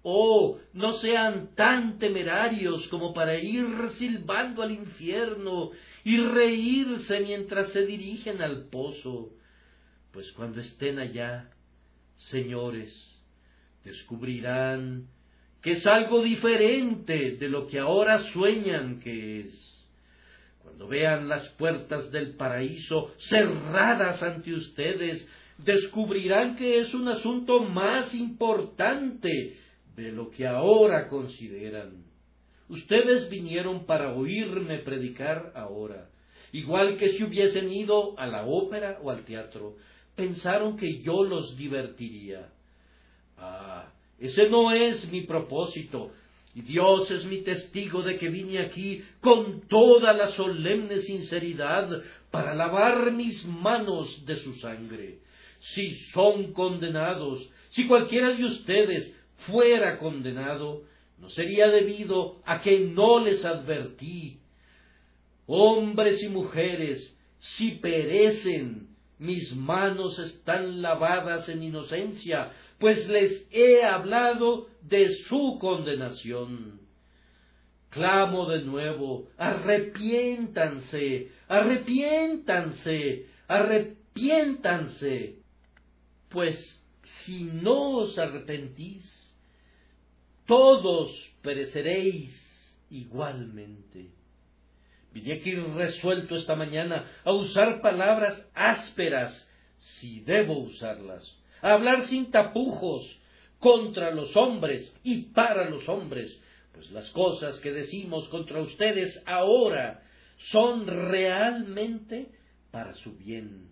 Oh, 0.07 0.59
no 0.73 0.93
sean 0.99 1.55
tan 1.55 1.97
temerarios 1.97 2.88
como 2.89 3.11
para 3.11 3.39
ir 3.39 3.65
silbando 3.97 4.61
al 4.61 4.71
infierno 4.71 5.71
y 6.03 6.17
reírse 6.17 7.21
mientras 7.21 7.71
se 7.71 7.88
dirigen 7.88 8.39
al 8.43 8.67
pozo, 8.67 9.31
pues 10.11 10.31
cuando 10.33 10.61
estén 10.61 10.99
allá, 10.99 11.49
señores, 12.29 13.14
descubrirán 13.86 15.07
que 15.61 15.73
es 15.73 15.88
algo 15.88 16.21
diferente 16.21 17.38
de 17.38 17.49
lo 17.49 17.67
que 17.67 17.79
ahora 17.79 18.21
sueñan 18.33 18.99
que 18.99 19.41
es. 19.41 19.88
Cuando 20.61 20.88
vean 20.88 21.29
las 21.29 21.47
puertas 21.53 22.11
del 22.11 22.36
paraíso 22.36 23.13
cerradas 23.29 24.21
ante 24.21 24.53
ustedes, 24.53 25.25
descubrirán 25.57 26.55
que 26.55 26.79
es 26.79 26.93
un 26.93 27.07
asunto 27.07 27.61
más 27.61 28.13
importante 28.13 29.57
de 29.95 30.11
lo 30.11 30.29
que 30.29 30.45
ahora 30.45 31.07
consideran. 31.07 32.03
Ustedes 32.67 33.29
vinieron 33.29 33.86
para 33.86 34.13
oírme 34.13 34.79
predicar 34.79 35.51
ahora, 35.55 36.09
igual 36.51 36.97
que 36.97 37.09
si 37.13 37.23
hubiesen 37.23 37.71
ido 37.71 38.19
a 38.19 38.25
la 38.25 38.45
ópera 38.45 38.99
o 39.01 39.11
al 39.11 39.23
teatro. 39.23 39.77
Pensaron 40.15 40.77
que 40.77 41.01
yo 41.01 41.23
los 41.23 41.55
divertiría. 41.57 42.49
Ah, 43.38 43.91
ese 44.19 44.49
no 44.49 44.71
es 44.71 45.09
mi 45.11 45.21
propósito, 45.21 46.11
y 46.53 46.61
Dios 46.61 47.11
es 47.11 47.25
mi 47.25 47.41
testigo 47.41 48.01
de 48.01 48.17
que 48.17 48.29
vine 48.29 48.59
aquí 48.59 49.03
con 49.19 49.67
toda 49.67 50.13
la 50.13 50.31
solemne 50.31 51.01
sinceridad 51.01 51.89
para 52.31 52.55
lavar 52.55 53.11
mis 53.11 53.45
manos 53.45 54.25
de 54.25 54.38
su 54.38 54.53
sangre. 54.55 55.19
Si 55.73 55.95
son 56.13 56.53
condenados, 56.53 57.49
si 57.71 57.88
cualquiera 57.88 58.33
de 58.33 58.45
ustedes 58.45 59.13
fuera 59.47 59.97
condenado, 59.97 60.83
no 61.19 61.29
sería 61.29 61.67
debido 61.67 62.41
a 62.45 62.61
que 62.61 62.79
no 62.79 63.19
les 63.19 63.43
advertí. 63.43 64.39
Hombres 65.47 66.23
y 66.23 66.29
mujeres, 66.29 67.15
si 67.39 67.71
perecen, 67.71 68.88
mis 69.19 69.55
manos 69.55 70.17
están 70.19 70.81
lavadas 70.81 71.47
en 71.49 71.63
inocencia, 71.63 72.51
pues 72.86 73.07
les 73.07 73.47
he 73.51 73.83
hablado 73.83 74.67
de 74.83 75.15
su 75.27 75.57
condenación. 75.59 76.81
Clamo 77.89 78.47
de 78.47 78.61
nuevo, 78.61 79.27
arrepiéntanse, 79.39 81.31
arrepiéntanse, 81.47 83.25
arrepiéntanse, 83.47 85.39
pues 86.29 86.59
si 87.23 87.45
no 87.45 88.01
os 88.01 88.19
arrepentís, 88.19 89.03
todos 90.45 91.09
pereceréis 91.41 92.36
igualmente. 92.91 94.11
Vine 95.11 95.33
aquí 95.33 95.55
resuelto 95.55 96.36
esta 96.36 96.55
mañana 96.55 97.11
a 97.23 97.31
usar 97.31 97.81
palabras 97.81 98.47
ásperas, 98.53 99.49
si 99.79 100.19
debo 100.19 100.59
usarlas, 100.59 101.36
hablar 101.74 102.07
sin 102.07 102.32
tapujos 102.32 103.03
contra 103.59 104.11
los 104.11 104.36
hombres 104.36 104.91
y 105.03 105.24
para 105.34 105.70
los 105.70 105.88
hombres, 105.89 106.32
pues 106.74 106.91
las 106.91 107.09
cosas 107.11 107.57
que 107.59 107.72
decimos 107.72 108.28
contra 108.30 108.61
ustedes 108.61 109.20
ahora 109.26 110.03
son 110.51 110.86
realmente 110.86 112.30
para 112.72 112.93
su 112.95 113.16
bien. 113.18 113.72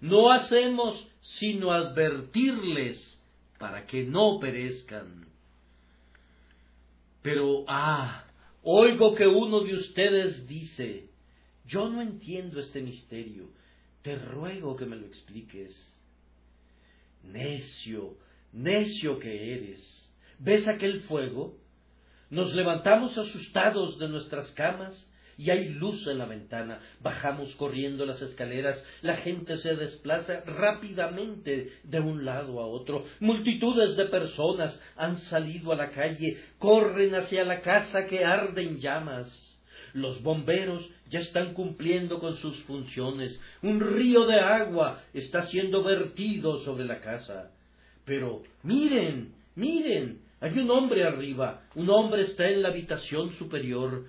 No 0.00 0.32
hacemos 0.32 1.06
sino 1.38 1.72
advertirles 1.72 3.20
para 3.58 3.86
que 3.86 4.04
no 4.04 4.38
perezcan. 4.40 5.26
Pero, 7.22 7.64
ah, 7.68 8.24
oigo 8.62 9.14
que 9.14 9.26
uno 9.26 9.60
de 9.60 9.74
ustedes 9.74 10.46
dice, 10.46 11.10
yo 11.66 11.88
no 11.88 12.00
entiendo 12.00 12.60
este 12.60 12.80
misterio, 12.80 13.50
te 14.02 14.16
ruego 14.16 14.76
que 14.76 14.86
me 14.86 14.96
lo 14.96 15.06
expliques. 15.06 15.97
Necio, 17.22 18.16
necio 18.52 19.18
que 19.18 19.54
eres. 19.54 19.80
¿Ves 20.38 20.66
aquel 20.68 21.02
fuego? 21.02 21.56
Nos 22.30 22.54
levantamos 22.54 23.16
asustados 23.16 23.98
de 23.98 24.08
nuestras 24.08 24.50
camas 24.52 25.08
y 25.38 25.50
hay 25.50 25.68
luz 25.68 26.06
en 26.06 26.18
la 26.18 26.26
ventana. 26.26 26.80
Bajamos 27.00 27.54
corriendo 27.54 28.04
las 28.04 28.20
escaleras, 28.20 28.84
la 29.02 29.16
gente 29.16 29.56
se 29.58 29.76
desplaza 29.76 30.42
rápidamente 30.44 31.72
de 31.84 32.00
un 32.00 32.24
lado 32.24 32.60
a 32.60 32.66
otro. 32.66 33.06
Multitudes 33.20 33.96
de 33.96 34.06
personas 34.06 34.78
han 34.96 35.18
salido 35.22 35.72
a 35.72 35.76
la 35.76 35.90
calle, 35.90 36.38
corren 36.58 37.14
hacia 37.14 37.44
la 37.44 37.62
casa 37.62 38.06
que 38.06 38.24
arde 38.24 38.62
en 38.62 38.80
llamas. 38.80 39.47
Los 39.94 40.22
bomberos 40.22 40.88
ya 41.10 41.20
están 41.20 41.54
cumpliendo 41.54 42.20
con 42.20 42.36
sus 42.36 42.56
funciones. 42.64 43.38
Un 43.62 43.80
río 43.80 44.26
de 44.26 44.40
agua 44.40 45.02
está 45.14 45.46
siendo 45.46 45.82
vertido 45.82 46.58
sobre 46.64 46.84
la 46.84 47.00
casa. 47.00 47.50
Pero 48.04 48.42
miren, 48.62 49.34
miren, 49.54 50.20
hay 50.40 50.58
un 50.58 50.70
hombre 50.70 51.04
arriba. 51.04 51.62
Un 51.74 51.90
hombre 51.90 52.22
está 52.22 52.48
en 52.48 52.62
la 52.62 52.68
habitación 52.68 53.32
superior. 53.34 54.06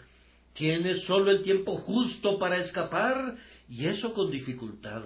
Tiene 0.53 0.95
solo 1.01 1.31
el 1.31 1.43
tiempo 1.43 1.77
justo 1.77 2.37
para 2.37 2.57
escapar 2.57 3.37
y 3.69 3.85
eso 3.87 4.13
con 4.13 4.31
dificultad. 4.31 5.03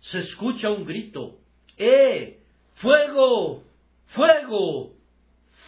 Se 0.00 0.18
escucha 0.20 0.70
un 0.70 0.84
grito. 0.84 1.38
¡Eh! 1.76 2.40
¡Fuego! 2.76 3.62
¡Fuego! 4.06 4.94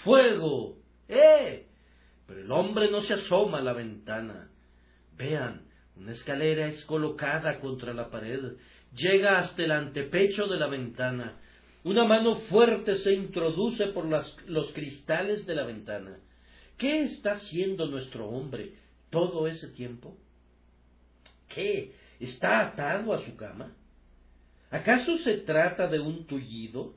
¡Fuego! 0.05 0.77
¡Eh! 1.09 1.66
Pero 2.27 2.41
el 2.41 2.51
hombre 2.51 2.91
no 2.91 3.03
se 3.03 3.15
asoma 3.15 3.59
a 3.59 3.63
la 3.63 3.73
ventana. 3.73 4.51
Vean, 5.17 5.63
una 5.97 6.13
escalera 6.13 6.69
es 6.69 6.85
colocada 6.85 7.61
contra 7.61 7.95
la 7.95 8.11
pared, 8.11 8.55
llega 8.95 9.39
hasta 9.39 9.63
el 9.63 9.73
antepecho 9.73 10.47
de 10.47 10.59
la 10.59 10.67
ventana. 10.67 11.39
Una 11.85 12.05
mano 12.05 12.37
fuerte 12.49 12.99
se 12.99 13.15
introduce 13.15 13.87
por 13.89 14.07
los 14.07 14.73
cristales 14.73 15.47
de 15.47 15.55
la 15.55 15.65
ventana. 15.65 16.19
¿Qué 16.77 17.05
está 17.05 17.33
haciendo 17.33 17.87
nuestro 17.87 18.29
hombre 18.29 18.73
todo 19.11 19.47
ese 19.47 19.69
tiempo? 19.69 20.17
¿Qué? 21.49 21.93
¿Está 22.21 22.61
atado 22.61 23.15
a 23.15 23.25
su 23.25 23.37
cama? 23.37 23.73
¿Acaso 24.71 25.17
se 25.19 25.39
trata 25.39 25.87
de 25.87 26.01
un 26.01 26.27
tullido? 26.27 26.95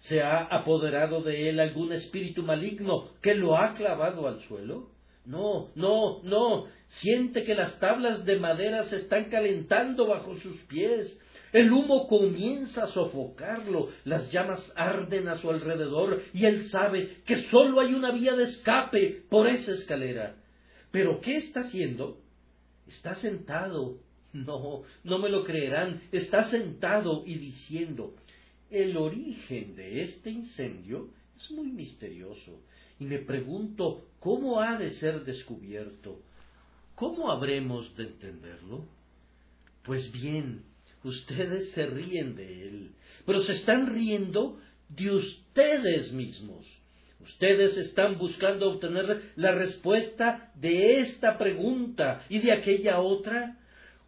¿Se 0.00 0.22
ha 0.22 0.42
apoderado 0.44 1.22
de 1.22 1.50
él 1.50 1.60
algún 1.60 1.92
espíritu 1.92 2.42
maligno 2.42 3.10
que 3.20 3.34
lo 3.34 3.56
ha 3.56 3.74
clavado 3.74 4.26
al 4.26 4.40
suelo? 4.42 4.88
No, 5.26 5.68
no, 5.74 6.22
no. 6.22 6.66
Siente 7.00 7.44
que 7.44 7.54
las 7.54 7.78
tablas 7.78 8.24
de 8.24 8.38
madera 8.38 8.84
se 8.84 8.96
están 8.96 9.26
calentando 9.26 10.06
bajo 10.06 10.36
sus 10.36 10.56
pies. 10.62 11.18
El 11.52 11.72
humo 11.72 12.06
comienza 12.06 12.84
a 12.84 12.88
sofocarlo, 12.88 13.88
las 14.04 14.30
llamas 14.30 14.60
arden 14.76 15.28
a 15.28 15.36
su 15.38 15.50
alrededor 15.50 16.22
y 16.32 16.46
él 16.46 16.68
sabe 16.68 17.22
que 17.26 17.48
sólo 17.50 17.80
hay 17.80 17.92
una 17.92 18.12
vía 18.12 18.34
de 18.36 18.44
escape 18.44 19.24
por 19.28 19.48
esa 19.48 19.72
escalera. 19.72 20.36
Pero 20.92 21.20
¿qué 21.20 21.38
está 21.38 21.60
haciendo? 21.60 22.18
Está 22.88 23.16
sentado. 23.16 23.98
No, 24.32 24.82
no 25.02 25.18
me 25.18 25.28
lo 25.28 25.44
creerán. 25.44 26.02
Está 26.12 26.50
sentado 26.50 27.24
y 27.26 27.34
diciendo, 27.34 28.14
el 28.70 28.96
origen 28.96 29.74
de 29.76 30.02
este 30.04 30.30
incendio 30.30 31.08
es 31.38 31.50
muy 31.50 31.68
misterioso 31.68 32.62
y 32.98 33.04
me 33.04 33.18
pregunto 33.18 34.06
cómo 34.20 34.60
ha 34.60 34.78
de 34.78 34.92
ser 34.92 35.24
descubierto. 35.24 36.20
¿Cómo 36.94 37.30
habremos 37.30 37.96
de 37.96 38.04
entenderlo? 38.04 38.84
Pues 39.84 40.12
bien, 40.12 40.64
ustedes 41.02 41.70
se 41.70 41.86
ríen 41.86 42.36
de 42.36 42.68
él, 42.68 42.90
pero 43.24 43.42
se 43.42 43.54
están 43.54 43.92
riendo 43.92 44.60
de 44.90 45.10
ustedes 45.10 46.12
mismos. 46.12 46.66
Ustedes 47.20 47.76
están 47.76 48.18
buscando 48.18 48.70
obtener 48.70 49.32
la 49.36 49.52
respuesta 49.52 50.52
de 50.54 51.00
esta 51.00 51.38
pregunta 51.38 52.24
y 52.28 52.38
de 52.38 52.52
aquella 52.52 53.00
otra 53.00 53.58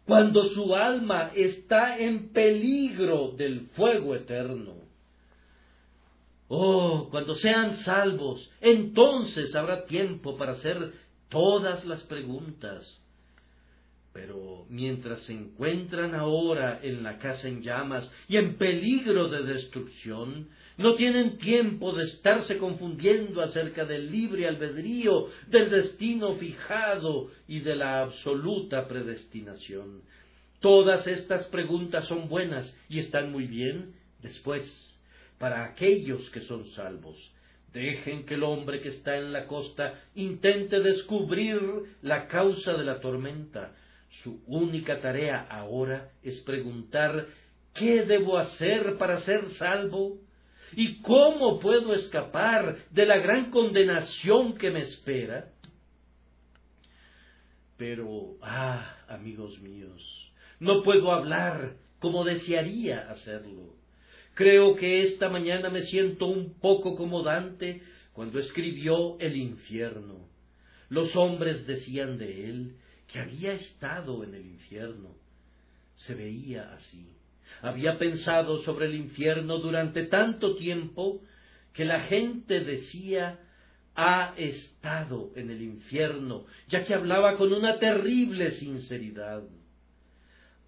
cuando 0.05 0.45
su 0.49 0.75
alma 0.75 1.31
está 1.35 1.97
en 1.97 2.29
peligro 2.29 3.31
del 3.37 3.67
fuego 3.75 4.15
eterno. 4.15 4.75
Oh, 6.49 7.07
cuando 7.09 7.35
sean 7.35 7.77
salvos, 7.79 8.49
entonces 8.61 9.55
habrá 9.55 9.85
tiempo 9.85 10.37
para 10.37 10.53
hacer 10.53 10.93
todas 11.29 11.85
las 11.85 12.03
preguntas. 12.03 12.85
Pero 14.11 14.65
mientras 14.69 15.21
se 15.21 15.33
encuentran 15.33 16.13
ahora 16.13 16.79
en 16.83 17.01
la 17.01 17.17
casa 17.17 17.47
en 17.47 17.63
llamas 17.63 18.09
y 18.27 18.37
en 18.37 18.57
peligro 18.57 19.29
de 19.29 19.41
destrucción, 19.41 20.49
no 20.77 20.95
tienen 20.95 21.37
tiempo 21.37 21.93
de 21.93 22.05
estarse 22.05 22.57
confundiendo 22.57 23.41
acerca 23.41 23.85
del 23.85 24.11
libre 24.11 24.47
albedrío, 24.47 25.29
del 25.47 25.69
destino 25.69 26.35
fijado 26.35 27.29
y 27.47 27.59
de 27.59 27.75
la 27.75 28.01
absoluta 28.01 28.87
predestinación. 28.87 30.01
Todas 30.59 31.05
estas 31.07 31.45
preguntas 31.47 32.07
son 32.07 32.29
buenas 32.29 32.73
y 32.89 32.99
están 32.99 33.31
muy 33.31 33.47
bien 33.47 33.93
después 34.21 34.63
para 35.37 35.65
aquellos 35.65 36.27
que 36.31 36.41
son 36.41 36.67
salvos. 36.71 37.17
Dejen 37.73 38.25
que 38.25 38.35
el 38.35 38.43
hombre 38.43 38.81
que 38.81 38.89
está 38.89 39.17
en 39.17 39.33
la 39.33 39.45
costa 39.47 39.99
intente 40.15 40.79
descubrir 40.79 41.59
la 42.01 42.27
causa 42.27 42.73
de 42.73 42.83
la 42.83 42.99
tormenta. 42.99 43.75
Su 44.23 44.43
única 44.47 45.01
tarea 45.01 45.47
ahora 45.49 46.11
es 46.21 46.39
preguntar 46.41 47.27
¿qué 47.73 48.05
debo 48.05 48.37
hacer 48.37 48.97
para 48.97 49.21
ser 49.21 49.51
salvo? 49.57 50.19
¿Y 50.75 51.01
cómo 51.01 51.59
puedo 51.59 51.93
escapar 51.93 52.77
de 52.89 53.05
la 53.05 53.17
gran 53.17 53.51
condenación 53.51 54.57
que 54.57 54.71
me 54.71 54.81
espera? 54.81 55.51
Pero, 57.77 58.37
ah, 58.41 58.97
amigos 59.07 59.59
míos, 59.59 60.31
no 60.59 60.83
puedo 60.83 61.11
hablar 61.11 61.75
como 61.99 62.23
desearía 62.23 63.09
hacerlo. 63.09 63.75
Creo 64.35 64.75
que 64.75 65.07
esta 65.07 65.29
mañana 65.29 65.69
me 65.69 65.83
siento 65.83 66.25
un 66.25 66.59
poco 66.59 66.95
como 66.95 67.23
Dante 67.23 67.81
cuando 68.13 68.39
escribió 68.39 69.19
El 69.19 69.35
infierno. 69.35 70.27
Los 70.89 71.15
hombres 71.15 71.67
decían 71.67 72.17
de 72.17 72.49
él 72.49 72.75
que 73.11 73.19
había 73.19 73.53
estado 73.53 74.23
en 74.23 74.33
el 74.33 74.45
infierno. 74.45 75.15
Se 75.97 76.15
veía 76.15 76.73
así 76.73 77.12
había 77.63 77.97
pensado 77.97 78.61
sobre 78.63 78.87
el 78.87 78.95
infierno 78.95 79.57
durante 79.59 80.03
tanto 80.03 80.57
tiempo 80.57 81.21
que 81.73 81.85
la 81.85 82.01
gente 82.01 82.59
decía 82.59 83.39
ha 83.95 84.33
estado 84.35 85.31
en 85.35 85.49
el 85.49 85.61
infierno, 85.61 86.45
ya 86.67 86.83
que 86.83 86.93
hablaba 86.93 87.37
con 87.37 87.53
una 87.53 87.79
terrible 87.79 88.51
sinceridad. 88.59 89.43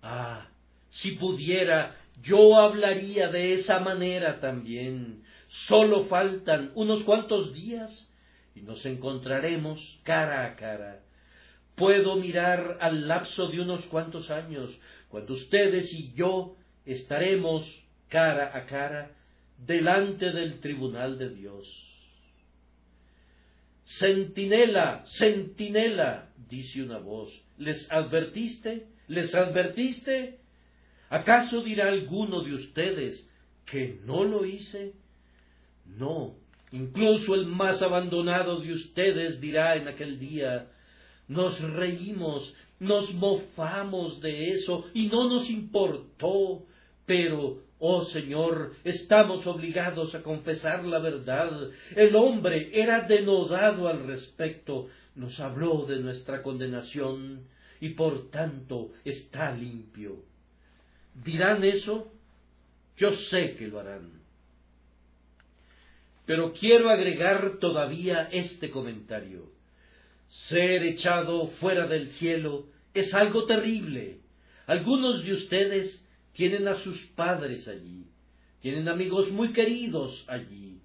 Ah, 0.01 0.47
si 0.91 1.11
pudiera, 1.13 1.97
yo 2.23 2.57
hablaría 2.57 3.27
de 3.27 3.55
esa 3.55 3.79
manera 3.81 4.39
también. 4.39 5.23
Solo 5.67 6.05
faltan 6.05 6.71
unos 6.75 7.03
cuantos 7.03 7.53
días 7.53 7.91
y 8.55 8.61
nos 8.61 8.85
encontraremos 8.85 9.99
cara 10.03 10.45
a 10.45 10.55
cara. 10.55 11.01
Puedo 11.75 12.15
mirar 12.15 12.77
al 12.79 13.05
lapso 13.09 13.47
de 13.47 13.59
unos 13.59 13.81
cuantos 13.87 14.31
años, 14.31 14.69
cuando 15.09 15.33
ustedes 15.33 15.91
y 15.91 16.13
yo 16.13 16.55
estaremos 16.85 17.63
cara 18.09 18.55
a 18.55 18.65
cara 18.65 19.11
delante 19.57 20.31
del 20.31 20.59
tribunal 20.59 21.17
de 21.17 21.29
Dios. 21.29 21.85
Centinela, 23.99 25.05
centinela, 25.19 26.29
dice 26.49 26.81
una 26.81 26.97
voz, 26.97 27.31
¿les 27.57 27.89
advertiste? 27.91 28.87
¿Les 29.07 29.33
advertiste? 29.33 30.39
¿Acaso 31.09 31.61
dirá 31.61 31.89
alguno 31.89 32.41
de 32.43 32.55
ustedes 32.55 33.29
que 33.65 33.99
no 34.05 34.23
lo 34.23 34.45
hice? 34.45 34.93
No, 35.85 36.35
incluso 36.71 37.35
el 37.35 37.45
más 37.45 37.81
abandonado 37.81 38.59
de 38.59 38.73
ustedes 38.73 39.39
dirá 39.39 39.75
en 39.75 39.87
aquel 39.87 40.19
día, 40.19 40.67
nos 41.27 41.59
reímos, 41.61 42.53
nos 42.79 43.13
mofamos 43.13 44.19
de 44.21 44.53
eso 44.53 44.85
y 44.93 45.07
no 45.07 45.29
nos 45.29 45.49
importó, 45.49 46.65
pero, 47.05 47.61
oh 47.79 48.05
Señor, 48.05 48.73
estamos 48.83 49.45
obligados 49.45 50.15
a 50.15 50.23
confesar 50.23 50.85
la 50.85 50.99
verdad. 50.99 51.69
El 51.95 52.15
hombre 52.15 52.71
era 52.73 53.01
denodado 53.01 53.87
al 53.87 54.07
respecto, 54.07 54.87
nos 55.15 55.39
habló 55.39 55.85
de 55.85 55.99
nuestra 55.99 56.41
condenación 56.41 57.47
y 57.79 57.89
por 57.89 58.29
tanto 58.31 58.91
está 59.03 59.51
limpio. 59.51 60.23
¿Dirán 61.23 61.63
eso? 61.63 62.11
Yo 62.97 63.13
sé 63.29 63.55
que 63.55 63.67
lo 63.67 63.79
harán. 63.79 64.21
Pero 66.25 66.53
quiero 66.53 66.89
agregar 66.89 67.59
todavía 67.59 68.29
este 68.31 68.71
comentario. 68.71 69.51
Ser 70.49 70.83
echado 70.83 71.47
fuera 71.59 71.85
del 71.87 72.11
cielo 72.13 72.65
es 72.93 73.13
algo 73.13 73.45
terrible. 73.45 74.19
Algunos 74.65 75.23
de 75.23 75.33
ustedes 75.33 76.04
tienen 76.35 76.67
a 76.67 76.81
sus 76.83 76.99
padres 77.15 77.67
allí, 77.67 78.05
tienen 78.61 78.87
amigos 78.87 79.31
muy 79.31 79.53
queridos 79.53 80.23
allí. 80.27 80.79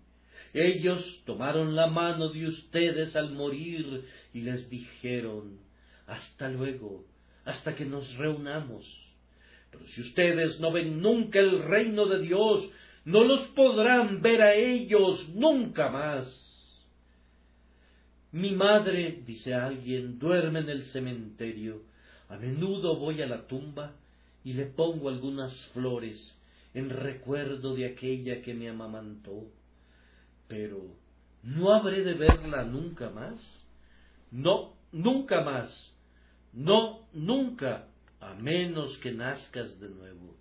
Ellos 0.53 1.23
tomaron 1.27 1.77
la 1.77 1.87
mano 1.87 2.31
de 2.31 2.47
ustedes 2.47 3.15
al 3.15 3.33
morir 3.33 4.05
y 4.33 4.41
les 4.41 4.69
dijeron, 4.69 5.59
hasta 6.07 6.49
luego, 6.49 7.05
hasta 7.45 7.77
que 7.77 7.85
nos 7.85 8.13
reunamos. 8.17 8.85
Pero 9.71 9.87
si 9.89 10.01
ustedes 10.01 10.59
no 10.59 10.73
ven 10.73 11.01
nunca 11.01 11.39
el 11.39 11.63
reino 11.63 12.07
de 12.07 12.21
Dios, 12.21 12.69
no 13.05 13.23
los 13.25 13.49
podrán 13.49 14.21
ver 14.23 14.43
a 14.43 14.55
ellos 14.55 15.29
nunca 15.35 15.89
más. 15.89 16.47
Mi 18.33 18.53
madre, 18.53 19.23
dice 19.25 19.55
alguien, 19.55 20.19
duerme 20.19 20.61
en 20.61 20.69
el 20.69 20.85
cementerio. 20.87 21.83
A 22.29 22.37
menudo 22.37 22.97
voy 22.97 23.23
a 23.23 23.27
la 23.27 23.47
tumba 23.47 23.97
y 24.45 24.55
le 24.55 24.67
pongo 24.67 25.09
algunas 25.09 25.55
flores 25.73 26.37
en 26.75 26.91
recuerdo 26.91 27.75
de 27.75 27.87
aquella 27.87 28.43
que 28.43 28.55
me 28.55 28.69
amamantó. 28.69 29.45
Pero, 30.49 30.97
¿no 31.43 31.73
habré 31.73 32.03
de 32.03 32.15
verla 32.15 32.65
nunca 32.65 33.11
más? 33.11 33.35
No, 34.31 34.75
nunca 34.93 35.43
más. 35.43 35.71
No, 36.53 37.07
nunca, 37.13 37.87
a 38.21 38.35
menos 38.35 38.97
que 38.99 39.13
nazcas 39.13 39.79
de 39.81 39.89
nuevo. 39.89 40.37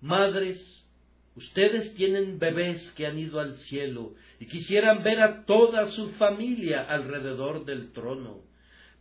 Madres, 0.00 0.84
ustedes 1.36 1.94
tienen 1.94 2.38
bebés 2.38 2.82
que 2.92 3.06
han 3.06 3.18
ido 3.18 3.40
al 3.40 3.58
cielo 3.58 4.14
y 4.38 4.46
quisieran 4.46 5.02
ver 5.02 5.20
a 5.20 5.44
toda 5.44 5.90
su 5.92 6.10
familia 6.12 6.82
alrededor 6.82 7.64
del 7.64 7.92
trono, 7.92 8.42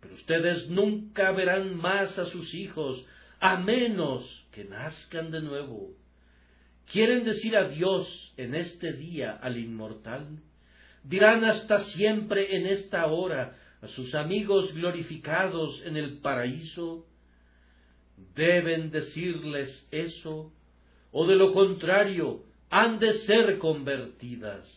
pero 0.02 0.16
ustedes 0.16 0.70
nunca 0.70 1.32
verán 1.32 1.78
más 1.78 2.18
a 2.18 2.26
sus 2.26 2.54
hijos 2.54 3.06
a 3.40 3.58
menos 3.58 4.46
que 4.52 4.66
nazcan 4.66 5.32
de 5.32 5.42
nuevo. 5.42 5.92
¿Quieren 6.92 7.24
decir 7.24 7.56
adiós 7.56 8.34
en 8.38 8.56
este 8.56 8.94
día 8.94 9.38
al 9.42 9.58
inmortal? 9.58 10.40
Dirán 11.04 11.46
hasta 11.46 11.84
siempre 11.86 12.56
en 12.56 12.66
esta 12.66 13.06
hora 13.08 13.58
a 13.82 13.88
sus 13.88 14.14
amigos 14.16 14.74
glorificados 14.74 15.82
en 15.86 15.98
el 15.98 16.18
paraíso. 16.18 17.06
Deben 18.36 18.92
decirles 18.92 19.88
eso, 19.92 20.52
o 21.12 21.26
de 21.26 21.36
lo 21.36 21.54
contrario, 21.54 22.44
han 22.70 23.00
de 23.00 23.14
ser 23.20 23.58
convertidas. 23.58 24.68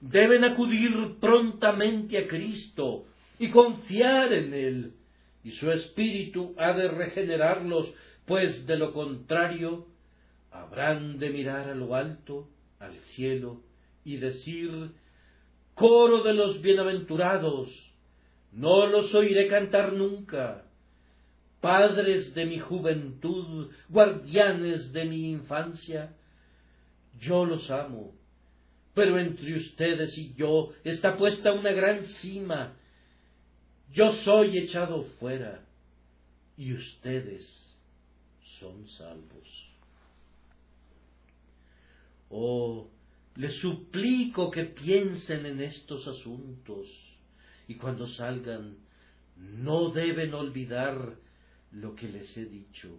Deben 0.00 0.44
acudir 0.44 1.16
prontamente 1.20 2.18
a 2.18 2.26
Cristo 2.26 3.06
y 3.38 3.48
confiar 3.48 4.32
en 4.32 4.52
Él, 4.52 4.92
y 5.46 5.52
su 5.52 5.70
espíritu 5.70 6.56
ha 6.58 6.72
de 6.72 6.88
regenerarlos, 6.88 7.86
pues 8.24 8.66
de 8.66 8.76
lo 8.76 8.92
contrario 8.92 9.86
habrán 10.50 11.20
de 11.20 11.30
mirar 11.30 11.68
a 11.68 11.74
lo 11.76 11.94
alto, 11.94 12.48
al 12.80 12.96
cielo, 13.14 13.60
y 14.04 14.16
decir, 14.16 14.90
coro 15.74 16.24
de 16.24 16.34
los 16.34 16.60
bienaventurados, 16.62 17.70
no 18.50 18.88
los 18.88 19.14
oiré 19.14 19.46
cantar 19.46 19.92
nunca. 19.92 20.64
Padres 21.60 22.34
de 22.34 22.44
mi 22.44 22.58
juventud, 22.58 23.70
guardianes 23.88 24.92
de 24.92 25.04
mi 25.04 25.30
infancia, 25.30 26.12
yo 27.20 27.44
los 27.44 27.70
amo, 27.70 28.16
pero 28.94 29.16
entre 29.16 29.58
ustedes 29.58 30.18
y 30.18 30.34
yo 30.34 30.72
está 30.82 31.16
puesta 31.16 31.52
una 31.52 31.70
gran 31.70 32.04
cima 32.20 32.75
yo 33.92 34.12
soy 34.24 34.58
echado 34.58 35.04
fuera 35.18 35.64
y 36.56 36.72
ustedes 36.72 37.46
son 38.58 38.86
salvos. 38.88 39.66
Oh, 42.30 42.88
les 43.36 43.54
suplico 43.60 44.50
que 44.50 44.64
piensen 44.64 45.46
en 45.46 45.60
estos 45.60 46.06
asuntos 46.06 46.88
y 47.68 47.74
cuando 47.76 48.06
salgan 48.08 48.76
no 49.36 49.90
deben 49.90 50.34
olvidar 50.34 51.16
lo 51.72 51.94
que 51.94 52.08
les 52.08 52.36
he 52.36 52.46
dicho. 52.46 52.98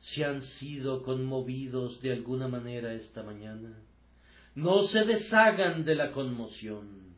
Si 0.00 0.22
han 0.22 0.42
sido 0.42 1.02
conmovidos 1.02 2.00
de 2.02 2.12
alguna 2.12 2.48
manera 2.48 2.94
esta 2.94 3.22
mañana, 3.22 3.78
no 4.54 4.84
se 4.88 5.04
deshagan 5.04 5.84
de 5.84 5.94
la 5.94 6.12
conmoción. 6.12 7.14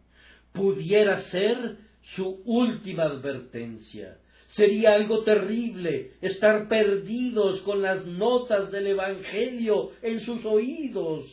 Pudiera 0.53 1.23
ser 1.31 1.79
su 2.15 2.43
última 2.45 3.05
advertencia. 3.05 4.19
Sería 4.51 4.95
algo 4.95 5.25
terrible 5.25 6.13
estar 6.21 6.69
perdidos 6.69 7.61
con 7.63 7.83
las 7.83 8.07
notas 8.07 8.71
del 8.71 8.87
Evangelio 8.89 9.91
en 10.03 10.21
sus 10.21 10.45
oídos 10.45 11.27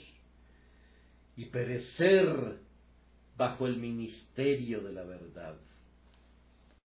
y 1.38 1.46
perecer 1.46 2.58
bajo 3.38 3.68
el 3.68 3.78
ministerio 3.78 4.82
de 4.82 4.94
la 4.94 5.04
verdad. 5.04 5.56